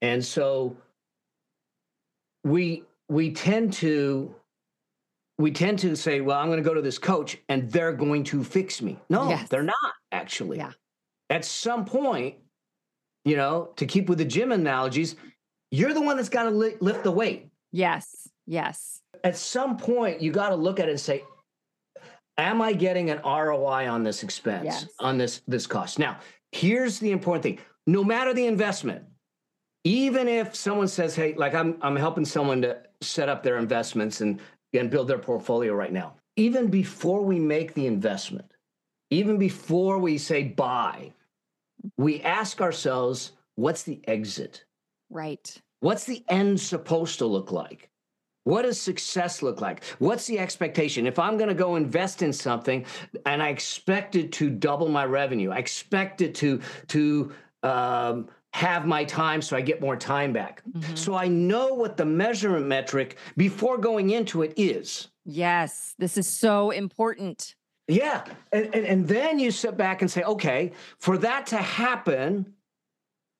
And 0.00 0.24
so 0.24 0.76
we 2.44 2.84
we 3.08 3.32
tend 3.32 3.72
to 3.74 4.34
we 5.38 5.50
tend 5.50 5.78
to 5.80 5.96
say, 5.96 6.20
well, 6.20 6.38
I'm 6.38 6.46
going 6.46 6.62
to 6.62 6.68
go 6.68 6.74
to 6.74 6.82
this 6.82 6.98
coach 6.98 7.38
and 7.48 7.70
they're 7.70 7.92
going 7.92 8.24
to 8.24 8.42
fix 8.42 8.82
me. 8.82 8.98
No, 9.08 9.28
yes. 9.28 9.48
they're 9.48 9.62
not 9.62 9.74
actually. 10.12 10.58
Yeah. 10.58 10.72
At 11.30 11.44
some 11.44 11.84
point, 11.84 12.36
you 13.24 13.36
know, 13.36 13.70
to 13.76 13.86
keep 13.86 14.08
with 14.08 14.18
the 14.18 14.24
gym 14.24 14.52
analogies, 14.52 15.16
you're 15.70 15.94
the 15.94 16.00
one 16.00 16.16
that's 16.16 16.28
got 16.28 16.44
to 16.44 16.50
li- 16.50 16.76
lift 16.80 17.04
the 17.04 17.12
weight. 17.12 17.50
Yes. 17.72 18.28
Yes. 18.46 19.02
At 19.24 19.36
some 19.36 19.76
point, 19.76 20.22
you 20.22 20.32
got 20.32 20.50
to 20.50 20.54
look 20.54 20.80
at 20.80 20.88
it 20.88 20.92
and 20.92 21.00
say, 21.00 21.22
am 22.38 22.62
I 22.62 22.72
getting 22.72 23.10
an 23.10 23.20
ROI 23.24 23.88
on 23.88 24.04
this 24.04 24.22
expense, 24.22 24.64
yes. 24.64 24.86
on 25.00 25.18
this 25.18 25.42
this 25.46 25.66
cost? 25.66 25.98
Now, 25.98 26.18
here's 26.52 26.98
the 26.98 27.10
important 27.10 27.42
thing. 27.42 27.58
No 27.86 28.04
matter 28.04 28.32
the 28.32 28.46
investment, 28.46 29.04
even 29.84 30.28
if 30.28 30.54
someone 30.54 30.88
says, 30.88 31.14
"Hey, 31.14 31.34
like 31.34 31.54
I'm 31.54 31.76
I'm 31.82 31.96
helping 31.96 32.24
someone 32.24 32.62
to 32.62 32.78
set 33.00 33.28
up 33.28 33.42
their 33.42 33.58
investments 33.58 34.20
and 34.20 34.40
and 34.72 34.90
build 34.90 35.08
their 35.08 35.18
portfolio 35.18 35.74
right 35.74 35.92
now." 35.92 36.14
Even 36.36 36.68
before 36.68 37.22
we 37.22 37.38
make 37.38 37.74
the 37.74 37.86
investment, 37.86 38.52
even 39.10 39.38
before 39.38 39.98
we 39.98 40.16
say 40.16 40.44
buy, 40.44 41.12
we 41.96 42.22
ask 42.22 42.60
ourselves, 42.60 43.32
"What's 43.56 43.82
the 43.82 44.00
exit?" 44.06 44.64
Right. 45.10 45.60
What's 45.80 46.04
the 46.04 46.24
end 46.28 46.60
supposed 46.60 47.18
to 47.18 47.26
look 47.26 47.52
like? 47.52 47.90
What 48.44 48.62
does 48.62 48.80
success 48.80 49.42
look 49.42 49.60
like? 49.60 49.84
What's 49.98 50.26
the 50.26 50.38
expectation? 50.38 51.06
If 51.06 51.18
I'm 51.18 51.36
going 51.36 51.48
to 51.48 51.54
go 51.54 51.76
invest 51.76 52.22
in 52.22 52.32
something 52.32 52.86
and 53.26 53.42
I 53.42 53.50
expect 53.50 54.16
it 54.16 54.32
to 54.32 54.48
double 54.48 54.88
my 54.88 55.04
revenue, 55.04 55.50
I 55.50 55.58
expect 55.58 56.22
it 56.22 56.34
to 56.36 56.60
to 56.88 57.32
um, 57.62 58.28
have 58.54 58.86
my 58.86 59.04
time 59.04 59.42
so 59.42 59.56
I 59.56 59.60
get 59.60 59.80
more 59.80 59.96
time 59.96 60.32
back. 60.32 60.62
Mm-hmm. 60.70 60.94
So 60.94 61.14
I 61.14 61.28
know 61.28 61.74
what 61.74 61.96
the 61.96 62.04
measurement 62.04 62.66
metric 62.66 63.18
before 63.36 63.78
going 63.78 64.10
into 64.10 64.42
it 64.42 64.54
is. 64.56 65.08
Yes, 65.24 65.94
this 65.98 66.16
is 66.16 66.26
so 66.26 66.70
important. 66.70 67.54
Yeah. 67.86 68.24
And, 68.52 68.74
and, 68.74 68.84
and 68.84 69.08
then 69.08 69.38
you 69.38 69.50
sit 69.50 69.76
back 69.76 70.02
and 70.02 70.10
say, 70.10 70.22
okay, 70.22 70.72
for 70.98 71.18
that 71.18 71.46
to 71.48 71.58
happen, 71.58 72.54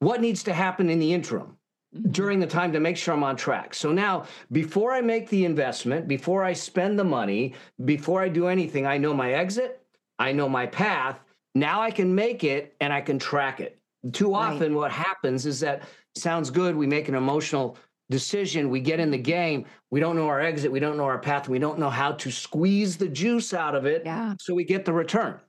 what 0.01 0.21
needs 0.21 0.43
to 0.45 0.53
happen 0.53 0.91
in 0.91 0.99
the 0.99 1.13
interim? 1.13 1.58
Mm-hmm. 1.99 2.11
during 2.11 2.39
the 2.39 2.47
time 2.47 2.73
to 2.73 2.81
make 2.81 2.97
sure 2.97 3.15
I'm 3.15 3.25
on 3.25 3.37
track. 3.37 3.75
So 3.75 3.93
now, 3.93 4.27
before 4.53 4.93
I 4.93 5.01
make 5.01 5.29
the 5.29 5.45
investment, 5.45 6.07
before 6.07 6.45
I 6.45 6.53
spend 6.53 6.99
the 6.99 7.05
money, 7.05 7.55
before 7.85 8.23
I 8.23 8.29
do 8.29 8.47
anything, 8.47 8.87
I 8.87 8.99
know 8.99 9.13
my 9.13 9.33
exit, 9.33 9.83
I 10.19 10.33
know 10.33 10.49
my 10.49 10.67
path. 10.67 11.19
Now 11.55 11.81
I 11.81 11.91
can 11.91 12.15
make 12.15 12.45
it 12.45 12.77
and 12.81 12.93
I 12.93 13.01
can 13.01 13.19
track 13.19 13.61
it. 13.61 13.81
Too 14.13 14.35
often, 14.35 14.73
right. 14.73 14.79
what 14.79 14.93
happens 14.93 15.45
is 15.45 15.61
that 15.61 15.83
sounds 16.15 16.51
good. 16.51 16.77
We 16.77 16.87
make 16.87 17.09
an 17.09 17.17
emotional 17.17 17.77
decision. 18.11 18.71
We 18.71 18.81
get 18.81 19.01
in 19.01 19.11
the 19.11 19.19
game. 19.19 19.67
We 19.91 19.99
don't 19.99 20.15
know 20.15 20.29
our 20.29 20.41
exit. 20.41 20.71
We 20.71 20.81
don't 20.81 20.97
know 20.97 21.05
our 21.05 21.19
path. 21.19 21.49
We 21.49 21.59
don't 21.59 21.79
know 21.79 21.91
how 21.91 22.13
to 22.13 22.31
squeeze 22.31 22.97
the 22.97 23.09
juice 23.09 23.53
out 23.53 23.75
of 23.75 23.87
it. 23.87 24.03
Yeah. 24.05 24.35
So 24.39 24.55
we 24.55 24.65
get 24.65 24.85
the 24.85 24.93
return. 24.93 25.41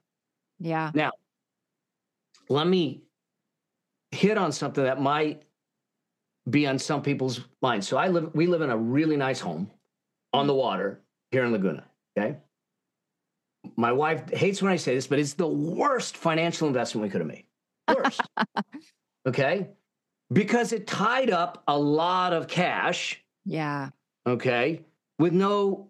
Yeah. 0.59 0.91
Now, 0.93 1.11
let 2.49 2.65
me 2.65 3.03
hit 4.11 4.37
on 4.37 4.51
something 4.51 4.83
that 4.83 4.99
might 4.99 5.43
be 6.49 6.67
on 6.67 6.79
some 6.79 7.01
people's 7.01 7.41
minds. 7.61 7.87
So 7.87 7.97
I 7.97 8.07
live, 8.07 8.31
we 8.33 8.47
live 8.47 8.61
in 8.61 8.69
a 8.69 8.77
really 8.77 9.17
nice 9.17 9.39
home 9.39 9.69
on 10.33 10.47
the 10.47 10.53
water 10.53 11.01
here 11.31 11.43
in 11.43 11.51
Laguna. 11.51 11.85
Okay. 12.17 12.37
My 13.75 13.91
wife 13.91 14.29
hates 14.31 14.61
when 14.61 14.71
I 14.71 14.77
say 14.77 14.95
this, 14.95 15.07
but 15.07 15.19
it's 15.19 15.33
the 15.33 15.47
worst 15.47 16.17
financial 16.17 16.67
investment 16.67 17.03
we 17.03 17.09
could 17.09 17.21
have 17.21 17.27
made. 17.27 17.45
Worst. 17.93 18.21
okay. 19.27 19.69
Because 20.31 20.73
it 20.73 20.87
tied 20.87 21.29
up 21.29 21.63
a 21.67 21.77
lot 21.77 22.33
of 22.33 22.47
cash. 22.47 23.21
Yeah. 23.45 23.89
Okay. 24.27 24.81
With 25.17 25.33
no, 25.33 25.89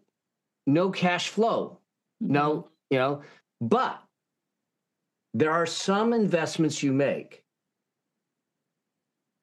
no 0.66 0.90
cash 0.90 1.30
flow. 1.30 1.80
Mm-hmm. 2.24 2.34
No, 2.34 2.70
you 2.90 2.98
know, 2.98 3.22
but 3.62 4.02
there 5.34 5.52
are 5.52 5.66
some 5.66 6.14
investments 6.14 6.82
you 6.82 6.92
make 6.92 7.44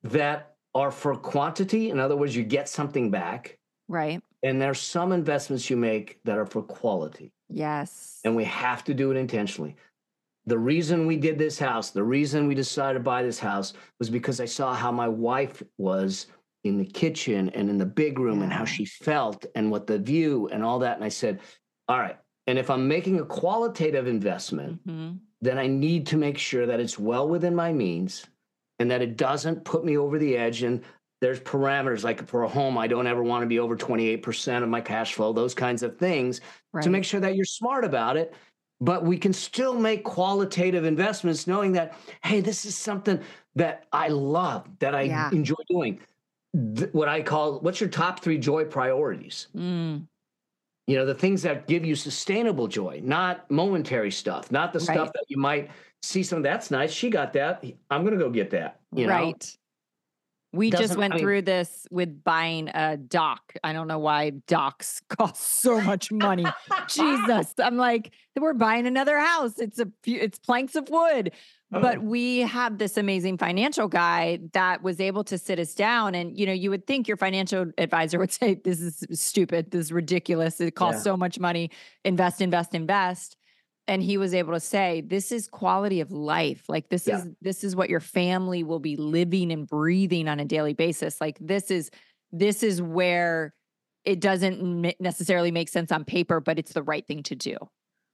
that 0.03 0.56
are 0.77 0.91
for 0.91 1.17
quantity. 1.17 1.89
In 1.89 1.99
other 1.99 2.17
words, 2.17 2.37
you 2.37 2.43
get 2.43 2.69
something 2.69 3.11
back. 3.11 3.57
Right. 3.89 4.21
And 4.43 4.61
there's 4.61 4.79
some 4.79 5.11
investments 5.11 5.71
you 5.71 5.77
make 5.77 6.19
that 6.25 6.37
are 6.37 6.45
for 6.45 6.63
quality. 6.63 7.33
Yes. 7.49 8.21
And 8.25 8.37
we 8.37 8.45
have 8.45 8.85
to 8.85 8.95
do 8.95 9.11
it 9.11 9.17
intentionally. 9.17 9.77
The 10.45 10.59
reason 10.59 11.07
we 11.07 11.17
did 11.17 11.39
this 11.39 11.59
house, 11.59 11.91
the 11.91 12.05
reason 12.05 12.47
we 12.47 12.55
decided 12.55 12.99
to 12.99 13.03
buy 13.03 13.23
this 13.23 13.39
house 13.39 13.73
was 13.99 14.11
because 14.11 14.39
I 14.39 14.45
saw 14.45 14.75
how 14.75 14.93
my 14.93 15.09
wife 15.09 15.63
was 15.79 16.27
in 16.63 16.77
the 16.77 16.85
kitchen 16.85 17.49
and 17.51 17.71
in 17.71 17.79
the 17.79 17.87
big 17.87 18.19
room 18.19 18.39
yeah. 18.39 18.45
and 18.45 18.53
how 18.53 18.67
she 18.67 18.85
felt 18.85 19.47
and 19.55 19.71
what 19.71 19.87
the 19.87 19.99
view 19.99 20.49
and 20.53 20.63
all 20.63 20.79
that. 20.81 20.97
And 20.97 21.05
I 21.05 21.09
said, 21.09 21.41
all 21.89 21.99
right. 21.99 22.19
And 22.47 22.59
if 22.59 22.69
I'm 22.69 22.87
making 22.87 23.19
a 23.19 23.25
qualitative 23.25 24.07
investment, 24.07 24.87
mm-hmm. 24.87 25.17
then 25.41 25.59
I 25.59 25.67
need 25.69 26.07
to 26.09 26.19
make 26.19 26.37
sure 26.37 26.67
that 26.67 26.81
it's 26.81 26.99
well 26.99 27.27
within 27.29 27.55
my 27.55 27.73
means 27.73 28.27
and 28.79 28.91
that 28.91 29.03
it 29.03 29.17
doesn't 29.17 29.65
put 29.65 29.85
me 29.85 29.97
over 29.97 30.19
the 30.19 30.37
edge. 30.37 30.63
And 30.63 30.83
there's 31.21 31.41
parameters 31.41 32.05
like 32.05 32.27
for 32.27 32.43
a 32.43 32.49
home, 32.49 32.77
I 32.77 32.87
don't 32.87 33.07
ever 33.07 33.23
want 33.23 33.43
to 33.43 33.47
be 33.47 33.59
over 33.59 33.77
28% 33.77 34.63
of 34.63 34.69
my 34.69 34.81
cash 34.81 35.15
flow, 35.15 35.33
those 35.33 35.55
kinds 35.55 35.83
of 35.83 35.99
things 35.99 36.41
right. 36.73 36.85
to 36.85 36.91
make 36.91 37.05
sure 37.05 37.21
that 37.21 37.37
you're 37.37 37.45
smart 37.45 37.85
about 37.85 38.17
it. 38.17 38.35
But 38.79 39.05
we 39.05 39.17
can 39.17 39.33
still 39.33 39.73
make 39.73 40.05
qualitative 40.05 40.85
investments 40.85 41.47
knowing 41.47 41.73
that, 41.73 41.97
hey, 42.23 42.41
this 42.41 42.67
is 42.67 42.77
something 42.77 43.21
that 43.55 43.87
I 43.91 44.09
love, 44.09 44.69
that 44.81 44.95
I 44.95 45.03
yeah. 45.03 45.31
enjoy 45.31 45.55
doing. 45.71 46.01
Th- 46.77 46.93
what 46.93 47.09
I 47.09 47.23
call, 47.23 47.61
what's 47.61 47.81
your 47.81 47.89
top 47.89 48.21
three 48.21 48.37
joy 48.37 48.67
priorities? 48.67 49.49
Mm. 49.57 50.07
You 50.87 50.97
know, 50.97 51.07
the 51.07 51.15
things 51.15 51.43
that 51.43 51.67
give 51.67 51.87
you 51.87 51.95
sustainable 51.95 52.69
joy, 52.69 53.01
not 53.03 53.51
momentary 53.51 54.11
stuff, 54.11 54.53
not 54.53 54.75
the 54.75 54.79
right. 54.81 54.95
stuff 54.95 55.11
that 55.15 55.25
you 55.29 55.39
might 55.39 55.71
see 56.03 56.23
some 56.23 56.43
that's 56.43 56.71
nice. 56.71 56.93
She 56.93 57.11
got 57.11 57.33
that. 57.35 57.65
I'm 57.91 58.05
gonna 58.05 58.17
go 58.17 58.31
get 58.31 58.51
that. 58.51 58.81
You 58.95 59.07
know? 59.07 59.13
Right. 59.13 59.57
We 60.53 60.71
Doesn't, 60.71 60.87
just 60.87 60.99
went 60.99 61.13
I 61.13 61.17
mean, 61.17 61.25
through 61.25 61.43
this 61.43 61.87
with 61.91 62.25
buying 62.25 62.69
a 62.73 62.97
dock. 62.97 63.53
I 63.63 63.73
don't 63.73 63.89
know 63.89 63.99
why 63.99 64.31
docks 64.47 65.03
cost 65.09 65.61
so 65.61 65.81
much 65.81 66.11
money. 66.11 66.47
Jesus. 66.89 67.53
I'm 67.63 67.77
like, 67.77 68.13
we're 68.39 68.55
buying 68.55 68.87
another 68.87 69.19
house. 69.19 69.59
It's 69.59 69.79
a 69.79 69.89
few, 70.03 70.19
it's 70.19 70.39
planks 70.39 70.75
of 70.75 70.89
wood. 70.89 71.33
Oh. 71.75 71.81
But 71.83 72.03
we 72.03 72.41
have 72.41 72.79
this 72.79 72.97
amazing 72.97 73.39
financial 73.39 73.89
guy 73.89 74.39
that 74.53 74.83
was 74.83 75.01
able 75.01 75.25
to 75.25 75.37
sit 75.37 75.59
us 75.59 75.75
down. 75.75 76.15
And, 76.15 76.39
you 76.39 76.47
know, 76.47 76.53
you 76.53 76.71
would 76.71 76.87
think 76.87 77.07
your 77.07 77.17
financial 77.17 77.67
advisor 77.77 78.19
would 78.19 78.33
say, 78.33 78.55
This 78.55 78.81
is 78.81 79.05
stupid. 79.13 79.73
This 79.73 79.87
is 79.87 79.93
ridiculous. 79.93 80.61
It 80.61 80.75
costs 80.75 81.01
yeah. 81.01 81.11
so 81.11 81.17
much 81.17 81.39
money. 81.39 81.71
Invest, 82.05 82.41
invest, 82.41 82.75
invest 82.75 83.37
and 83.89 84.03
he 84.03 84.19
was 84.19 84.35
able 84.35 84.53
to 84.53 84.61
say 84.61 85.01
this 85.01 85.31
is 85.33 85.49
quality 85.49 86.01
of 86.01 86.11
life. 86.11 86.65
Like 86.69 86.89
this 86.89 87.07
yeah. 87.07 87.19
is 87.19 87.29
this 87.41 87.65
is 87.65 87.77
what 87.77 87.89
your 87.89 88.01
family 88.01 88.65
will 88.65 88.81
be 88.81 88.97
living 88.97 89.53
and 89.53 89.67
breathing 89.67 90.29
on 90.29 90.41
a 90.41 90.45
daily 90.45 90.75
basis. 90.75 91.21
Like 91.21 91.39
this 91.41 91.71
is 91.71 91.91
this 92.33 92.63
is 92.63 92.83
where 92.83 93.55
it 94.07 94.21
doesn't 94.21 94.95
necessarily 95.01 95.51
make 95.51 95.69
sense 95.69 95.93
on 95.93 96.05
paper 96.05 96.41
but 96.41 96.59
it's 96.59 96.73
the 96.73 96.83
right 96.83 97.07
thing 97.07 97.23
to 97.25 97.35
do 97.35 97.57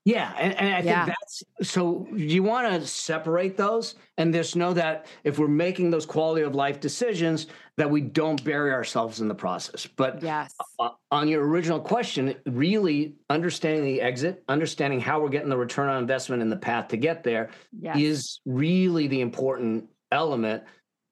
yeah, 0.04 0.34
and, 0.36 0.52
and 0.58 0.74
I 0.74 0.80
yeah. 0.80 1.04
think 1.04 1.16
that's 1.20 1.70
so 1.70 2.08
you 2.12 2.42
want 2.42 2.72
to 2.72 2.84
separate 2.86 3.56
those 3.56 3.94
and 4.18 4.34
just 4.34 4.56
know 4.56 4.72
that 4.72 5.06
if 5.22 5.38
we're 5.38 5.46
making 5.46 5.90
those 5.90 6.06
quality 6.06 6.42
of 6.42 6.56
life 6.56 6.80
decisions, 6.80 7.46
that 7.76 7.88
we 7.88 8.00
don't 8.00 8.42
bury 8.42 8.72
ourselves 8.72 9.20
in 9.20 9.28
the 9.28 9.34
process. 9.34 9.86
But 9.86 10.20
yes, 10.20 10.54
uh, 10.80 10.90
on 11.12 11.28
your 11.28 11.46
original 11.46 11.78
question, 11.78 12.34
really 12.46 13.14
understanding 13.30 13.84
the 13.84 14.00
exit, 14.00 14.42
understanding 14.48 15.00
how 15.00 15.20
we're 15.20 15.28
getting 15.28 15.48
the 15.48 15.56
return 15.56 15.88
on 15.88 15.98
investment 15.98 16.42
and 16.42 16.50
the 16.50 16.56
path 16.56 16.88
to 16.88 16.96
get 16.96 17.22
there 17.22 17.50
yes. 17.78 17.96
is 17.96 18.40
really 18.44 19.06
the 19.06 19.20
important 19.20 19.88
element. 20.10 20.64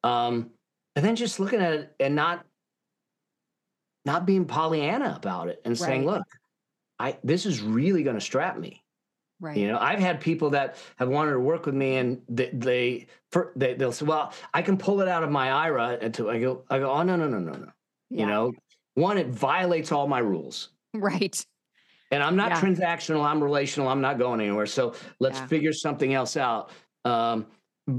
Um, 0.03 0.51
and 0.97 1.05
then 1.05 1.15
just 1.15 1.39
looking 1.39 1.61
at 1.61 1.75
it 1.75 1.95
and 2.01 2.17
not 2.17 2.45
not 4.05 4.27
being 4.27 4.47
Pollyanna 4.47 5.15
about 5.17 5.49
it 5.49 5.61
and 5.65 5.79
saying, 5.79 6.07
look, 6.07 6.23
I 7.01 7.19
this 7.25 7.47
is 7.47 7.63
really 7.63 8.03
going 8.03 8.17
to 8.17 8.21
strap 8.21 8.59
me. 8.59 8.85
Right. 9.41 9.57
You 9.57 9.69
know, 9.69 9.79
I've 9.79 9.99
had 9.99 10.21
people 10.21 10.51
that 10.51 10.77
have 10.97 11.09
wanted 11.09 11.33
to 11.33 11.41
work 11.41 11.65
with 11.65 11.75
me, 11.75 11.97
and 11.97 12.21
they 12.29 12.51
they, 12.53 13.07
they 13.57 13.75
they'll 13.75 13.91
say, 13.91 14.05
"Well, 14.05 14.35
I 14.53 14.61
can 14.61 14.77
pull 14.77 15.01
it 15.01 15.09
out 15.09 15.23
of 15.23 15.31
my 15.31 15.51
IRA." 15.51 15.99
Until 16.01 16.29
I 16.29 16.39
go, 16.39 16.65
I 16.69 16.79
go, 16.79 16.91
"Oh 16.91 17.03
no, 17.03 17.17
no, 17.17 17.27
no, 17.27 17.39
no, 17.39 17.53
no." 17.53 17.69
Yeah. 18.11 18.21
You 18.21 18.27
know, 18.27 18.53
one, 18.95 19.17
it 19.17 19.29
violates 19.29 19.93
all 19.93 20.07
my 20.07 20.19
rules. 20.19 20.69
Right. 20.93 21.43
And 22.11 22.23
I'm 22.23 22.37
not 22.37 22.51
yeah. 22.51 22.61
transactional. 22.61 23.25
I'm 23.25 23.43
relational. 23.43 23.89
I'm 23.89 24.03
not 24.03 24.19
going 24.19 24.41
anywhere. 24.41 24.67
So 24.67 24.95
let's 25.21 25.39
yeah. 25.39 25.47
figure 25.47 25.73
something 25.73 26.13
else 26.13 26.37
out. 26.37 26.71
Um, 27.07 27.47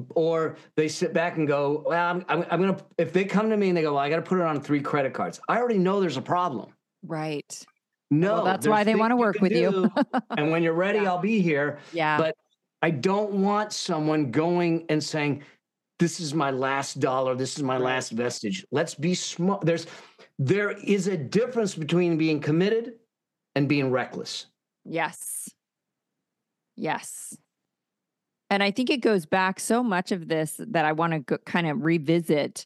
or 0.09 0.57
they 0.75 0.87
sit 0.87 1.11
back 1.11 1.37
and 1.37 1.47
go, 1.47 1.83
"Well, 1.87 2.07
I'm, 2.07 2.23
I'm, 2.29 2.45
I'm 2.51 2.61
gonna." 2.61 2.77
If 2.99 3.13
they 3.13 3.25
come 3.25 3.49
to 3.49 3.57
me 3.57 3.69
and 3.69 3.77
they 3.77 3.81
go, 3.81 3.93
"Well, 3.93 4.03
I 4.03 4.11
got 4.11 4.17
to 4.17 4.21
put 4.21 4.37
it 4.37 4.45
on 4.45 4.61
three 4.61 4.81
credit 4.81 5.15
cards," 5.15 5.39
I 5.49 5.57
already 5.57 5.79
know 5.79 5.99
there's 6.01 6.17
a 6.17 6.21
problem. 6.21 6.71
Right. 7.03 7.65
No, 8.11 8.35
well, 8.35 8.45
that's 8.45 8.67
why 8.67 8.83
they 8.83 8.93
want 8.93 9.11
to 9.11 9.15
work 9.15 9.37
you 9.37 9.41
with 9.41 9.53
you. 9.53 9.89
and 10.37 10.51
when 10.51 10.61
you're 10.61 10.73
ready, 10.73 10.99
yeah. 11.03 11.09
I'll 11.09 11.17
be 11.21 11.39
here. 11.41 11.79
Yeah. 11.93 12.17
But 12.17 12.35
I 12.81 12.91
don't 12.91 13.31
want 13.31 13.71
someone 13.71 14.31
going 14.31 14.85
and 14.89 15.01
saying, 15.01 15.43
"This 15.97 16.19
is 16.19 16.33
my 16.33 16.51
last 16.51 16.99
dollar. 16.99 17.35
This 17.35 17.55
is 17.55 17.63
my 17.63 17.75
right. 17.75 17.83
last 17.83 18.11
vestige." 18.11 18.65
Let's 18.69 18.93
be 18.93 19.15
smart. 19.15 19.61
There's 19.65 19.87
there 20.37 20.71
is 20.71 21.07
a 21.07 21.15
difference 21.15 21.73
between 21.73 22.17
being 22.17 22.41
committed 22.41 22.95
and 23.55 23.69
being 23.69 23.91
reckless. 23.91 24.47
Yes. 24.83 25.49
Yes. 26.75 27.37
And 28.49 28.61
I 28.61 28.71
think 28.71 28.89
it 28.89 28.97
goes 28.97 29.25
back 29.25 29.59
so 29.59 29.81
much 29.81 30.11
of 30.11 30.27
this 30.27 30.55
that 30.59 30.83
I 30.83 30.91
want 30.91 31.27
to 31.27 31.37
kind 31.39 31.67
of 31.67 31.85
revisit 31.85 32.65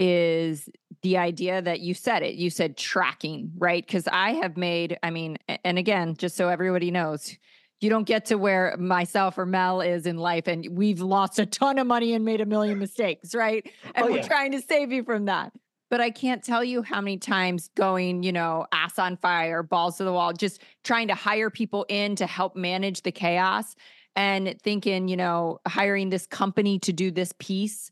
is 0.00 0.68
the 1.02 1.18
idea 1.18 1.60
that 1.62 1.80
you 1.80 1.94
said 1.94 2.22
it. 2.22 2.34
You 2.34 2.50
said 2.50 2.76
tracking, 2.76 3.52
right? 3.58 3.86
Because 3.86 4.08
I 4.10 4.32
have 4.32 4.56
made, 4.56 4.98
I 5.02 5.10
mean, 5.10 5.36
and 5.62 5.78
again, 5.78 6.16
just 6.16 6.36
so 6.36 6.48
everybody 6.48 6.90
knows, 6.90 7.36
you 7.80 7.90
don't 7.90 8.04
get 8.04 8.24
to 8.26 8.36
where 8.36 8.76
myself 8.78 9.38
or 9.38 9.46
Mel 9.46 9.82
is 9.82 10.06
in 10.06 10.16
life 10.16 10.46
and 10.48 10.66
we've 10.70 11.00
lost 11.00 11.38
a 11.38 11.46
ton 11.46 11.78
of 11.78 11.86
money 11.86 12.14
and 12.14 12.24
made 12.24 12.40
a 12.40 12.46
million 12.46 12.78
mistakes, 12.78 13.34
right? 13.34 13.70
And 13.94 14.06
oh, 14.06 14.10
we're 14.10 14.22
trying 14.22 14.52
to 14.52 14.60
save 14.60 14.90
you 14.90 15.04
from 15.04 15.26
that. 15.26 15.52
But 15.90 16.00
I 16.00 16.10
can't 16.10 16.42
tell 16.42 16.62
you 16.64 16.82
how 16.82 17.00
many 17.00 17.18
times 17.18 17.68
going, 17.74 18.22
you 18.22 18.32
know, 18.32 18.66
ass 18.72 18.98
on 18.98 19.16
fire, 19.16 19.62
balls 19.62 19.96
to 19.98 20.04
the 20.04 20.12
wall, 20.12 20.32
just 20.32 20.62
trying 20.84 21.08
to 21.08 21.14
hire 21.14 21.50
people 21.50 21.84
in 21.88 22.16
to 22.16 22.26
help 22.26 22.56
manage 22.56 23.02
the 23.02 23.12
chaos 23.12 23.74
and 24.16 24.56
thinking, 24.62 25.08
you 25.08 25.16
know, 25.16 25.58
hiring 25.66 26.10
this 26.10 26.26
company 26.26 26.78
to 26.80 26.92
do 26.92 27.10
this 27.10 27.32
piece 27.38 27.90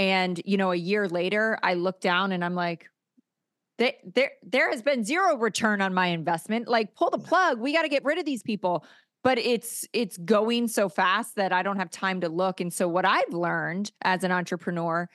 And, 0.00 0.40
you 0.46 0.56
know, 0.56 0.72
a 0.72 0.76
year 0.76 1.06
later, 1.08 1.58
I 1.62 1.74
look 1.74 2.00
down 2.00 2.32
and 2.32 2.42
I'm 2.42 2.54
like, 2.54 2.88
there, 3.76 3.92
there, 4.14 4.30
there 4.42 4.70
has 4.70 4.80
been 4.80 5.04
zero 5.04 5.36
return 5.36 5.82
on 5.82 5.92
my 5.92 6.06
investment. 6.06 6.68
Like, 6.68 6.94
pull 6.94 7.10
the 7.10 7.18
plug. 7.18 7.60
We 7.60 7.74
got 7.74 7.82
to 7.82 7.90
get 7.90 8.02
rid 8.02 8.16
of 8.16 8.24
these 8.24 8.42
people. 8.42 8.86
But 9.22 9.36
it's 9.36 9.86
it's 9.92 10.16
going 10.16 10.68
so 10.68 10.88
fast 10.88 11.36
that 11.36 11.52
I 11.52 11.62
don't 11.62 11.76
have 11.76 11.90
time 11.90 12.22
to 12.22 12.30
look. 12.30 12.62
And 12.62 12.72
so 12.72 12.88
what 12.88 13.04
I've 13.04 13.30
learned 13.30 13.92
as 14.00 14.24
an 14.24 14.32
entrepreneur 14.32 15.06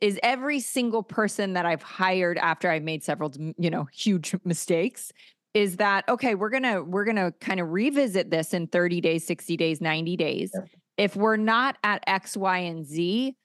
is 0.00 0.18
every 0.24 0.58
single 0.58 1.04
person 1.04 1.52
that 1.52 1.64
I've 1.64 1.84
hired 1.84 2.36
after 2.38 2.68
I've 2.68 2.82
made 2.82 3.04
several, 3.04 3.32
you 3.56 3.70
know, 3.70 3.86
huge 3.92 4.34
mistakes 4.44 5.12
is 5.54 5.76
that 5.76 6.08
okay, 6.08 6.34
we're 6.34 6.50
going 6.50 6.64
to 6.64 6.82
we're 6.82 7.04
going 7.04 7.14
to 7.14 7.32
kind 7.40 7.60
of 7.60 7.68
revisit 7.70 8.32
this 8.32 8.52
in 8.52 8.66
30 8.66 9.00
days, 9.00 9.24
60 9.24 9.56
days, 9.56 9.80
90 9.80 10.16
days. 10.16 10.50
If 10.96 11.14
we're 11.14 11.36
not 11.36 11.76
at 11.84 12.02
X, 12.08 12.36
Y, 12.36 12.58
and 12.58 12.84
Z, 12.84 13.36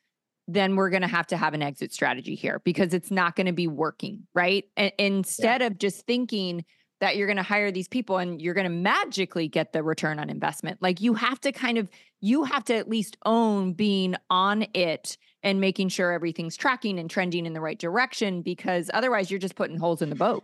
then 0.48 0.76
we're 0.76 0.90
going 0.90 1.02
to 1.02 1.08
have 1.08 1.28
to 1.28 1.38
have 1.38 1.54
an 1.54 1.62
exit 1.62 1.94
strategy 1.94 2.36
here 2.36 2.62
because 2.64 2.94
it's 2.94 3.12
not 3.12 3.36
going 3.36 3.48
to 3.48 3.54
be 3.54 3.68
working, 3.68 4.26
right? 4.34 4.66
And 4.78 4.92
instead 4.98 5.62
yeah. 5.62 5.68
of 5.68 5.78
just 5.78 6.06
thinking 6.06 6.64
that 7.00 7.16
you're 7.16 7.28
going 7.28 7.38
to 7.38 7.44
hire 7.44 7.70
these 7.70 7.88
people 7.88 8.18
and 8.18 8.42
you're 8.42 8.54
going 8.54 8.66
to 8.66 8.70
magically 8.70 9.48
get 9.48 9.74
the 9.74 9.84
return 9.84 10.20
on 10.20 10.30
investment, 10.30 10.82
like 10.82 11.02
you 11.02 11.14
have 11.14 11.40
to 11.42 11.52
kind 11.52 11.78
of 11.78 11.90
you 12.22 12.44
have 12.46 12.64
to 12.66 12.76
at 12.76 12.90
least 12.90 13.18
own 13.26 13.74
being 13.74 14.16
on 14.30 14.66
it 14.74 15.18
and 15.44 15.62
making 15.62 15.90
sure 15.90 16.12
everything's 16.12 16.58
tracking 16.58 16.98
and 16.98 17.10
trending 17.10 17.46
in 17.46 17.54
the 17.54 17.62
right 17.62 17.78
direction 17.78 18.42
because 18.42 18.90
otherwise 18.94 19.30
you're 19.30 19.40
just 19.40 19.56
putting 19.56 19.78
holes 19.78 20.02
in 20.02 20.10
the 20.10 20.16
boat. 20.16 20.44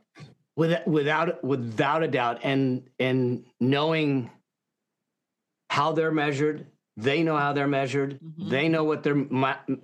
Without 0.55 0.87
without 0.87 1.43
without 1.43 2.03
a 2.03 2.07
doubt 2.07 2.41
and 2.43 2.87
and 2.99 3.45
knowing 3.59 4.29
how 5.71 5.93
they're 5.93 6.11
measured 6.11 6.67
they 6.95 7.23
know 7.23 7.37
how 7.37 7.53
they're 7.53 7.67
measured. 7.67 8.19
Mm-hmm. 8.19 8.49
They 8.49 8.69
know 8.69 8.83
what 8.83 9.01
they're 9.01 9.25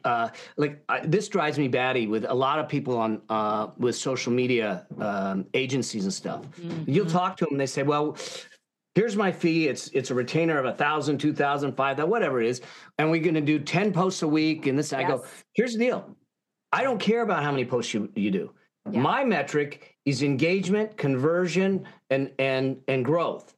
uh, 0.04 0.30
like. 0.58 0.84
I, 0.90 1.00
this 1.06 1.28
drives 1.28 1.58
me 1.58 1.68
batty 1.68 2.08
with 2.08 2.26
a 2.26 2.34
lot 2.34 2.60
of 2.60 2.70
people 2.70 2.98
on 2.98 3.22
uh, 3.30 3.70
with 3.78 3.96
social 3.96 4.32
media 4.32 4.86
um, 5.00 5.46
agencies 5.54 6.04
and 6.04 6.14
stuff. 6.14 6.46
Mm-hmm. 6.62 6.92
You'll 6.92 7.08
talk 7.08 7.36
to 7.38 7.46
them, 7.46 7.58
they 7.58 7.66
say, 7.66 7.82
"Well, 7.82 8.16
here's 8.94 9.16
my 9.16 9.32
fee. 9.32 9.68
It's 9.68 9.88
it's 9.90 10.12
a 10.12 10.16
retainer 10.16 10.60
of 10.60 10.66
a 10.66 10.74
thousand, 10.74 11.18
two 11.18 11.34
thousand, 11.34 11.76
five, 11.76 11.98
that 11.98 12.08
whatever 12.08 12.42
it 12.42 12.48
is, 12.48 12.62
and 13.00 13.10
we're 13.10 13.24
going 13.24 13.34
to 13.36 13.42
do 13.42 13.58
ten 13.58 13.92
posts 13.92 14.22
a 14.22 14.28
week." 14.28 14.68
And 14.68 14.78
this, 14.78 14.92
yes. 14.92 15.00
I 15.00 15.08
go, 15.08 15.26
"Here's 15.54 15.74
the 15.74 15.80
deal. 15.80 16.16
I 16.72 16.84
don't 16.84 17.00
care 17.00 17.24
about 17.24 17.42
how 17.42 17.50
many 17.50 17.66
posts 17.66 17.92
you 17.92 18.12
you 18.16 18.30
do. 18.30 18.52
Yeah. 18.92 19.00
My 19.00 19.24
metric 19.24 19.96
is 20.06 20.22
engagement, 20.22 20.96
conversion, 20.96 21.86
and 22.12 22.32
and 22.38 22.82
and 22.88 23.04
growth." 23.04 23.56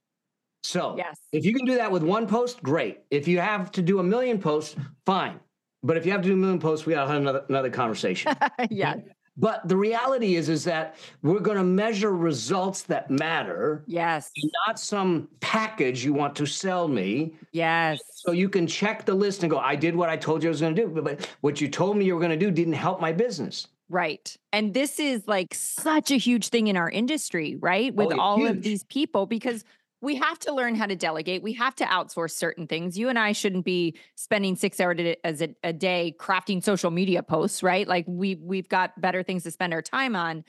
So 0.64 0.96
yes. 0.98 1.18
if 1.32 1.46
you 1.46 1.54
can 1.54 1.66
do 1.66 1.76
that 1.76 1.92
with 1.92 2.04
one 2.04 2.28
post, 2.28 2.62
great. 2.62 3.00
If 3.10 3.28
you 3.28 3.40
have 3.40 3.72
to 3.72 3.82
do 3.82 4.00
a 4.00 4.04
million 4.04 4.40
posts, 4.40 4.76
fine. 5.06 5.40
But 5.84 5.98
if 5.98 6.06
you 6.06 6.12
have 6.12 6.22
to 6.22 6.28
do 6.28 6.34
a 6.34 6.38
million 6.38 6.60
posts, 6.60 6.86
we 6.86 6.94
got 6.94 7.06
to 7.06 7.12
have 7.12 7.22
another, 7.22 7.44
another 7.50 7.70
conversation. 7.70 8.36
yeah. 8.70 8.96
But 9.38 9.68
the 9.68 9.78
reality 9.78 10.36
is, 10.36 10.50
is 10.50 10.64
that 10.66 10.98
we're 11.24 11.40
going 11.40 11.58
to 11.58 11.64
measure 11.64 12.16
results 12.16 12.84
that 12.84 13.10
matter. 13.10 13.84
Yes. 13.88 14.32
Not 14.68 14.80
some 14.80 15.30
package 15.40 16.04
you 16.04 16.14
want 16.14 16.36
to 16.36 16.46
sell 16.46 16.88
me. 16.88 17.34
Yes. 17.52 18.00
So 18.14 18.34
you 18.34 18.50
can 18.50 18.68
check 18.68 19.06
the 19.06 19.16
list 19.16 19.44
and 19.44 19.50
go, 19.50 19.58
I 19.58 19.76
did 19.76 19.96
what 19.96 20.10
I 20.10 20.18
told 20.18 20.44
you 20.44 20.50
I 20.50 20.52
was 20.52 20.62
going 20.62 20.76
to 20.76 20.82
do. 20.82 21.02
But 21.02 21.28
what 21.42 21.62
you 21.62 21.70
told 21.70 21.98
me 21.98 22.06
you 22.06 22.14
were 22.14 22.20
going 22.20 22.38
to 22.38 22.38
do 22.38 22.52
didn't 22.52 22.74
help 22.74 23.00
my 23.00 23.12
business. 23.12 23.68
Right. 23.90 24.36
And 24.54 24.74
this 24.74 25.00
is 25.00 25.28
like 25.28 25.54
such 25.54 26.12
a 26.12 26.18
huge 26.18 26.50
thing 26.50 26.68
in 26.68 26.78
our 26.78 26.90
industry, 26.90 27.58
right? 27.60 27.92
Oh, 27.92 28.06
with 28.06 28.14
oh, 28.14 28.22
all 28.22 28.38
huge. 28.38 28.52
of 28.52 28.62
these 28.64 28.84
people, 28.84 29.26
because 29.26 29.66
we 30.02 30.16
have 30.16 30.40
to 30.40 30.54
learn 30.54 30.76
how 30.76 30.88
to 30.88 30.96
delegate. 30.96 31.44
We 31.44 31.54
have 31.54 31.76
to 31.76 31.86
outsource 31.86 32.32
certain 32.32 32.66
things. 32.66 32.98
You 32.98 33.10
and 33.10 33.20
I 33.20 33.32
shouldn't 33.34 33.66
be 33.66 33.96
spending 34.16 34.56
six 34.56 34.80
hours 34.80 35.16
as 35.24 35.42
a, 35.42 35.56
a, 35.64 35.72
day 35.72 36.16
crafting 36.20 36.64
social 36.64 36.90
media 36.90 37.22
posts, 37.22 37.62
right? 37.62 37.88
Like 37.88 38.06
we 38.08 38.36
we've 38.36 38.68
got 38.68 39.00
better 39.00 39.22
things 39.22 39.44
to 39.44 39.52
spend 39.52 39.74
our 39.74 39.82
time 39.82 40.16
on. 40.16 40.44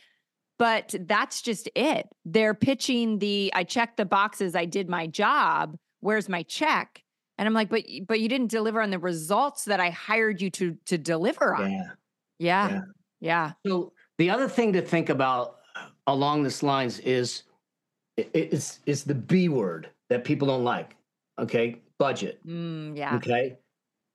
But 0.58 0.94
that's 1.00 1.42
just 1.42 1.68
it. 1.74 2.08
They're 2.24 2.54
pitching 2.54 3.18
the 3.18 3.52
I 3.54 3.64
checked 3.64 3.98
the 3.98 4.04
boxes, 4.06 4.56
I 4.56 4.64
did 4.64 4.88
my 4.88 5.06
job. 5.06 5.76
Where's 6.00 6.28
my 6.28 6.42
check? 6.44 7.02
And 7.36 7.46
I'm 7.46 7.54
like, 7.54 7.68
but 7.68 7.84
but 8.06 8.20
you 8.20 8.28
didn't 8.28 8.50
deliver 8.50 8.80
on 8.80 8.90
the 8.90 8.98
results 8.98 9.66
that 9.66 9.80
I 9.80 9.90
hired 9.90 10.40
you 10.40 10.50
to 10.50 10.76
to 10.86 10.96
deliver 10.96 11.54
on. 11.54 11.70
Yeah. 11.70 11.82
Yeah. 12.38 12.68
Yeah. 12.68 12.80
yeah. 13.20 13.52
So 13.66 13.92
the 14.16 14.30
other 14.30 14.48
thing 14.48 14.72
to 14.72 14.82
think 14.82 15.10
about 15.10 15.58
along 16.06 16.42
this 16.42 16.62
lines 16.62 16.98
is 17.00 17.42
it's 18.16 18.80
it's 18.86 19.02
the 19.02 19.14
B 19.14 19.48
word 19.48 19.90
that 20.10 20.24
people 20.24 20.48
don't 20.48 20.64
like. 20.64 20.96
Okay, 21.38 21.82
budget. 21.98 22.40
Mm, 22.46 22.96
yeah. 22.96 23.16
Okay. 23.16 23.58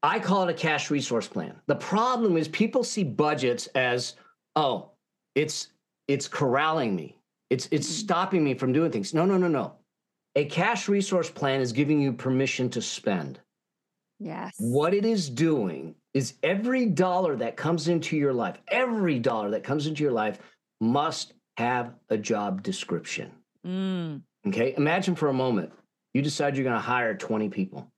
I 0.04 0.20
call 0.20 0.44
it 0.44 0.52
a 0.52 0.54
cash 0.54 0.92
resource 0.92 1.28
plan. 1.28 1.56
The 1.66 1.76
problem 1.76 2.38
is 2.38 2.48
people 2.48 2.84
see 2.84 3.04
budgets 3.04 3.68
as, 3.68 4.16
oh, 4.56 4.92
it's 5.36 5.70
it's 6.08 6.28
corralling 6.28 6.96
me. 6.96 7.18
It's 7.50 7.68
it's 7.72 7.88
mm. 7.88 7.92
stopping 7.92 8.44
me 8.44 8.54
from 8.54 8.72
doing 8.72 8.92
things. 8.92 9.14
No, 9.14 9.26
no, 9.26 9.38
no, 9.38 9.48
no. 9.48 9.74
A 10.36 10.46
cash 10.46 10.88
resource 10.88 11.30
plan 11.32 11.62
is 11.62 11.72
giving 11.72 12.00
you 12.00 12.14
permission 12.14 12.70
to 12.70 12.82
spend. 12.82 13.40
Yes. 14.20 14.54
What 14.60 14.94
it 14.94 15.06
is 15.06 15.30
doing 15.30 15.96
is 16.14 16.34
every 16.44 16.86
dollar 16.86 17.36
that 17.38 17.56
comes 17.58 17.88
into 17.88 18.18
your 18.18 18.34
life, 18.34 18.58
every 18.68 19.20
dollar 19.20 19.50
that 19.52 19.64
comes 19.64 19.88
into 19.88 20.04
your 20.04 20.12
life 20.12 20.40
must 20.80 21.34
have 21.58 21.96
a 22.10 22.18
job 22.18 22.62
description. 22.64 23.32
Mm. 23.68 24.22
Okay. 24.48 24.74
Imagine 24.78 25.16
for 25.16 25.28
a 25.28 25.34
moment 25.34 25.72
you 26.14 26.22
decide 26.22 26.56
you're 26.56 26.64
going 26.64 26.76
to 26.76 26.82
hire 26.82 27.14
20 27.16 27.50
people. 27.50 27.92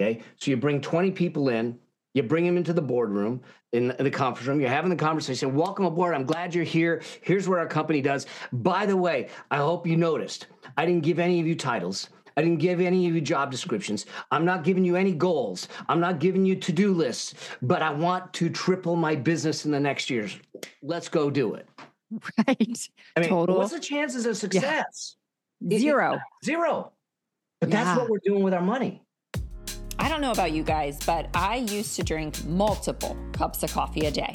Okay. 0.00 0.22
So 0.36 0.50
you 0.50 0.56
bring 0.56 0.80
20 0.80 1.10
people 1.10 1.48
in, 1.48 1.78
you 2.14 2.22
bring 2.22 2.46
them 2.46 2.56
into 2.56 2.72
the 2.72 2.82
boardroom, 2.82 3.42
in 3.72 3.94
the 3.98 4.10
conference 4.10 4.46
room, 4.46 4.60
you're 4.60 4.70
having 4.70 4.90
the 4.90 4.96
conversation. 4.96 5.54
Welcome 5.54 5.84
aboard. 5.84 6.14
I'm 6.14 6.24
glad 6.24 6.54
you're 6.54 6.64
here. 6.64 7.02
Here's 7.20 7.48
what 7.48 7.58
our 7.58 7.66
company 7.66 8.00
does. 8.00 8.26
By 8.52 8.86
the 8.86 8.96
way, 8.96 9.28
I 9.50 9.58
hope 9.58 9.86
you 9.86 9.96
noticed 9.96 10.46
I 10.76 10.86
didn't 10.86 11.02
give 11.02 11.18
any 11.18 11.40
of 11.40 11.46
you 11.46 11.54
titles. 11.54 12.08
I 12.36 12.42
didn't 12.42 12.60
give 12.60 12.80
any 12.80 13.08
of 13.08 13.14
you 13.16 13.20
job 13.20 13.50
descriptions. 13.50 14.06
I'm 14.30 14.44
not 14.44 14.62
giving 14.62 14.84
you 14.84 14.94
any 14.94 15.12
goals. 15.12 15.68
I'm 15.88 15.98
not 15.98 16.20
giving 16.20 16.46
you 16.46 16.54
to 16.54 16.72
do 16.72 16.94
lists, 16.94 17.34
but 17.60 17.82
I 17.82 17.90
want 17.90 18.32
to 18.34 18.48
triple 18.48 18.94
my 18.94 19.16
business 19.16 19.64
in 19.64 19.72
the 19.72 19.80
next 19.80 20.08
years. 20.08 20.38
Let's 20.80 21.08
go 21.08 21.30
do 21.30 21.54
it. 21.54 21.68
Right. 22.46 22.88
I 23.16 23.20
mean, 23.20 23.28
Total. 23.28 23.56
what's 23.56 23.72
the 23.72 23.80
chances 23.80 24.24
of 24.24 24.36
success? 24.36 25.16
Yeah. 25.60 25.78
Zero. 25.78 26.14
It, 26.14 26.20
zero. 26.44 26.92
But 27.60 27.68
yeah. 27.68 27.84
that's 27.84 28.00
what 28.00 28.08
we're 28.08 28.20
doing 28.24 28.42
with 28.42 28.54
our 28.54 28.62
money. 28.62 29.02
I 29.98 30.08
don't 30.08 30.20
know 30.20 30.30
about 30.30 30.52
you 30.52 30.62
guys, 30.62 30.98
but 31.04 31.28
I 31.34 31.56
used 31.56 31.96
to 31.96 32.02
drink 32.02 32.44
multiple 32.46 33.16
cups 33.32 33.62
of 33.62 33.72
coffee 33.72 34.06
a 34.06 34.10
day. 34.10 34.32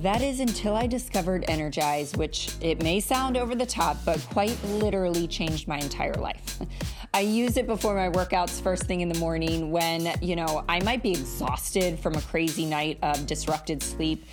That 0.00 0.22
is 0.22 0.38
until 0.38 0.76
I 0.76 0.86
discovered 0.86 1.44
Energize, 1.48 2.14
which 2.14 2.52
it 2.60 2.80
may 2.84 3.00
sound 3.00 3.36
over 3.36 3.56
the 3.56 3.66
top, 3.66 3.96
but 4.04 4.24
quite 4.30 4.56
literally 4.64 5.26
changed 5.26 5.66
my 5.66 5.78
entire 5.78 6.14
life. 6.14 6.60
I 7.14 7.20
use 7.20 7.56
it 7.56 7.66
before 7.66 7.96
my 7.96 8.08
workouts 8.08 8.62
first 8.62 8.84
thing 8.84 9.00
in 9.00 9.08
the 9.08 9.18
morning 9.18 9.72
when, 9.72 10.12
you 10.22 10.36
know, 10.36 10.64
I 10.68 10.80
might 10.84 11.02
be 11.02 11.10
exhausted 11.10 11.98
from 11.98 12.14
a 12.14 12.20
crazy 12.20 12.64
night 12.64 12.98
of 13.02 13.26
disrupted 13.26 13.82
sleep 13.82 14.24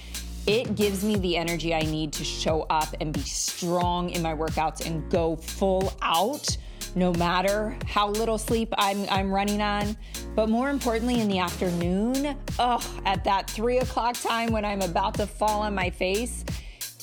it 0.48 0.76
gives 0.76 1.04
me 1.04 1.16
the 1.16 1.38
energy 1.38 1.74
I 1.74 1.82
need 1.82 2.14
to 2.14 2.24
show 2.24 2.64
up 2.70 2.96
and 3.02 3.12
be 3.12 3.22
strong 3.22 4.12
in 4.12 4.22
my 4.22 4.34
workouts 4.34 4.86
and 4.86 5.10
go 5.10 5.36
full 5.36 5.94
out 6.02 6.58
no 6.94 7.12
matter 7.14 7.78
how 7.86 8.10
little 8.10 8.38
sleep 8.38 8.74
I'm, 8.78 9.06
I'm 9.10 9.32
running 9.32 9.62
on. 9.62 9.98
But 10.34 10.50
more 10.50 10.70
importantly, 10.70 11.20
in 11.20 11.28
the 11.28 11.40
afternoon, 11.40 12.38
oh, 12.58 13.02
at 13.06 13.24
that 13.26 13.50
three 13.50 13.80
o'clock 13.80 14.16
time 14.16 14.52
when 14.52 14.64
I'm 14.64 14.82
about 14.82 15.16
to 15.16 15.28
fall 15.28 15.62
on 15.62 15.76
my 15.76 15.90
face, 15.90 16.46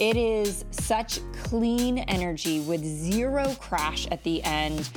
it 0.01 0.17
is 0.17 0.65
such 0.71 1.21
clean 1.43 1.99
energy 1.99 2.61
with 2.61 2.83
zero 2.85 3.55
crash 3.61 4.07
at 4.11 4.23
the 4.25 4.43
end. 4.45 4.89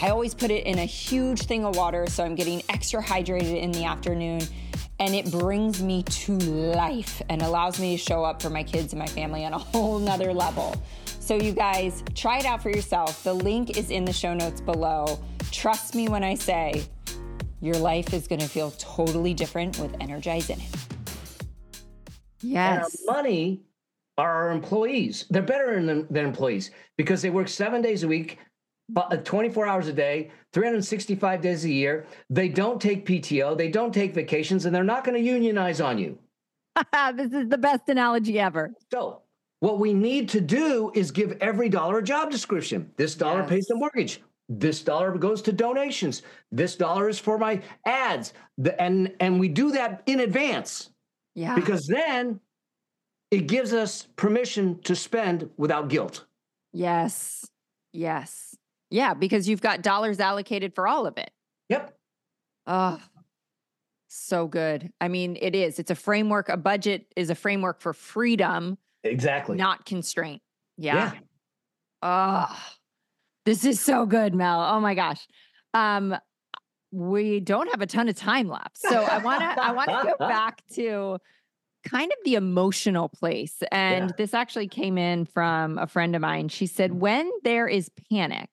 I 0.00 0.10
always 0.10 0.34
put 0.34 0.50
it 0.50 0.66
in 0.66 0.78
a 0.78 0.84
huge 0.84 1.42
thing 1.42 1.64
of 1.64 1.76
water 1.76 2.06
so 2.08 2.24
I'm 2.24 2.34
getting 2.34 2.62
extra 2.68 3.02
hydrated 3.02 3.60
in 3.60 3.72
the 3.72 3.84
afternoon 3.84 4.42
and 5.00 5.14
it 5.14 5.30
brings 5.30 5.82
me 5.82 6.02
to 6.04 6.32
life 6.32 7.20
and 7.28 7.42
allows 7.42 7.80
me 7.80 7.96
to 7.96 8.02
show 8.02 8.24
up 8.24 8.40
for 8.40 8.50
my 8.50 8.62
kids 8.62 8.92
and 8.92 9.00
my 9.00 9.06
family 9.06 9.44
on 9.44 9.52
a 9.52 9.58
whole 9.72 9.98
nother 9.98 10.32
level. 10.32 10.80
So, 11.20 11.36
you 11.36 11.52
guys, 11.52 12.04
try 12.14 12.38
it 12.38 12.44
out 12.44 12.62
for 12.62 12.70
yourself. 12.70 13.24
The 13.24 13.32
link 13.32 13.78
is 13.78 13.90
in 13.90 14.04
the 14.04 14.12
show 14.12 14.34
notes 14.34 14.60
below. 14.60 15.18
Trust 15.50 15.94
me 15.94 16.08
when 16.08 16.22
I 16.22 16.34
say 16.34 16.84
your 17.60 17.76
life 17.76 18.12
is 18.12 18.28
going 18.28 18.40
to 18.40 18.48
feel 18.48 18.72
totally 18.72 19.32
different 19.32 19.78
with 19.78 19.94
Energize 20.00 20.50
in 20.50 20.60
it. 20.60 20.76
Yes. 22.42 22.94
And 22.94 23.08
our 23.08 23.16
money 23.16 23.62
are 24.18 24.30
our 24.30 24.50
employees. 24.50 25.24
They're 25.30 25.42
better 25.42 25.82
than, 25.82 26.06
than 26.10 26.26
employees 26.26 26.70
because 26.96 27.22
they 27.22 27.30
work 27.30 27.48
seven 27.48 27.80
days 27.80 28.02
a 28.02 28.08
week, 28.08 28.38
uh, 28.96 29.16
24 29.16 29.66
hours 29.66 29.88
a 29.88 29.92
day, 29.92 30.30
365 30.52 31.40
days 31.40 31.64
a 31.64 31.70
year. 31.70 32.06
They 32.30 32.48
don't 32.48 32.80
take 32.80 33.06
PTO, 33.06 33.56
they 33.56 33.70
don't 33.70 33.92
take 33.92 34.14
vacations, 34.14 34.64
and 34.64 34.74
they're 34.74 34.84
not 34.84 35.04
going 35.04 35.16
to 35.16 35.26
unionize 35.26 35.80
on 35.80 35.98
you. 35.98 36.18
this 37.14 37.32
is 37.32 37.48
the 37.48 37.58
best 37.58 37.88
analogy 37.88 38.38
ever. 38.38 38.72
So, 38.92 39.22
what 39.60 39.78
we 39.78 39.94
need 39.94 40.28
to 40.30 40.40
do 40.40 40.92
is 40.94 41.10
give 41.10 41.38
every 41.40 41.68
dollar 41.68 41.98
a 41.98 42.02
job 42.02 42.30
description. 42.30 42.90
This 42.96 43.14
dollar 43.14 43.40
yes. 43.40 43.48
pays 43.48 43.66
the 43.66 43.76
mortgage. 43.76 44.20
This 44.48 44.82
dollar 44.82 45.12
goes 45.12 45.40
to 45.42 45.52
donations. 45.52 46.22
This 46.52 46.76
dollar 46.76 47.08
is 47.08 47.18
for 47.18 47.38
my 47.38 47.62
ads. 47.86 48.34
The, 48.58 48.78
and 48.80 49.14
and 49.20 49.40
we 49.40 49.48
do 49.48 49.70
that 49.70 50.02
in 50.04 50.20
advance. 50.20 50.90
Yeah. 51.34 51.54
Because 51.54 51.86
then 51.86 52.40
it 53.30 53.46
gives 53.46 53.72
us 53.72 54.06
permission 54.16 54.80
to 54.82 54.94
spend 54.94 55.48
without 55.56 55.88
guilt. 55.88 56.26
yes. 56.72 57.46
Yes. 57.94 58.53
Yeah, 58.94 59.12
because 59.12 59.48
you've 59.48 59.60
got 59.60 59.82
dollars 59.82 60.20
allocated 60.20 60.72
for 60.72 60.86
all 60.86 61.04
of 61.04 61.18
it. 61.18 61.30
Yep. 61.68 61.96
Oh, 62.68 63.00
so 64.06 64.46
good. 64.46 64.92
I 65.00 65.08
mean, 65.08 65.36
it 65.40 65.56
is. 65.56 65.80
It's 65.80 65.90
a 65.90 65.96
framework. 65.96 66.48
A 66.48 66.56
budget 66.56 67.06
is 67.16 67.28
a 67.28 67.34
framework 67.34 67.80
for 67.80 67.92
freedom, 67.92 68.78
Exactly. 69.02 69.56
not 69.56 69.84
constraint. 69.84 70.42
Yeah. 70.78 71.12
Oh, 72.02 72.56
this 73.44 73.64
is 73.64 73.80
so 73.80 74.06
good, 74.06 74.32
Mel. 74.32 74.60
Oh 74.60 74.78
my 74.78 74.94
gosh. 74.94 75.26
Um, 75.74 76.14
we 76.92 77.40
don't 77.40 77.68
have 77.72 77.80
a 77.80 77.86
ton 77.86 78.08
of 78.08 78.14
time 78.14 78.46
left. 78.48 78.78
So 78.78 79.02
I 79.02 79.18
want 79.18 79.40
to 79.40 79.46
I 79.60 79.72
want 79.72 79.90
to 79.90 80.14
go 80.16 80.16
back 80.28 80.62
to 80.74 81.18
kind 81.84 82.12
of 82.12 82.18
the 82.24 82.36
emotional 82.36 83.08
place. 83.08 83.56
And 83.72 84.10
Yeah. 84.10 84.14
this 84.16 84.34
actually 84.34 84.68
came 84.68 84.96
in 84.98 85.24
from 85.24 85.78
a 85.78 85.88
friend 85.88 86.14
of 86.14 86.22
mine. 86.22 86.48
She 86.48 86.66
said 86.68 86.92
when 87.00 87.28
there 87.42 87.66
is 87.66 87.90
panic, 88.10 88.48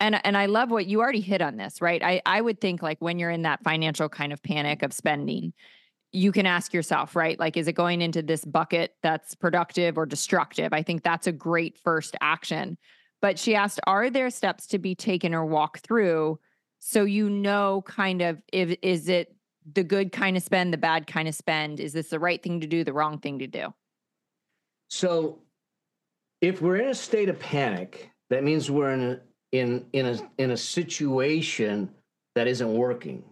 and 0.00 0.24
and 0.24 0.36
I 0.36 0.46
love 0.46 0.70
what 0.70 0.86
you 0.86 1.00
already 1.00 1.20
hit 1.20 1.42
on 1.42 1.56
this, 1.56 1.80
right? 1.80 2.02
I 2.02 2.22
I 2.26 2.40
would 2.40 2.60
think 2.60 2.82
like 2.82 2.98
when 3.00 3.18
you're 3.18 3.30
in 3.30 3.42
that 3.42 3.62
financial 3.62 4.08
kind 4.08 4.32
of 4.32 4.42
panic 4.42 4.82
of 4.82 4.92
spending, 4.92 5.52
you 6.10 6.32
can 6.32 6.46
ask 6.46 6.72
yourself, 6.72 7.14
right? 7.14 7.38
Like 7.38 7.56
is 7.56 7.68
it 7.68 7.74
going 7.74 8.02
into 8.02 8.22
this 8.22 8.44
bucket 8.44 8.94
that's 9.02 9.34
productive 9.34 9.98
or 9.98 10.06
destructive? 10.06 10.72
I 10.72 10.82
think 10.82 11.02
that's 11.02 11.26
a 11.26 11.32
great 11.32 11.78
first 11.78 12.16
action. 12.20 12.78
But 13.22 13.38
she 13.38 13.54
asked, 13.54 13.80
are 13.86 14.08
there 14.08 14.30
steps 14.30 14.66
to 14.68 14.78
be 14.78 14.94
taken 14.94 15.34
or 15.34 15.44
walk 15.44 15.80
through 15.80 16.40
so 16.78 17.04
you 17.04 17.28
know 17.28 17.82
kind 17.86 18.22
of 18.22 18.40
if 18.50 18.76
is 18.82 19.08
it 19.08 19.36
the 19.70 19.84
good 19.84 20.10
kind 20.10 20.36
of 20.36 20.42
spend, 20.42 20.72
the 20.72 20.78
bad 20.78 21.06
kind 21.06 21.28
of 21.28 21.34
spend? 21.34 21.78
Is 21.78 21.92
this 21.92 22.08
the 22.08 22.18
right 22.18 22.42
thing 22.42 22.60
to 22.60 22.66
do, 22.66 22.82
the 22.82 22.94
wrong 22.94 23.18
thing 23.18 23.40
to 23.40 23.46
do? 23.46 23.74
So 24.88 25.42
if 26.40 26.62
we're 26.62 26.76
in 26.76 26.88
a 26.88 26.94
state 26.94 27.28
of 27.28 27.38
panic, 27.38 28.10
that 28.30 28.42
means 28.42 28.70
we're 28.70 28.92
in 28.92 29.02
a 29.02 29.20
in 29.52 29.84
in 29.92 30.06
a 30.06 30.18
in 30.38 30.50
a 30.52 30.56
situation 30.56 31.88
that 32.34 32.46
isn't 32.46 32.72
working. 32.74 33.22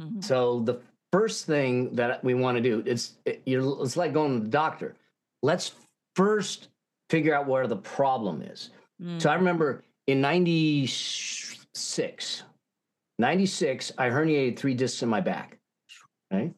Mhm. 0.00 0.22
So 0.22 0.60
the 0.60 0.80
first 1.12 1.46
thing 1.46 1.94
that 1.96 2.22
we 2.24 2.34
want 2.34 2.56
to 2.56 2.62
do 2.62 2.82
it's 2.86 3.14
it, 3.24 3.42
you're, 3.46 3.82
it's 3.82 3.96
like 3.96 4.12
going 4.12 4.38
to 4.38 4.44
the 4.44 4.50
doctor. 4.50 4.94
Let's 5.42 5.72
first 6.16 6.68
figure 7.10 7.34
out 7.34 7.46
where 7.46 7.66
the 7.66 7.76
problem 7.76 8.42
is. 8.42 8.70
So 9.18 9.30
I 9.30 9.34
Mm. 9.34 9.38
remember 9.38 9.82
in 10.06 10.20
96, 10.20 12.42
96, 13.18 13.92
I 13.98 14.08
herniated 14.10 14.56
three 14.56 14.74
discs 14.74 15.02
in 15.02 15.08
my 15.08 15.20
back. 15.20 15.58
Right. 16.30 16.54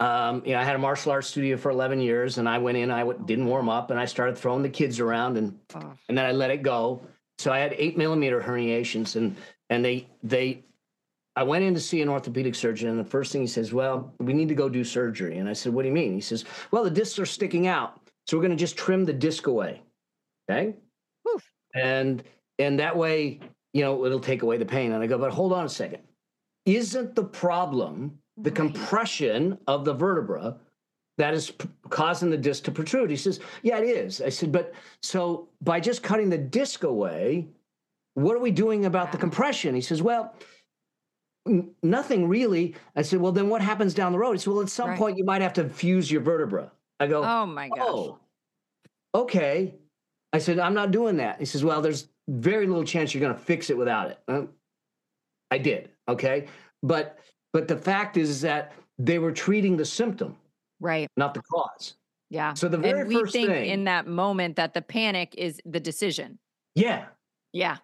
Um, 0.00 0.42
you 0.44 0.52
know, 0.52 0.58
I 0.58 0.64
had 0.64 0.74
a 0.76 0.78
martial 0.78 1.12
arts 1.12 1.28
studio 1.28 1.56
for 1.56 1.70
11 1.70 2.00
years 2.00 2.38
and 2.38 2.48
I 2.48 2.58
went 2.58 2.76
in, 2.76 2.90
I 2.90 3.00
w- 3.00 3.18
didn't 3.24 3.46
warm 3.46 3.68
up 3.68 3.90
and 3.90 3.98
I 4.00 4.04
started 4.04 4.36
throwing 4.36 4.62
the 4.62 4.68
kids 4.68 5.00
around 5.00 5.36
and, 5.38 5.58
Oh, 5.74 5.92
and 6.08 6.18
then 6.18 6.24
I 6.26 6.32
let 6.32 6.50
it 6.50 6.62
go. 6.62 7.06
So 7.38 7.52
I 7.52 7.58
had 7.58 7.74
eight 7.76 7.96
millimeter 7.96 8.40
herniations 8.40 9.16
and, 9.16 9.36
and 9.70 9.84
they, 9.84 10.06
they, 10.22 10.62
I 11.34 11.42
went 11.42 11.64
in 11.64 11.74
to 11.74 11.80
see 11.80 12.02
an 12.02 12.08
orthopedic 12.08 12.54
surgeon 12.54 12.90
and 12.90 12.98
the 12.98 13.04
first 13.04 13.32
thing 13.32 13.40
he 13.40 13.46
says, 13.46 13.72
well, 13.72 14.12
we 14.18 14.32
need 14.32 14.48
to 14.48 14.54
go 14.54 14.68
do 14.68 14.84
surgery. 14.84 15.38
And 15.38 15.48
I 15.48 15.52
said, 15.54 15.72
what 15.72 15.82
do 15.82 15.88
you 15.88 15.94
mean? 15.94 16.12
He 16.12 16.20
says, 16.20 16.44
well, 16.70 16.84
the 16.84 16.90
discs 16.90 17.18
are 17.18 17.26
sticking 17.26 17.66
out. 17.66 18.00
So 18.26 18.36
we're 18.36 18.42
going 18.42 18.56
to 18.56 18.60
just 18.62 18.76
trim 18.76 19.04
the 19.04 19.12
disc 19.12 19.46
away. 19.46 19.82
Okay 20.50 20.74
Oof. 21.28 21.44
and 21.74 22.22
and 22.58 22.78
that 22.78 22.96
way 22.96 23.40
you 23.72 23.82
know 23.82 24.04
it'll 24.04 24.20
take 24.20 24.42
away 24.42 24.56
the 24.56 24.64
pain 24.66 24.92
and 24.92 25.02
i 25.02 25.06
go 25.06 25.16
but 25.16 25.30
hold 25.30 25.52
on 25.52 25.64
a 25.64 25.68
second 25.68 26.00
isn't 26.66 27.14
the 27.14 27.24
problem 27.24 28.18
the 28.38 28.50
Right. 28.50 28.56
compression 28.56 29.56
of 29.68 29.84
the 29.84 29.94
vertebra 29.94 30.56
that 31.18 31.34
is 31.34 31.50
p- 31.50 31.68
causing 31.90 32.30
the 32.30 32.36
disc 32.36 32.64
to 32.64 32.70
protrude 32.70 33.10
he 33.10 33.16
says 33.16 33.40
yeah 33.62 33.78
it 33.78 33.84
is 33.84 34.20
i 34.20 34.28
said 34.28 34.50
but 34.52 34.72
so 35.02 35.48
by 35.60 35.78
just 35.80 36.02
cutting 36.02 36.30
the 36.30 36.38
disc 36.38 36.84
away 36.84 37.46
what 38.14 38.34
are 38.36 38.40
we 38.40 38.50
doing 38.50 38.86
about 38.86 39.12
the 39.12 39.18
compression 39.18 39.74
he 39.74 39.80
says 39.80 40.02
well 40.02 40.34
n- 41.46 41.70
nothing 41.82 42.28
really 42.28 42.74
i 42.96 43.02
said 43.02 43.20
well 43.20 43.32
then 43.32 43.48
what 43.48 43.60
happens 43.60 43.94
down 43.94 44.12
the 44.12 44.18
road 44.18 44.32
he 44.32 44.38
said 44.38 44.52
well 44.52 44.62
at 44.62 44.68
some 44.68 44.90
Right. 44.90 44.98
point 44.98 45.18
you 45.18 45.24
might 45.24 45.42
have 45.42 45.52
to 45.54 45.68
fuse 45.68 46.10
your 46.10 46.22
vertebra 46.22 46.70
i 47.00 47.06
go 47.06 47.22
oh 47.24 47.46
my 47.46 47.68
gosh. 47.68 47.78
Oh, 47.80 48.18
okay. 49.14 49.74
I 50.34 50.38
said, 50.38 50.58
I'm 50.58 50.72
not 50.72 50.92
doing 50.92 51.18
that. 51.18 51.38
He 51.38 51.44
says, 51.44 51.62
Well, 51.62 51.82
there's 51.82 52.08
very 52.26 52.66
little 52.66 52.84
chance 52.84 53.12
you're 53.12 53.20
going 53.20 53.34
to 53.34 53.38
fix 53.38 53.68
it 53.68 53.76
without 53.76 54.08
it. 54.10 54.48
I 55.50 55.58
did. 55.58 55.90
Okay. 56.08 56.46
But, 56.82 57.18
but 57.52 57.68
the 57.68 57.76
fact 57.76 58.16
is 58.16 58.40
that 58.40 58.72
they 58.98 59.18
were 59.18 59.32
treating 59.32 59.76
the 59.76 59.84
symptom, 59.84 60.34
Right. 60.82 61.08
not 61.16 61.32
the 61.34 61.42
cause. 61.42 61.94
Yeah. 62.28 62.54
So 62.54 62.68
the 62.68 62.76
very 62.78 63.00
and 63.00 63.08
we 63.08 63.14
first 63.20 63.32
think 63.32 63.48
thing, 63.48 63.70
in 63.70 63.84
that 63.84 64.06
moment 64.06 64.56
that 64.56 64.74
the 64.74 64.82
panic 64.82 65.34
is 65.38 65.60
the 65.64 65.80
decision. 65.80 66.38
yeah. 66.74 67.06
Yeah. 67.54 67.76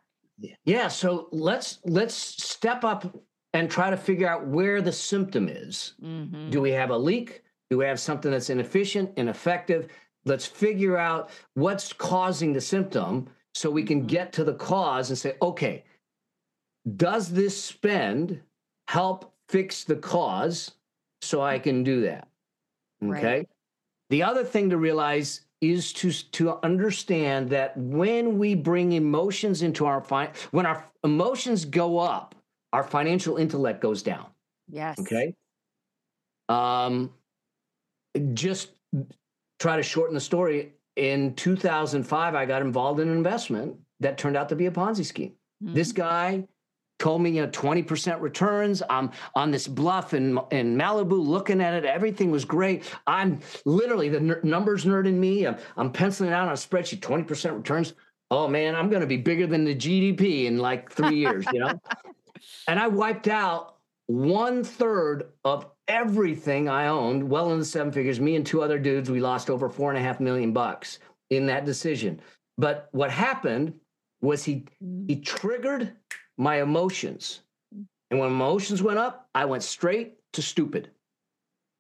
Yeah. 0.65 0.89
So 0.89 1.29
let's, 1.33 1.79
let's 1.85 2.15
step 2.15 2.83
up 2.85 3.15
and 3.53 3.71
try 3.71 3.91
to 3.91 3.97
figure 3.97 4.29
out 4.29 4.47
where 4.47 4.81
the 4.81 4.93
symptom 4.93 5.49
is. 5.49 5.95
Mhm. 6.03 6.51
Do 6.51 6.61
we 6.63 6.71
have 6.71 6.91
a 6.91 6.97
leak? 6.97 7.43
Do 7.71 7.77
we 7.79 7.85
have 7.85 8.01
something 8.01 8.31
that's 8.31 8.49
inefficient, 8.51 9.11
ineffective? 9.19 9.89
Let's 10.25 10.47
figure 10.47 10.97
out 10.97 11.29
what's 11.55 11.93
causing 11.93 12.53
the 12.55 12.61
symptom 12.61 13.29
so 13.55 13.71
we 13.71 13.83
can 13.83 14.07
get 14.07 14.33
to 14.35 14.45
the 14.45 14.55
cause 14.55 15.11
and 15.11 15.19
say, 15.19 15.37
okay, 15.43 15.85
does 16.97 17.29
this 17.31 17.63
spend 17.63 18.41
help 18.89 19.35
fix 19.51 19.85
the 19.85 19.97
cause 19.97 20.73
so 21.21 21.43
I 21.43 21.59
can 21.59 21.83
do 21.85 22.01
that? 22.03 22.29
Right. 23.01 23.25
Okay. 23.25 23.47
The 24.11 24.23
other 24.23 24.45
thing 24.45 24.71
to 24.71 24.77
realize 24.79 25.43
is 25.61 25.93
to 25.93 26.11
to 26.13 26.59
understand 26.65 27.51
that 27.51 27.77
when 27.77 28.39
we 28.39 28.55
bring 28.55 28.93
emotions 28.93 29.63
into 29.63 29.87
our 29.87 30.01
fi- 30.01 30.33
when 30.51 30.67
our 30.67 30.85
emotions 31.05 31.65
go 31.65 31.99
up, 31.99 32.35
our 32.73 32.83
financial 32.85 33.37
intellect 33.37 33.81
goes 33.81 34.03
down. 34.03 34.27
Yes. 34.69 34.99
Okay. 35.01 35.35
Um, 36.49 37.13
just 38.35 38.71
try 39.59 39.77
to 39.77 39.83
shorten 39.83 40.15
the 40.15 40.21
story. 40.21 40.73
In 40.97 41.35
2005, 41.35 42.35
I 42.35 42.45
got 42.47 42.63
involved 42.63 43.01
in 43.01 43.09
an 43.09 43.17
investment 43.17 43.77
that 44.01 44.19
turned 44.19 44.37
out 44.37 44.49
to 44.49 44.57
be 44.57 44.67
a 44.67 44.71
Ponzi 44.71 45.05
scheme. 45.05 45.35
This 45.61 45.93
Mhm. 45.93 45.97
guy 45.97 46.49
told 46.99 47.23
me, 47.23 47.31
you 47.31 47.43
know, 47.43 47.49
20% 47.49 48.21
returns. 48.21 48.83
I'm 48.91 49.11
on 49.35 49.51
this 49.51 49.69
bluff 49.69 50.15
in, 50.15 50.39
in 50.51 50.77
Malibu 50.77 51.25
looking 51.25 51.61
at 51.61 51.75
it. 51.75 51.85
Everything 51.85 52.31
was 52.31 52.45
great. 52.45 52.85
I'm 53.07 53.41
literally 53.65 54.09
the 54.09 54.21
ner- 54.21 54.41
numbers 54.43 54.85
nerd 54.85 55.07
in 55.07 55.19
me. 55.19 55.47
I'm, 55.47 55.57
I'm 55.77 55.93
penciling 55.93 56.33
out 56.33 56.49
on 56.49 56.53
a 56.53 56.57
spreadsheet, 56.57 57.01
20% 57.01 57.57
returns. 57.57 57.95
Oh 58.31 58.47
man, 58.49 58.75
I'm 58.75 58.91
going 58.91 59.01
to 59.01 59.07
be 59.07 59.17
bigger 59.17 59.47
than 59.47 59.65
the 59.65 59.75
GDP 59.75 60.45
in 60.47 60.59
like 60.59 60.91
three 60.91 61.17
years, 61.17 61.47
you 61.53 61.61
know? 61.61 61.81
and 62.69 62.79
I 62.79 62.89
wiped 62.89 63.29
out 63.29 63.77
one 64.07 64.65
third 64.65 65.33
of 65.45 65.67
everything 65.87 66.69
I 66.69 66.89
owned, 66.89 67.29
well 67.29 67.53
in 67.53 67.59
the 67.59 67.65
seven 67.65 67.93
figures. 67.93 68.21
Me 68.21 68.37
and 68.37 68.45
two 68.45 68.63
other 68.63 68.79
dudes, 68.79 69.11
we 69.11 69.21
lost 69.21 69.51
over 69.51 69.69
four 69.69 69.91
and 69.91 69.99
a 69.99 70.03
half 70.03 70.21
million 70.21 70.53
bucks 70.53 70.99
in 71.31 71.47
that 71.47 71.65
decision. 71.65 72.21
But 72.57 72.89
what 72.93 73.11
happened 73.11 73.75
was 74.21 74.45
he 74.45 74.67
he 75.07 75.21
triggered 75.21 75.93
my 76.39 76.63
emotions. 76.63 77.41
And 78.11 78.19
when 78.19 78.31
emotions 78.31 78.83
went 78.83 78.99
up, 78.99 79.29
I 79.35 79.45
went 79.45 79.63
straight 79.63 80.15
to 80.33 80.43
stupid. 80.43 80.91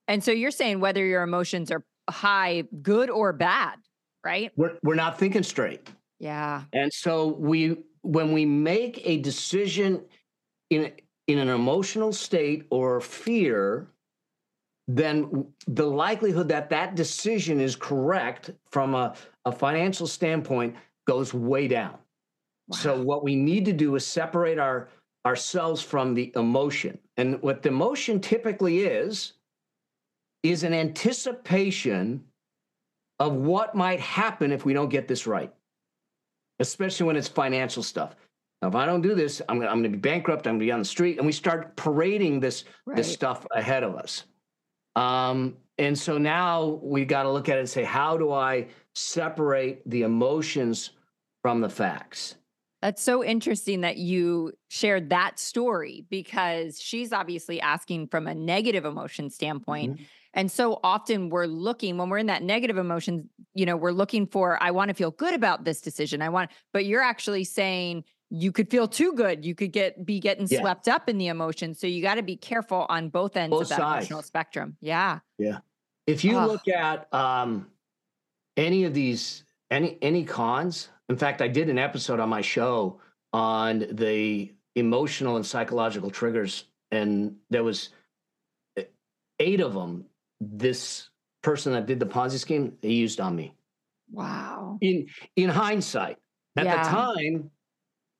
And 0.09 0.22
so 0.22 0.30
you're 0.30 0.50
saying 0.50 0.80
whether 0.80 1.04
your 1.04 1.22
emotions 1.22 1.70
are 1.70 1.84
high, 2.11 2.64
good 2.82 3.09
or 3.09 3.32
bad, 3.32 3.76
right? 4.24 4.52
We're, 4.56 4.78
we're 4.82 4.94
not 4.94 5.18
thinking 5.18 5.42
straight. 5.42 5.88
Yeah. 6.18 6.64
And 6.72 6.92
so 6.92 7.28
we 7.28 7.78
when 8.02 8.32
we 8.32 8.44
make 8.44 9.00
a 9.04 9.18
decision 9.18 10.04
in 10.70 10.92
in 11.26 11.38
an 11.38 11.48
emotional 11.48 12.12
state 12.12 12.66
or 12.70 13.00
fear, 13.00 13.88
then 14.88 15.46
the 15.66 15.86
likelihood 15.86 16.48
that 16.48 16.70
that 16.70 16.94
decision 16.94 17.61
is 17.61 17.76
correct 17.76 18.50
from 18.70 18.94
a, 18.94 19.14
a 19.44 19.52
financial 19.52 20.06
standpoint 20.06 20.74
goes 21.06 21.34
way 21.34 21.68
down. 21.68 21.98
So 22.71 23.01
what 23.01 23.25
we 23.25 23.35
need 23.35 23.64
to 23.66 23.73
do 23.73 23.95
is 23.97 24.07
separate 24.07 24.59
our 24.59 24.89
ourselves 25.27 25.83
from 25.83 26.14
the 26.14 26.33
emotion. 26.37 26.99
And 27.16 27.41
what 27.43 27.62
the 27.62 27.69
emotion 27.71 28.21
typically 28.21 28.81
is 28.81 29.35
is 30.43 30.62
an 30.62 30.73
anticipation 30.73 32.25
of 33.19 33.35
what 33.35 33.75
might 33.75 34.01
happen 34.01 34.53
if 34.53 34.64
we 34.64 34.73
don't 34.73 34.89
get 34.89 35.09
this 35.09 35.27
right. 35.27 35.53
Especially 36.61 37.07
when 37.07 37.16
it's 37.16 37.29
financial 37.29 37.83
stuff. 37.83 38.14
Now, 38.62 38.69
if 38.69 38.75
I 38.75 38.87
don't 38.87 39.03
do 39.03 39.14
this, 39.14 39.41
I'm 39.49 39.59
gonna, 39.59 39.71
I'm 39.71 39.79
gonna 39.79 39.91
be 39.91 39.99
bankrupt, 39.99 40.47
I'm 40.47 40.55
gonna 40.55 40.64
be 40.64 40.73
on 40.73 40.81
the 40.81 40.85
street, 40.85 41.19
and 41.19 41.27
we 41.27 41.33
start 41.33 41.77
parading 41.77 42.41
this 42.41 42.64
Right. 42.87 42.97
this 42.97 43.12
stuff 43.12 43.47
ahead 43.53 43.83
of 43.83 43.95
us. 43.97 44.25
Um, 44.97 45.57
and 45.79 45.97
so 45.97 46.19
now 46.19 46.81
we 46.83 47.05
got 47.05 47.23
to 47.23 47.31
look 47.31 47.49
at 47.49 47.57
it 47.57 47.61
and 47.61 47.69
say, 47.69 47.85
how 47.85 48.16
do 48.16 48.33
I 48.33 48.66
separate 48.95 49.89
the 49.89 50.03
emotions 50.03 50.91
from 51.43 51.61
the 51.61 51.69
facts? 51.69 52.35
That's 52.81 53.03
so 53.03 53.24
interesting 53.24 53.81
that 53.81 53.97
you 53.97 54.53
shared 54.68 55.11
that 55.11 55.39
story 55.39 56.07
because 56.11 56.81
she's 56.81 57.12
obviously 57.12 57.61
asking 57.61 58.07
from 58.09 58.26
a 58.29 58.35
negative 58.35 58.85
emotion 58.85 59.31
standpoint. 59.31 59.99
Mhm. 59.99 60.07
And 60.35 60.51
so 60.53 60.79
often 60.85 61.29
we're 61.31 61.47
looking 61.47 61.97
when 61.97 62.09
we're 62.09 62.18
in 62.18 62.26
that 62.26 62.43
negative 62.45 62.76
emotion, 62.79 63.29
you 63.55 63.66
know, 63.66 63.76
we're 63.76 63.91
looking 63.91 64.26
for, 64.26 64.62
I 64.62 64.70
want 64.70 64.91
to 64.91 64.95
feel 64.95 65.11
good 65.11 65.35
about 65.35 65.64
this 65.64 65.81
decision. 65.81 66.22
I 66.22 66.29
want, 66.29 66.51
but 66.72 66.85
you're 66.85 67.03
actually 67.03 67.43
saying 67.45 68.05
you 68.31 68.53
could 68.53 68.70
feel 68.70 68.87
too 68.87 69.12
good. 69.14 69.45
You 69.45 69.55
could 69.57 69.72
get 69.72 70.05
be 70.05 70.20
getting 70.20 70.47
Yeah. 70.49 70.61
swept 70.61 70.87
up 70.87 71.09
in 71.09 71.18
the 71.18 71.29
emotion. 71.29 71.74
So 71.74 71.87
you 71.89 72.01
got 72.03 72.16
to 72.16 72.22
be 72.22 72.37
careful 72.37 72.87
on 72.89 73.09
both 73.09 73.37
ends 73.37 73.51
Both 73.51 73.62
of 73.62 73.68
that 73.70 73.79
sides. 73.79 74.07
emotional 74.07 74.22
spectrum. 74.22 74.76
Yeah. 74.81 75.20
Yeah. 75.39 75.59
If 76.07 76.24
you 76.24 76.39
look 76.39 76.68
at 76.68 77.12
um, 77.12 77.70
any 78.57 78.85
of 78.85 78.95
these, 78.95 79.45
any 79.71 79.99
any 80.03 80.25
cons. 80.25 80.89
In 81.09 81.16
fact, 81.16 81.41
I 81.43 81.49
did 81.49 81.69
an 81.71 81.79
episode 81.79 82.21
on 82.21 82.29
my 82.29 82.41
show 82.41 83.01
on 83.33 83.87
the 83.93 84.53
emotional 84.75 85.37
and 85.37 85.47
psychological 85.47 86.11
triggers, 86.11 86.64
and 86.91 87.37
there 87.51 87.64
was 87.64 87.91
eh, 88.77 88.85
eight 89.39 89.61
of 89.61 89.75
them. 89.75 90.05
This 90.41 91.11
person 91.43 91.73
that 91.73 91.87
did 91.87 91.99
the 92.01 92.07
Ponzi 92.07 92.39
scheme, 92.39 92.77
they 92.81 92.91
used 92.91 93.21
on 93.21 93.35
me. 93.37 93.55
Wow. 94.11 94.79
In 94.81 95.09
in 95.37 95.49
hindsight, 95.51 96.19
at 96.57 96.64
Yeah. 96.66 96.83
the 96.83 96.89
time, 96.91 97.51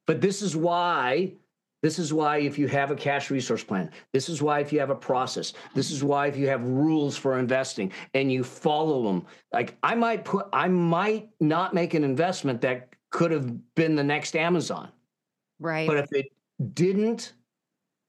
but 0.07 0.21
this 0.21 0.43
is 0.43 0.57
why. 0.57 1.35
This 1.83 1.99
is 1.99 2.13
why 2.13 2.39
if 2.39 2.59
you 2.59 2.67
have 2.69 2.91
a 2.91 2.97
cash 2.97 3.31
resource 3.31 3.63
plan, 3.63 3.91
this 4.13 4.29
is 4.29 4.43
why 4.43 4.61
if 4.61 4.73
you 4.73 4.81
have 4.81 4.91
a 4.91 4.97
process, 4.97 5.53
this 5.75 5.91
is 5.91 6.03
why 6.03 6.27
if 6.27 6.37
you 6.37 6.49
have 6.49 6.63
rules 6.65 7.17
for 7.17 7.39
investing 7.39 7.93
and 8.15 8.33
you 8.33 8.43
follow 8.43 9.05
them. 9.05 9.27
Like 9.53 9.77
I 9.83 9.95
might 9.95 10.25
put 10.25 10.47
I 10.53 10.69
might 10.69 11.29
not 11.41 11.75
make 11.75 11.95
an 11.95 12.03
investment 12.03 12.61
that 12.63 12.89
could 13.11 13.31
have 13.31 13.75
been 13.75 13.95
the 13.95 14.05
next 14.05 14.35
Amazon. 14.35 14.89
Right. 15.61 15.87
But 15.87 15.99
if 15.99 16.13
it 16.13 16.27
didn't 16.75 17.35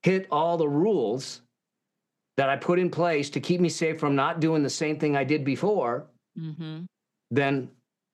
hit 0.01 0.28
all 0.32 0.57
the 0.57 0.67
rules 0.67 1.41
that 2.38 2.49
I 2.49 2.55
put 2.55 2.80
in 2.80 2.89
place 2.89 3.30
to 3.32 3.39
keep 3.39 3.61
me 3.61 3.70
safe 3.70 3.99
from 3.99 4.15
not 4.15 4.39
doing 4.39 4.63
the 4.63 4.70
same 4.70 4.97
thing 4.97 5.15
I 5.15 5.24
did 5.24 5.45
before, 5.45 6.07
hmm 6.36 6.82
then 7.32 7.70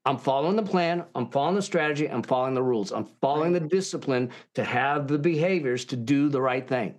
I'm 0.06 0.18
following 0.18 0.56
the 0.56 0.64
plan, 0.64 1.03
I'm 1.16 1.30
following 1.30 1.56
the 1.56 1.62
strategy, 1.62 2.08
I'm 2.08 2.22
following 2.22 2.53
the 2.53 2.62
rules, 2.62 2.91
I'm 2.91 3.08
following 3.22 3.53
the 3.53 3.60
discipline 3.60 4.30
to 4.53 4.64
have 4.64 5.08
the 5.08 5.18
behaviors 5.18 5.84
to 5.86 5.95
do 5.95 6.30
the 6.30 6.41
right 6.41 6.68
thing. 6.68 6.95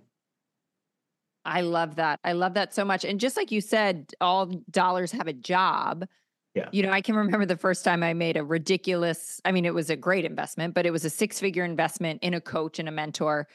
I 1.45 1.61
love 1.61 1.95
that. 1.95 2.19
I 2.25 2.33
love 2.33 2.55
that 2.55 2.73
so 2.73 2.83
much. 2.83 3.05
And 3.05 3.21
just 3.21 3.37
like 3.37 3.51
you 3.51 3.61
said, 3.61 4.11
all 4.19 4.47
dollars 4.69 5.13
have 5.13 5.27
a 5.27 5.33
job. 5.33 6.05
Yeah. 6.53 6.67
You 6.73 6.83
know, 6.83 6.91
I 6.91 6.99
can 6.99 7.15
remember 7.15 7.45
the 7.45 7.55
first 7.55 7.85
time 7.85 8.03
I 8.03 8.13
made 8.13 8.35
a 8.35 8.43
ridiculous, 8.43 9.39
I 9.45 9.53
mean, 9.53 9.63
it 9.63 9.73
was 9.73 9.89
a 9.89 9.95
great 9.95 10.25
investment, 10.25 10.73
but 10.73 10.85
it 10.85 10.91
was 10.91 11.05
a 11.05 11.09
six 11.09 11.39
figure 11.39 11.63
investment 11.63 12.21
in 12.23 12.33
a 12.33 12.41
coach 12.41 12.79
and 12.79 12.89
a 12.89 12.91
mentor. 12.91 13.47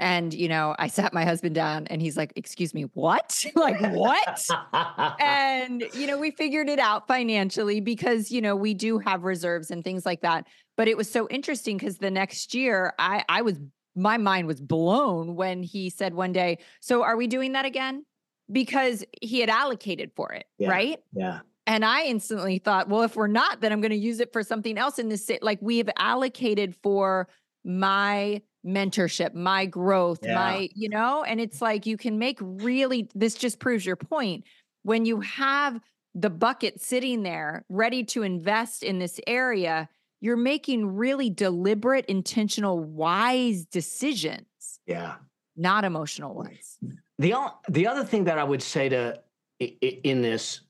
And, 0.00 0.32
you 0.34 0.48
know, 0.48 0.74
I 0.78 0.88
sat 0.88 1.12
my 1.12 1.24
husband 1.24 1.54
down 1.54 1.86
and 1.88 2.00
he's 2.00 2.16
like, 2.16 2.32
Excuse 2.34 2.72
me, 2.74 2.82
what? 2.94 3.44
like, 3.54 3.78
what? 3.92 4.42
and 5.20 5.84
you 5.94 6.06
know 6.06 6.18
we 6.18 6.30
figured 6.30 6.68
it 6.68 6.78
out 6.78 7.06
financially 7.06 7.80
because 7.80 8.30
you 8.30 8.40
know 8.40 8.56
we 8.56 8.74
do 8.74 8.98
have 8.98 9.24
reserves 9.24 9.70
and 9.70 9.84
things 9.84 10.06
like 10.06 10.22
that 10.22 10.46
but 10.76 10.88
it 10.88 10.96
was 10.96 11.10
so 11.10 11.28
interesting 11.28 11.76
because 11.76 11.98
the 11.98 12.10
next 12.10 12.54
year 12.54 12.92
i 12.98 13.24
i 13.28 13.42
was 13.42 13.58
my 13.94 14.16
mind 14.16 14.46
was 14.46 14.60
blown 14.60 15.34
when 15.34 15.62
he 15.62 15.90
said 15.90 16.14
one 16.14 16.32
day 16.32 16.58
so 16.80 17.02
are 17.02 17.16
we 17.16 17.26
doing 17.26 17.52
that 17.52 17.64
again 17.64 18.04
because 18.50 19.04
he 19.20 19.40
had 19.40 19.50
allocated 19.50 20.10
for 20.16 20.32
it 20.32 20.46
Yeah. 20.58 20.70
right 20.70 20.98
yeah. 21.12 21.40
and 21.66 21.84
i 21.84 22.04
instantly 22.04 22.58
thought 22.58 22.88
well 22.88 23.02
if 23.02 23.16
we're 23.16 23.26
not 23.26 23.60
then 23.60 23.72
i'm 23.72 23.80
going 23.80 23.90
to 23.90 23.96
use 23.96 24.20
it 24.20 24.32
for 24.32 24.42
something 24.42 24.78
else 24.78 24.98
in 24.98 25.08
this 25.08 25.30
like 25.42 25.58
we 25.60 25.78
have 25.78 25.90
allocated 25.98 26.74
for 26.82 27.28
my 27.64 28.40
mentorship 28.66 29.34
my 29.34 29.66
growth 29.66 30.20
Yeah. 30.22 30.34
my 30.34 30.68
you 30.74 30.88
know 30.88 31.22
and 31.24 31.40
it's 31.40 31.62
like 31.62 31.86
you 31.86 31.96
can 31.96 32.18
make 32.18 32.38
really 32.42 33.08
this 33.14 33.34
just 33.34 33.58
proves 33.58 33.86
your 33.86 33.96
point 33.96 34.44
when 34.82 35.04
you 35.06 35.20
have 35.20 35.80
the 36.14 36.28
bucket 36.30 36.80
sitting 36.80 37.22
there 37.22 37.64
ready 37.68 38.04
to 38.04 38.22
invest 38.22 38.82
in 38.82 38.98
this 38.98 39.18
area 39.26 39.88
you're 40.20 40.36
making 40.36 40.94
really 40.94 41.30
deliberate 41.30 42.04
intentional 42.06 42.78
wise 42.78 43.64
decisions 43.64 44.44
Yeah. 44.86 45.16
not 45.56 45.84
emotional 45.84 46.34
ones 46.34 46.78
The 47.18 47.34
the 47.68 47.86
other 47.86 48.04
thing 48.04 48.24
that 48.24 48.38
I 48.38 48.44
would 48.44 48.62
say 48.62 48.88
to 48.90 49.22
in 49.58 50.20
this 50.22 50.60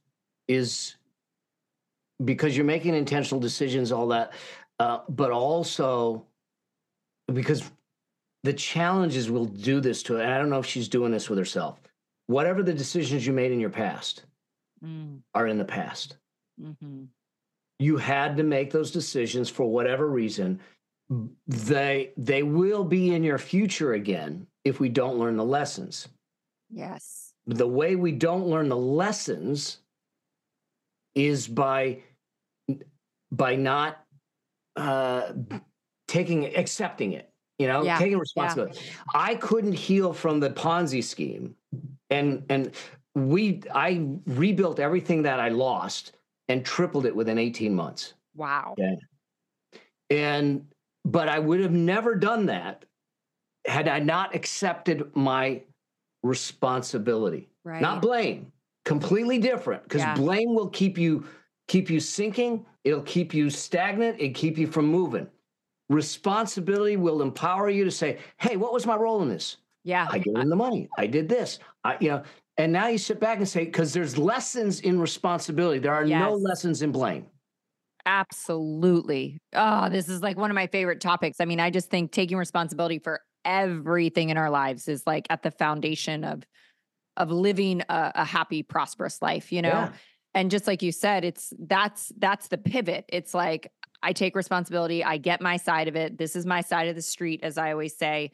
is 0.49 0.97
because 2.25 2.57
you're 2.57 2.67
making 2.67 2.95
intentional 2.95 3.41
decisions, 3.41 3.93
all 3.93 4.09
that, 4.09 4.33
uh, 4.81 4.99
but 5.09 5.31
also 5.31 6.27
because 7.33 7.71
the 8.43 8.53
challenges 8.53 9.31
will 9.31 9.45
do 9.45 9.81
this 9.81 10.03
to 10.05 10.17
it. 10.19 10.27
I 10.27 10.39
don't 10.39 10.51
know 10.51 10.59
if 10.61 10.67
she's 10.67 10.89
doing 10.89 11.13
this 11.13 11.29
with 11.29 11.39
herself. 11.39 11.81
Whatever 12.27 12.63
the 12.63 12.73
decisions 12.75 13.27
you 13.27 13.33
made 13.33 13.53
in 13.53 13.61
your 13.61 13.71
past 13.71 14.25
Mm, 14.83 15.21
are 15.35 15.47
in 15.47 15.59
the 15.59 15.65
past. 15.65 16.17
mhm. 16.59 17.09
You 17.79 17.97
had 17.99 18.37
to 18.39 18.43
make 18.43 18.71
those 18.71 18.91
decisions 18.91 19.51
for 19.51 19.67
whatever 19.67 20.09
reason. 20.09 20.61
They 21.47 22.13
they 22.17 22.43
will 22.43 22.85
be 22.85 23.15
in 23.15 23.23
your 23.25 23.39
future 23.39 23.93
again 23.95 24.47
if 24.65 24.79
we 24.81 24.89
don't 24.89 25.19
learn 25.19 25.37
the 25.37 25.45
lessons. 25.45 26.09
yes 26.71 27.35
the 27.47 27.67
way 27.67 27.97
we 27.97 28.13
don't 28.13 28.47
learn 28.47 28.69
the 28.69 28.77
lessons 28.77 29.79
is 31.15 31.49
by 31.49 32.03
by 33.33 33.57
not 33.57 34.05
uh 34.77 35.33
taking 36.07 36.55
accepting 36.57 37.13
it 37.13 37.30
you 37.61 37.69
know 37.69 37.83
Yeah, 37.83 37.99
taking 37.99 38.19
responsibility. 38.19 38.81
I 39.15 39.35
couldn't 39.35 39.75
heal 39.75 40.15
from 40.15 40.41
the 40.41 40.49
ponzi 40.51 41.05
scheme. 41.05 41.55
And 42.09 42.43
and 42.49 42.73
we 43.15 43.63
i 43.75 44.07
rebuilt 44.27 44.81
everything 44.81 45.23
that 45.23 45.39
i 45.41 45.49
lost 45.51 46.13
and 46.49 46.65
tripled 46.65 47.05
it 47.07 47.15
within 47.15 47.39
18 47.39 47.75
months. 47.75 48.15
Wow. 48.35 48.75
Yeah. 48.79 48.95
and 50.09 50.65
but 51.05 51.29
i 51.29 51.39
would 51.39 51.61
have 51.61 51.73
never 51.73 52.15
done 52.15 52.47
that 52.47 52.85
had 53.67 53.89
i 53.89 53.99
not 53.99 54.35
accepted 54.35 55.15
my 55.15 55.63
responsibility. 56.23 57.49
Right. 57.65 57.83
not 57.83 58.01
blame 58.01 58.51
completely 58.87 59.39
different 59.39 59.83
because 59.83 60.01
Yeah. 60.01 60.15
blame 60.15 60.55
will 60.55 60.71
keep 60.71 60.97
you 60.97 61.25
keep 61.69 61.91
you 61.91 62.01
sinking. 62.01 62.65
It'll 62.85 63.03
keep 63.03 63.35
you 63.35 63.51
stagnant. 63.51 64.19
It 64.19 64.31
keep 64.31 64.57
you 64.57 64.67
from 64.67 64.87
moving 64.87 65.29
responsibility 65.91 66.97
will 66.97 67.21
empower 67.21 67.69
you 67.69 67.85
to 67.85 67.91
say 67.91 68.19
hey 68.39 68.57
what 68.57 68.73
was 68.73 68.87
my 68.87 68.97
role 68.97 69.23
in 69.23 69.29
this 69.29 69.59
yeah 69.85 70.07
i 70.11 70.19
gave 70.19 70.37
him 70.37 70.49
the 70.49 70.57
money 70.57 70.89
i 70.99 71.07
did 71.07 71.29
this 71.29 71.59
i 71.85 71.97
you 72.01 72.09
know 72.09 72.23
and 72.57 72.73
now 72.73 72.87
you 72.87 72.97
sit 72.97 73.19
back 73.21 73.39
and 73.39 73.49
say 73.49 73.65
because 73.65 73.93
there's 73.93 74.17
lessons 74.17 74.81
in 74.81 75.01
responsibility 75.01 75.79
there 75.79 75.93
are 75.93 76.05
no 76.05 76.33
lessons 76.35 76.83
in 76.83 76.93
blame 76.93 77.27
Absolutely. 78.07 79.41
Oh, 79.55 79.89
this 79.89 80.09
is 80.09 80.23
like 80.23 80.37
one 80.37 80.51
of 80.51 80.55
my 80.55 80.67
favorite 80.67 81.01
topics. 81.01 81.41
I 81.41 81.45
mean, 81.45 81.61
I 81.61 81.71
just 81.71 81.91
think 81.91 82.13
taking 82.13 82.37
responsibility 82.39 82.99
for 82.99 83.21
everything 83.45 84.31
in 84.31 84.37
our 84.37 84.51
lives 84.51 84.89
is 84.89 85.07
like 85.07 85.27
at 85.31 85.43
the 85.43 85.51
foundation 85.51 86.25
of 86.25 86.45
of 87.17 87.31
living 87.31 87.83
a, 87.89 88.13
a 88.15 88.25
happy, 88.25 88.63
prosperous 88.63 89.21
life, 89.21 89.53
you 89.53 89.61
know? 89.63 89.69
Yeah. 89.69 89.93
And 90.33 90.51
just 90.51 90.67
like 90.67 90.83
you 90.83 90.93
said, 90.93 91.25
it's 91.25 91.53
that's 91.59 92.13
that's 92.19 92.49
the 92.49 92.59
pivot. 92.59 93.05
It's 93.09 93.35
like 93.35 93.71
I 94.03 94.13
take 94.13 94.35
responsibility, 94.37 95.05
I 95.05 95.19
get 95.19 95.41
my 95.41 95.57
side 95.57 95.89
of 95.89 95.97
it. 95.97 96.19
This 96.19 96.35
is 96.37 96.47
my 96.47 96.61
side 96.61 96.89
of 96.89 96.95
the 96.97 97.03
street, 97.03 97.41
as 97.43 97.59
I 97.59 97.73
always 97.73 97.97
say. 97.97 98.31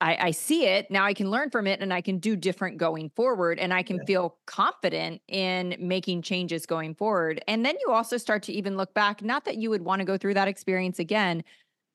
I, 0.00 0.26
I 0.26 0.30
see 0.32 0.66
it 0.66 0.90
now. 0.90 1.04
I 1.06 1.14
can 1.14 1.30
learn 1.30 1.48
from 1.50 1.66
it, 1.66 1.80
and 1.80 1.92
I 1.92 2.02
can 2.02 2.18
do 2.18 2.36
different 2.36 2.76
going 2.76 3.08
forward, 3.10 3.58
and 3.58 3.72
I 3.72 3.82
can 3.82 3.96
Yeah. 3.98 4.04
feel 4.06 4.36
confident 4.46 5.22
in 5.28 5.74
making 5.78 6.20
changes 6.22 6.66
going 6.66 6.94
forward. 6.94 7.42
And 7.48 7.64
then 7.64 7.76
you 7.84 7.92
also 7.92 8.18
start 8.18 8.42
to 8.44 8.52
even 8.52 8.76
look 8.76 8.92
back. 8.92 9.22
Not 9.22 9.46
that 9.46 9.56
you 9.56 9.70
would 9.70 9.82
want 9.82 10.00
to 10.00 10.04
go 10.04 10.18
through 10.18 10.34
that 10.34 10.48
experience 10.48 10.98
again, 10.98 11.44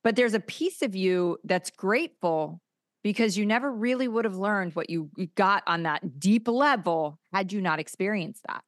but 0.04 0.16
there's 0.16 0.34
a 0.34 0.40
piece 0.40 0.82
of 0.82 0.96
you 0.96 1.38
that's 1.44 1.70
grateful 1.70 2.60
because 3.04 3.38
you 3.38 3.46
never 3.46 3.72
really 3.72 4.08
would 4.08 4.26
have 4.26 4.36
learned 4.36 4.76
what 4.76 4.90
you 4.90 5.10
you 5.16 5.28
got 5.36 5.62
on 5.68 5.84
that 5.84 6.20
deep 6.20 6.48
level 6.48 7.20
had 7.34 7.52
you 7.54 7.62
not 7.62 7.80
experienced 7.80 8.44
that. 8.48 8.64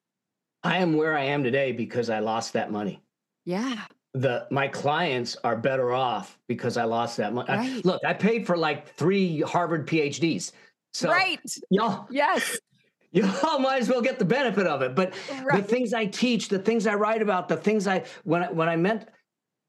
i 0.64 0.78
am 0.78 0.96
where 0.96 1.16
i 1.18 1.24
am 1.24 1.44
today 1.44 1.72
because 1.72 2.10
i 2.10 2.18
lost 2.20 2.54
that 2.54 2.72
money 2.72 3.00
Yeah. 3.46 3.84
The 4.14 4.48
my 4.52 4.68
clients 4.68 5.36
are 5.44 5.56
better 5.56 5.92
off 5.92 6.38
because 6.48 6.78
I 6.78 6.84
lost 6.84 7.18
that 7.18 7.34
money. 7.34 7.50
Right. 7.50 7.84
Look, 7.86 8.02
I 8.06 8.14
paid 8.14 8.46
for 8.46 8.56
like 8.56 8.96
three 8.96 9.42
Harvard 9.42 9.88
PhDs. 9.88 10.52
So 10.94 11.10
right. 11.10 11.40
y'all, 11.70 12.08
Yes. 12.12 12.60
y'all 13.12 13.60
might 13.60 13.82
as 13.82 13.90
well 13.90 14.02
get 14.02 14.20
the 14.20 14.26
benefit 14.26 14.68
of 14.68 14.82
it. 14.82 14.96
But 14.96 15.14
the 15.52 15.64
things 15.64 15.94
I 15.94 16.06
teach, 16.06 16.50
the 16.50 16.60
things 16.60 16.86
I 16.86 16.94
write 16.96 17.22
about, 17.22 17.48
the 17.48 17.58
things 17.58 17.88
I 17.88 18.04
when 18.24 18.44
I 18.44 18.52
when 18.52 18.70
I 18.70 18.76
meant 18.76 19.08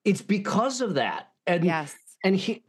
it's 0.05 0.23
because 0.23 0.81
of 0.81 0.95
that. 0.95 1.31
And 1.47 1.65
Yes. 1.65 1.95
and 2.23 2.37
he 2.37 2.63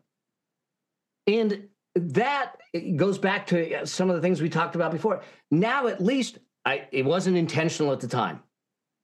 and 1.28 1.68
that 1.96 2.56
goes 2.96 3.18
back 3.18 3.48
to 3.48 3.82
uh, 3.82 3.86
some 3.86 4.10
of 4.10 4.16
the 4.16 4.22
things 4.22 4.42
we 4.42 4.50
talked 4.50 4.76
about 4.76 4.92
before. 4.92 5.22
Now 5.52 5.88
at 5.88 6.02
least 6.02 6.40
I 6.66 6.88
it 6.92 7.04
wasn't 7.04 7.36
intentional 7.38 7.92
at 7.92 8.00
the 8.00 8.08
time. 8.08 8.42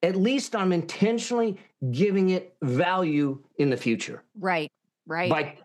At 0.04 0.16
least 0.16 0.56
I'm 0.56 0.72
intentionally 0.72 1.58
giving 1.92 2.30
it 2.30 2.56
value 2.62 3.42
in 3.58 3.70
the 3.70 3.78
future. 3.78 4.24
Right. 4.40 4.72
right. 5.06 5.30
by 5.30 5.58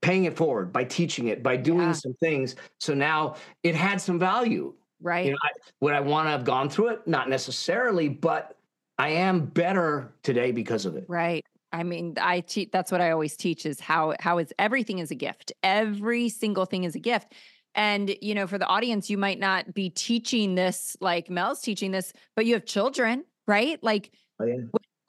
paying 0.00 0.24
it 0.24 0.36
forward, 0.36 0.72
by 0.72 0.84
teaching 0.84 1.28
it, 1.28 1.42
by 1.42 1.56
doing 1.56 1.88
Yeah. 1.88 1.92
some 1.92 2.14
things. 2.14 2.54
So 2.78 2.94
now 2.94 3.34
it 3.62 3.74
had 3.74 4.00
some 4.00 4.18
value. 4.18 4.74
right. 5.00 5.26
You 5.26 5.32
know, 5.32 5.38
I, 5.42 5.50
would 5.80 5.94
I 5.94 6.00
want 6.00 6.26
to 6.26 6.30
have 6.30 6.44
gone 6.44 6.68
through 6.68 6.88
it? 6.88 7.06
Not 7.06 7.28
necessarily, 7.28 8.08
but 8.08 8.56
I 8.98 9.10
am 9.10 9.46
better 9.46 10.12
today 10.22 10.50
because 10.52 10.86
of 10.86 10.96
it. 10.96 11.04
Right. 11.08 11.44
I 11.72 11.82
mean, 11.82 12.14
I 12.20 12.40
teach 12.40 12.70
that's 12.72 12.90
what 12.90 13.00
I 13.00 13.10
always 13.10 13.36
teach 13.36 13.66
is 13.66 13.78
how 13.78 14.14
how 14.20 14.38
is 14.38 14.52
everything 14.58 14.98
is 15.00 15.10
a 15.10 15.14
gift. 15.14 15.52
Every 15.62 16.28
single 16.28 16.64
thing 16.64 16.84
is 16.84 16.94
a 16.94 16.98
gift. 17.00 17.34
And 17.74 18.16
you 18.22 18.34
know, 18.34 18.46
for 18.46 18.58
the 18.58 18.66
audience, 18.66 19.10
you 19.10 19.18
might 19.18 19.38
not 19.38 19.72
be 19.74 19.90
teaching 19.90 20.54
this 20.54 20.96
like 21.00 21.28
Mel's 21.30 21.60
teaching 21.60 21.90
this, 21.92 22.12
but 22.34 22.46
you 22.46 22.54
have 22.54 22.64
children, 22.64 23.24
right? 23.48 23.82
Like 23.82 24.12
Oh, 24.40 24.44
yeah. 24.44 24.56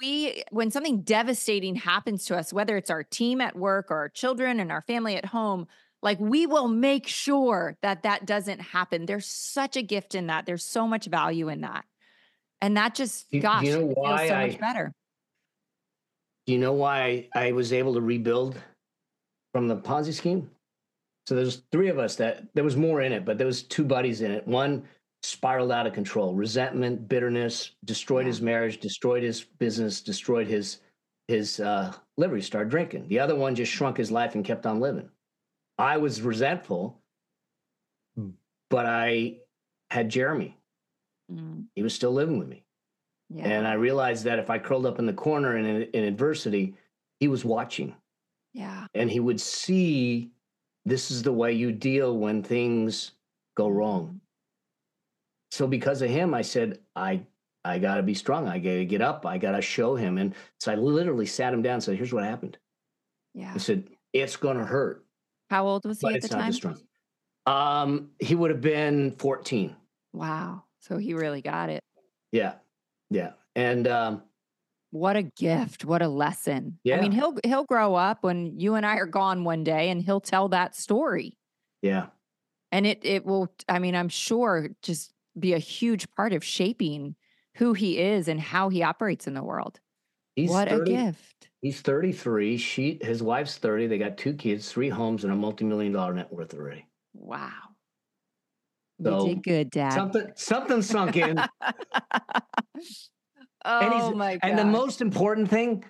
we 0.01 0.43
when 0.49 0.71
something 0.71 1.01
devastating 1.01 1.75
happens 1.75 2.25
to 2.25 2.37
us, 2.37 2.51
whether 2.51 2.75
it's 2.77 2.89
our 2.89 3.03
team 3.03 3.41
at 3.41 3.55
work 3.55 3.91
or 3.91 3.97
our 3.97 4.09
children 4.09 4.59
and 4.59 4.71
our 4.71 4.81
family 4.81 5.15
at 5.15 5.25
home, 5.25 5.67
like 6.01 6.19
we 6.19 6.47
will 6.47 6.67
make 6.69 7.05
sure 7.05 7.77
that 7.83 8.03
that 8.03 8.25
doesn't 8.25 8.59
happen. 8.59 9.05
There's 9.05 9.27
such 9.27 9.75
a 9.75 9.81
gift 9.83 10.15
in 10.15 10.27
that. 10.27 10.45
There's 10.47 10.63
so 10.65 10.87
much 10.87 11.05
value 11.05 11.49
in 11.49 11.61
that. 11.61 11.85
And 12.61 12.75
that 12.77 12.95
just 12.95 13.29
Do 13.29 13.37
you- 13.37 13.41
do 13.41 13.47
gosh, 13.47 13.63
you 13.65 13.79
know 13.79 13.85
why 13.95 14.27
so 14.29 14.33
I- 14.33 14.47
much 14.47 14.59
better. 14.59 14.93
Do 16.47 16.53
you 16.53 16.59
know 16.59 16.73
why 16.73 17.27
I, 17.35 17.49
I 17.49 17.51
was 17.51 17.71
able 17.73 17.93
to 17.93 18.01
rebuild 18.01 18.59
from 19.53 19.67
the 19.67 19.75
Ponzi 19.75 20.13
scheme? 20.13 20.49
So 21.27 21.35
there's 21.35 21.61
three 21.71 21.89
of 21.89 21.99
us 21.99 22.15
that 22.15 22.45
there 22.55 22.63
was 22.63 22.75
more 22.75 23.01
in 23.01 23.11
it, 23.11 23.23
but 23.23 23.37
there 23.37 23.45
was 23.45 23.61
two 23.61 23.83
buddies 23.83 24.21
in 24.21 24.31
it. 24.31 24.47
One 24.47 24.83
spiraled 25.23 25.71
out 25.71 25.85
of 25.87 25.93
control, 25.93 26.33
resentment, 26.33 27.07
bitterness, 27.07 27.71
destroyed 27.85 28.25
his 28.25 28.41
marriage, 28.41 28.79
destroyed 28.79 29.23
his 29.23 29.43
business, 29.43 30.01
destroyed 30.01 30.47
his 30.47 30.79
his 31.27 31.59
uh, 31.59 31.93
liver. 32.17 32.35
He 32.35 32.41
started 32.41 32.69
drinking. 32.69 33.07
The 33.07 33.19
other 33.19 33.35
one 33.35 33.53
just 33.53 33.71
shrunk 33.71 33.97
his 33.97 34.11
life 34.11 34.33
and 34.35 34.43
kept 34.43 34.65
on 34.65 34.79
living. 34.79 35.09
I 35.77 35.97
was 35.97 36.21
resentful, 36.21 37.01
but 38.69 38.85
I 38.85 39.37
had 39.91 40.09
Jeremy. 40.09 40.57
Mm, 41.31 41.65
He 41.75 41.83
was 41.83 41.93
still 41.93 42.11
living 42.11 42.39
with 42.39 42.47
me. 42.47 42.63
yeah. 43.29 43.45
And 43.45 43.67
I 43.67 43.73
realized 43.73 44.23
that 44.25 44.39
if 44.39 44.49
I 44.49 44.57
curled 44.57 44.85
up 44.87 44.97
in 44.99 45.05
the 45.05 45.13
corner 45.13 45.57
in, 45.57 45.65
in 45.65 46.03
adversity, 46.03 46.75
he 47.19 47.27
was 47.27 47.45
watching 47.45 47.93
yeah. 48.53 48.87
and 48.95 49.09
he 49.09 49.19
would 49.19 49.39
see 49.39 50.31
this 50.85 51.11
is 51.11 51.21
the 51.21 51.31
way 51.31 51.53
you 51.53 51.71
deal 51.71 52.17
when 52.17 52.41
things 52.41 53.11
go 53.55 53.67
wrong. 53.67 54.19
So 55.51 55.67
because 55.67 56.01
of 56.01 56.09
him, 56.09 56.33
I 56.33 56.41
said, 56.41 56.79
I 56.95 57.21
I 57.65 57.79
gotta 57.79 58.03
be 58.03 58.13
strong. 58.13 58.47
I 58.47 58.59
gotta 58.59 58.85
get 58.85 59.01
up. 59.01 59.25
I 59.25 59.37
gotta 59.37 59.61
show 59.61 59.95
him. 59.95 60.17
And 60.17 60.33
so 60.59 60.71
I 60.71 60.75
literally 60.75 61.25
sat 61.25 61.53
him 61.53 61.61
down 61.61 61.75
and 61.75 61.83
said, 61.83 61.97
Here's 61.97 62.13
what 62.13 62.23
happened. 62.23 62.57
Yeah. 63.33 63.51
I 63.53 63.57
said, 63.57 63.89
It's 64.13 64.35
gonna 64.37 64.65
hurt, 64.65 65.05
How 65.49 65.67
old 65.67 65.85
was 65.85 65.99
he 65.99 66.07
but 66.07 66.15
at 66.15 66.21
the 66.21 66.27
time? 66.29 66.53
Um, 67.45 68.11
he 68.19 68.35
would 68.35 68.51
have 68.51 68.61
been 68.61 69.15
14. 69.17 69.75
Wow. 70.13 70.63
So 70.79 70.97
he 70.97 71.13
really 71.13 71.41
got 71.41 71.69
it. 71.69 71.83
Yeah. 72.31 72.53
Yeah. 73.09 73.31
And 73.55 73.87
um, 73.87 74.23
What 74.91 75.15
a 75.17 75.23
gift. 75.23 75.83
What 75.83 76.01
a 76.01 76.07
lesson. 76.07 76.79
yeah. 76.83 76.97
I 76.97 77.01
mean, 77.01 77.11
he'll 77.11 77.35
he'll 77.43 77.65
grow 77.65 77.95
up 77.95 78.23
when 78.23 78.59
you 78.59 78.75
and 78.75 78.85
I 78.85 78.95
are 78.97 79.05
gone 79.07 79.43
one 79.43 79.63
day 79.63 79.89
and 79.89 80.01
he'll 80.01 80.21
tell 80.21 80.49
that 80.49 80.75
story. 80.75 81.37
yeah. 81.81 82.07
And 82.71 82.85
it 82.85 82.99
it 83.03 83.25
will 83.25 83.51
I 83.67 83.79
mean, 83.79 83.95
I'm 83.95 84.09
sure 84.09 84.69
just 84.83 85.11
be 85.37 85.53
a 85.53 85.59
huge 85.59 86.09
part 86.11 86.33
of 86.33 86.43
shaping 86.43 87.15
who 87.55 87.73
he 87.73 87.99
is 87.99 88.27
and 88.27 88.39
how 88.39 88.69
he 88.69 88.83
operates 88.83 89.27
in 89.27 89.33
the 89.33 89.43
world. 89.43 89.79
He's 90.35 90.49
what 90.49 90.69
30 90.69 90.93
a 90.93 90.95
gift. 90.95 91.49
He's 91.61 91.81
33. 91.81 92.57
She, 92.57 92.99
his 93.01 93.21
wife's 93.21 93.57
30. 93.57 93.87
They 93.87 93.97
got 93.97 94.17
two 94.17 94.33
kids, 94.33 94.71
three 94.71 94.89
homes, 94.89 95.23
and 95.23 95.33
a 95.33 95.35
multi-million 95.35 95.91
dollar 95.91 96.13
net 96.13 96.31
worth 96.31 96.53
already. 96.53 96.85
Wow. 97.13 97.51
So, 99.03 99.27
you 99.27 99.35
did 99.35 99.43
good, 99.43 99.69
Dad. 99.71 99.93
Something, 99.93 100.31
something 100.35 100.81
sunk 100.81 101.17
in. 101.17 101.37
oh 103.65 104.13
my 104.15 104.37
god. 104.37 104.39
and 104.43 104.57
the 104.57 104.65
most 104.65 105.01
important 105.01 105.49
thing, 105.49 105.83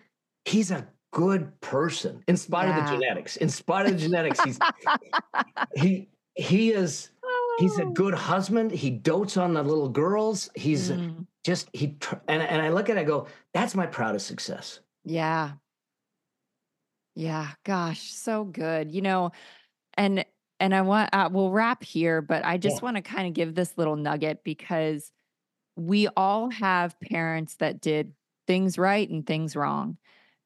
he's 0.45 0.71
a 0.71 0.87
good 1.11 1.59
person, 1.61 2.23
in 2.27 2.37
spite 2.37 2.69
of 2.69 2.75
the 2.75 2.91
genetics. 2.91 3.37
In 3.37 3.49
spite 3.49 3.87
of 3.87 3.93
the 3.93 3.97
genetics, 3.97 4.39
he's 4.43 4.59
he 5.75 6.09
he 6.35 6.71
is 6.71 7.09
he's 7.59 7.77
a 7.79 7.85
Oh. 7.85 7.93
good 7.93 8.13
husband. 8.13 8.71
He 8.71 8.89
dotes 8.91 9.37
on 9.37 9.53
the 9.53 9.63
little 9.63 9.89
girls. 9.89 10.49
He's 10.55 10.91
Mm, 10.91 11.27
just 11.43 11.69
he 11.73 11.97
and 12.27 12.41
and 12.41 12.61
I 12.61 12.69
look 12.69 12.89
at 12.89 12.97
it, 12.97 13.01
I 13.01 13.03
go, 13.03 13.27
that's 13.53 13.75
my 13.75 13.85
proudest 13.87 14.27
success. 14.27 14.81
yeah. 15.03 15.57
Yeah, 17.15 17.51
gosh, 17.63 18.11
so 18.13 18.43
good. 18.45 18.91
You 18.91 19.01
know, 19.01 19.31
and 19.95 20.25
and 20.59 20.75
I 20.75 20.81
want 20.83 21.11
uh, 21.13 21.29
we'll 21.31 21.51
wrap 21.51 21.83
here, 21.83 22.21
but 22.21 22.45
I 22.45 22.57
just 22.57 22.81
Yeah. 22.81 22.83
want 22.83 22.97
to 22.97 23.01
kind 23.03 23.27
of 23.27 23.33
give 23.33 23.55
this 23.55 23.77
little 23.77 23.97
nugget 23.97 24.43
because 24.43 25.11
we 25.77 26.07
all 26.17 26.49
have 26.51 26.99
parents 27.01 27.57
that 27.57 27.81
did 27.81 28.13
things 28.47 28.77
right 28.77 29.09
and 29.09 29.27
things 29.27 29.55
wrong. 29.55 29.97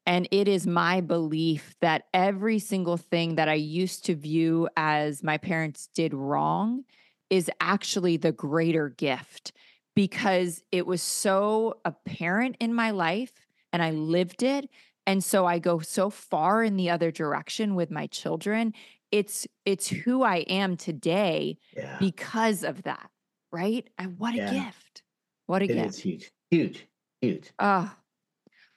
And 0.07 0.27
it 0.31 0.47
is 0.47 0.67
my 0.67 1.01
belief 1.01 1.75
that 1.81 2.05
every 2.13 2.59
single 2.59 2.97
thing 2.97 3.35
that 3.35 3.49
I 3.49 3.55
used 3.55 4.05
to 4.05 4.15
view 4.15 4.69
as 4.77 5.23
my 5.23 5.37
parents 5.37 5.89
did 5.95 6.13
wrong 6.13 6.85
is 7.33 7.49
actually 7.59 8.15
the 8.15 8.31
greater 8.31 8.89
gift 8.89 9.53
because 9.95 10.61
it 10.71 10.85
was 10.85 11.01
so 11.01 11.73
apparent 11.83 12.55
in 12.59 12.71
my 12.75 12.91
life 12.91 13.33
and 13.71 13.81
I 13.81 13.89
lived 13.89 14.43
it. 14.43 14.69
And 15.07 15.23
so 15.23 15.47
I 15.47 15.57
go 15.57 15.79
so 15.79 16.11
far 16.11 16.63
in 16.63 16.77
the 16.77 16.91
other 16.91 17.09
direction 17.09 17.73
with 17.73 17.89
my 17.89 18.05
children. 18.05 18.71
It's 19.11 19.47
it's 19.65 19.87
who 19.87 20.21
I 20.21 20.37
am 20.41 20.77
today 20.77 21.57
Yeah. 21.75 21.97
because 21.99 22.63
of 22.63 22.83
that, 22.83 23.09
right? 23.51 23.89
And 23.97 24.19
what 24.19 24.35
a 24.35 24.37
Yeah. 24.37 24.65
gift. 24.65 25.01
What 25.47 25.63
a 25.63 25.65
It 25.65 25.69
gift. 25.73 25.89
is 25.89 25.97
huge. 25.97 26.31
Huge. 26.51 26.87
Huge. 27.19 27.51
Oh, 27.57 27.91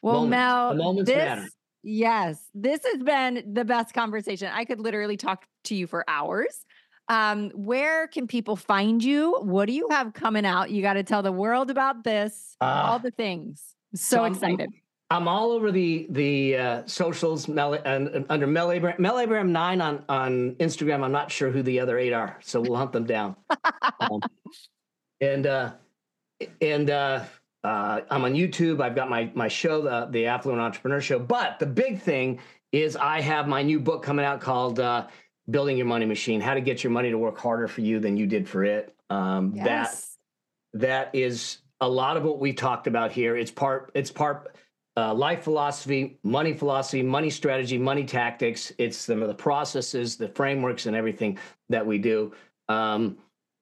well. 0.01 0.27
Mel, 0.27 0.71
The 0.71 0.77
moments 0.83 1.11
this, 1.11 1.27
matter. 1.27 1.47
yes, 1.83 2.43
this 2.55 2.81
has 2.91 3.03
been 3.03 3.53
the 3.53 3.67
best 3.67 3.93
conversation. 3.93 4.51
I 4.51 4.65
could 4.65 4.81
literally 4.81 5.19
talk 5.19 5.47
to 5.65 5.75
you 5.75 5.87
for 5.87 6.09
hours. 6.09 6.65
Um, 7.09 7.51
where 7.55 8.09
can 8.09 8.27
people 8.27 8.57
find 8.57 9.03
you? 9.03 9.39
What 9.43 9.67
do 9.67 9.73
you 9.73 9.89
have 9.91 10.13
coming 10.13 10.45
out? 10.45 10.71
You 10.71 10.83
got 10.83 10.95
to 10.95 11.03
tell 11.05 11.23
the 11.23 11.33
world 11.33 11.71
about 11.71 12.03
this, 12.05 12.57
all 12.61 12.95
Uh, 12.97 12.99
the 12.99 13.11
things. 13.13 13.75
So, 13.95 14.19
I'm- 14.25 14.25
I'm- 14.25 14.33
excited. 14.55 14.71
I'm 15.09 15.29
all 15.29 15.53
over 15.53 15.71
the 15.71 16.09
the 16.11 16.57
uh, 16.57 16.83
socials 16.87 17.47
Mel, 17.47 17.75
and, 17.75 18.09
and 18.09 18.27
under 18.29 18.49
Mel 18.49 18.73
Abraham, 18.73 19.01
Mel 19.01 19.21
Abraham 19.21 19.53
nine 19.53 19.81
on 19.81 20.05
on 20.09 20.57
Instagram. 20.57 21.05
I'm 21.05 21.13
not 21.13 21.31
sure 21.31 21.49
who 21.49 21.63
the 21.63 21.79
other 21.79 21.97
eight 21.97 22.13
are, 22.13 22.39
so 22.43 22.61
we'll 22.61 22.75
hunt 22.75 22.91
them 22.91 23.05
down. 23.05 23.37
um, 24.01 24.19
and 25.21 25.47
uh, 25.47 25.75
and 26.61 26.91
uh, 26.91 27.23
uh, 27.63 28.01
I'm 28.11 28.25
on 28.25 28.35
YouTube. 28.35 28.83
I've 28.83 28.97
got 28.97 29.09
my 29.09 29.31
my 29.37 29.47
show, 29.47 29.81
the 29.81 30.09
the 30.11 30.27
Affluent 30.27 30.61
Entrepreneur 30.61 31.01
Show. 31.01 31.21
But 31.21 31.61
the 31.61 31.67
big 31.67 32.01
thing 32.03 32.41
is 32.73 32.97
I 32.97 33.21
have 33.21 33.47
my 33.47 33.63
new 33.63 33.79
book 33.79 34.03
coming 34.03 34.25
out 34.25 34.41
called 34.41 34.81
uh, 34.81 35.07
Building 35.49 35.77
Your 35.77 35.87
Money 35.87 36.07
Machine: 36.07 36.41
How 36.41 36.55
to 36.55 36.61
Get 36.61 36.83
Your 36.83 36.91
Money 36.91 37.11
to 37.11 37.19
Work 37.19 37.39
Harder 37.39 37.69
for 37.69 37.81
You 37.81 38.01
Than 38.01 38.17
You 38.17 38.27
Did 38.27 38.49
for 38.49 38.65
It. 38.65 38.95
Um, 39.11 39.53
That 39.57 39.65
Yes. 39.65 40.19
that 40.75 41.15
is 41.15 41.59
a 41.81 41.89
lot 41.89 42.17
of 42.17 42.25
what 42.25 42.39
we 42.39 42.53
talked 42.53 42.87
about 42.87 43.13
here. 43.13 43.37
It's 43.37 43.51
part 43.51 43.91
it's 43.95 44.11
part 44.11 44.57
uh, 44.97 45.13
life 45.13 45.45
philosophy, 45.45 46.19
money 46.23 46.55
philosophy, 46.55 47.03
money 47.03 47.29
strategy, 47.29 47.77
money 47.77 48.05
tactics. 48.05 48.73
It's 48.79 49.05
the, 49.05 49.15
the 49.15 49.35
processes, 49.35 50.17
the 50.17 50.29
frameworks, 50.29 50.87
and 50.87 50.97
everything 50.97 51.39
that 51.69 51.85
we 51.87 51.99
do. 51.99 52.33
Um, 52.69 53.19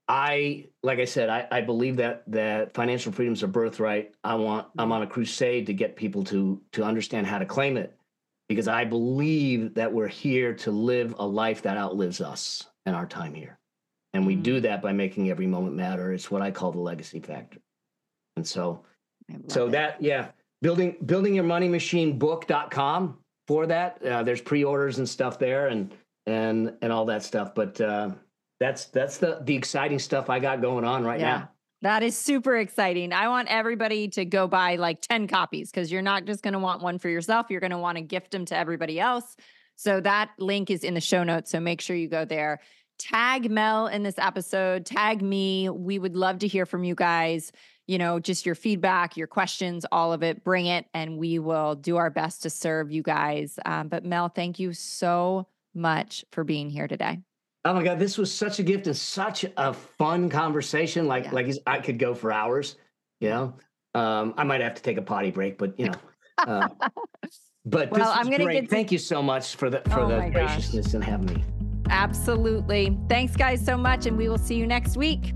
I 0.06 0.68
like 0.82 0.98
I 0.98 1.06
said, 1.06 1.28
I, 1.30 1.46
I 1.50 1.60
believe 1.62 1.96
that 1.96 2.22
that 2.28 2.74
financial 2.74 3.10
freedom 3.10 3.32
is 3.34 3.42
a 3.42 3.48
birthright. 3.48 4.14
I 4.22 4.34
want 4.34 4.68
I'm 4.78 4.92
on 4.92 5.02
a 5.02 5.06
crusade 5.06 5.66
to 5.66 5.74
get 5.74 5.96
people 5.96 6.22
to 6.24 6.60
to 6.72 6.84
understand 6.84 7.26
how 7.26 7.38
to 7.38 7.46
claim 7.46 7.76
it 7.76 7.96
because 8.48 8.68
I 8.68 8.84
believe 8.84 9.74
that 9.74 9.92
we're 9.92 10.08
here 10.08 10.54
to 10.54 10.70
live 10.70 11.14
a 11.18 11.26
life 11.26 11.62
that 11.62 11.76
outlives 11.76 12.20
us 12.20 12.68
and 12.86 12.94
our 12.94 13.06
time 13.06 13.34
here. 13.34 13.58
And 14.12 14.26
we 14.26 14.36
Mm. 14.36 14.42
do 14.42 14.60
that 14.60 14.82
by 14.82 14.92
making 14.92 15.30
every 15.30 15.46
moment 15.46 15.74
matter. 15.74 16.12
It's 16.12 16.30
what 16.30 16.42
I 16.42 16.50
call 16.50 16.70
the 16.72 16.78
legacy 16.80 17.20
factor. 17.20 17.60
And 18.36 18.46
so 18.46 18.84
so 19.48 19.66
it. 19.66 19.70
that 19.72 20.02
yeah, 20.02 20.28
building 20.62 20.96
building 21.06 21.34
your 21.34 21.44
money 21.44 21.68
machine 21.68 22.18
book.com 22.18 23.18
for 23.48 23.66
that. 23.66 24.04
Uh, 24.04 24.22
there's 24.22 24.40
pre-orders 24.40 24.98
and 24.98 25.08
stuff 25.08 25.38
there 25.38 25.68
and 25.68 25.94
and 26.26 26.76
and 26.82 26.92
all 26.92 27.04
that 27.06 27.22
stuff. 27.22 27.54
But 27.54 27.80
uh, 27.80 28.10
that's 28.60 28.86
that's 28.86 29.18
the 29.18 29.40
the 29.44 29.54
exciting 29.56 29.98
stuff 29.98 30.28
I 30.30 30.38
got 30.38 30.60
going 30.60 30.84
on 30.84 31.04
right 31.04 31.18
Yeah. 31.20 31.38
now. 31.38 31.50
That 31.84 32.02
is 32.02 32.16
super 32.16 32.56
exciting. 32.56 33.12
I 33.12 33.28
want 33.28 33.48
everybody 33.48 34.08
to 34.08 34.24
go 34.24 34.48
buy 34.48 34.76
like 34.76 35.02
10 35.02 35.28
copies 35.28 35.70
because 35.70 35.92
you're 35.92 36.00
not 36.00 36.24
just 36.24 36.42
going 36.42 36.54
to 36.54 36.58
want 36.58 36.80
one 36.80 36.98
for 36.98 37.10
yourself. 37.10 37.48
You're 37.50 37.60
going 37.60 37.72
to 37.72 37.78
want 37.78 37.98
to 37.98 38.02
gift 38.02 38.30
them 38.30 38.46
to 38.46 38.56
everybody 38.56 38.98
else. 38.98 39.36
So 39.76 40.00
that 40.00 40.30
link 40.38 40.70
is 40.70 40.82
in 40.82 40.94
the 40.94 41.00
show 41.02 41.24
notes. 41.24 41.50
So 41.50 41.60
make 41.60 41.82
sure 41.82 41.94
you 41.94 42.08
go 42.08 42.24
there. 42.24 42.60
Tag 42.98 43.50
Mel 43.50 43.88
in 43.88 44.02
this 44.02 44.18
episode, 44.18 44.86
tag 44.86 45.20
me. 45.20 45.68
We 45.68 45.98
would 45.98 46.16
love 46.16 46.38
to 46.38 46.48
hear 46.48 46.64
from 46.64 46.84
you 46.84 46.94
guys. 46.94 47.52
you 47.86 47.98
know, 47.98 48.18
just 48.18 48.46
your 48.46 48.54
feedback, 48.54 49.16
your 49.16 49.26
questions, 49.26 49.84
all 49.92 50.12
of 50.12 50.22
it. 50.22 50.42
Bring 50.42 50.66
it, 50.66 50.86
and 50.94 51.18
we 51.18 51.38
will 51.38 51.74
do 51.74 51.96
our 51.96 52.10
best 52.10 52.42
to 52.44 52.50
serve 52.50 52.90
you 52.90 53.02
guys. 53.02 53.58
Um, 53.64 53.88
but 53.88 54.04
Mel, 54.04 54.28
thank 54.28 54.58
you 54.58 54.72
so 54.72 55.48
much 55.74 56.24
for 56.32 56.44
being 56.44 56.70
here 56.70 56.88
today. 56.88 57.18
Oh 57.66 57.72
my 57.72 57.82
God, 57.82 57.98
this 57.98 58.18
was 58.18 58.32
such 58.32 58.58
a 58.58 58.62
gift 58.62 58.86
and 58.86 58.96
such 58.96 59.44
a 59.56 59.72
fun 59.72 60.28
conversation. 60.28 61.06
Like, 61.06 61.24
Yeah. 61.24 61.30
like 61.32 61.46
I 61.66 61.78
could 61.78 61.98
go 61.98 62.14
for 62.14 62.30
hours. 62.32 62.76
You 63.20 63.30
know, 63.30 63.54
um, 63.94 64.34
I 64.36 64.44
might 64.44 64.60
have 64.60 64.74
to 64.74 64.82
take 64.82 64.98
a 64.98 65.02
potty 65.02 65.30
break, 65.30 65.56
but 65.56 65.78
you 65.78 65.86
know. 65.86 65.94
Uh, 66.46 66.68
but 67.64 67.90
Well, 67.90 68.00
this 68.00 68.08
I'm 68.08 68.30
gonna 68.30 68.44
great. 68.44 68.60
get 68.62 68.70
Thank 68.70 68.92
you 68.92 68.98
so 68.98 69.22
much 69.22 69.56
for 69.56 69.70
the 69.70 69.80
for 69.90 70.00
Oh 70.00 70.08
the 70.08 70.18
my 70.18 70.28
gosh. 70.28 70.54
graciousness 70.54 70.92
and 70.94 71.02
having 71.02 71.26
me. 71.26 71.44
Absolutely. 71.88 72.98
Thanks, 73.08 73.36
guys, 73.36 73.64
so 73.64 73.76
much. 73.78 74.06
And 74.06 74.16
we 74.18 74.28
will 74.28 74.38
see 74.38 74.56
you 74.56 74.66
next 74.66 74.96
week. 74.96 75.32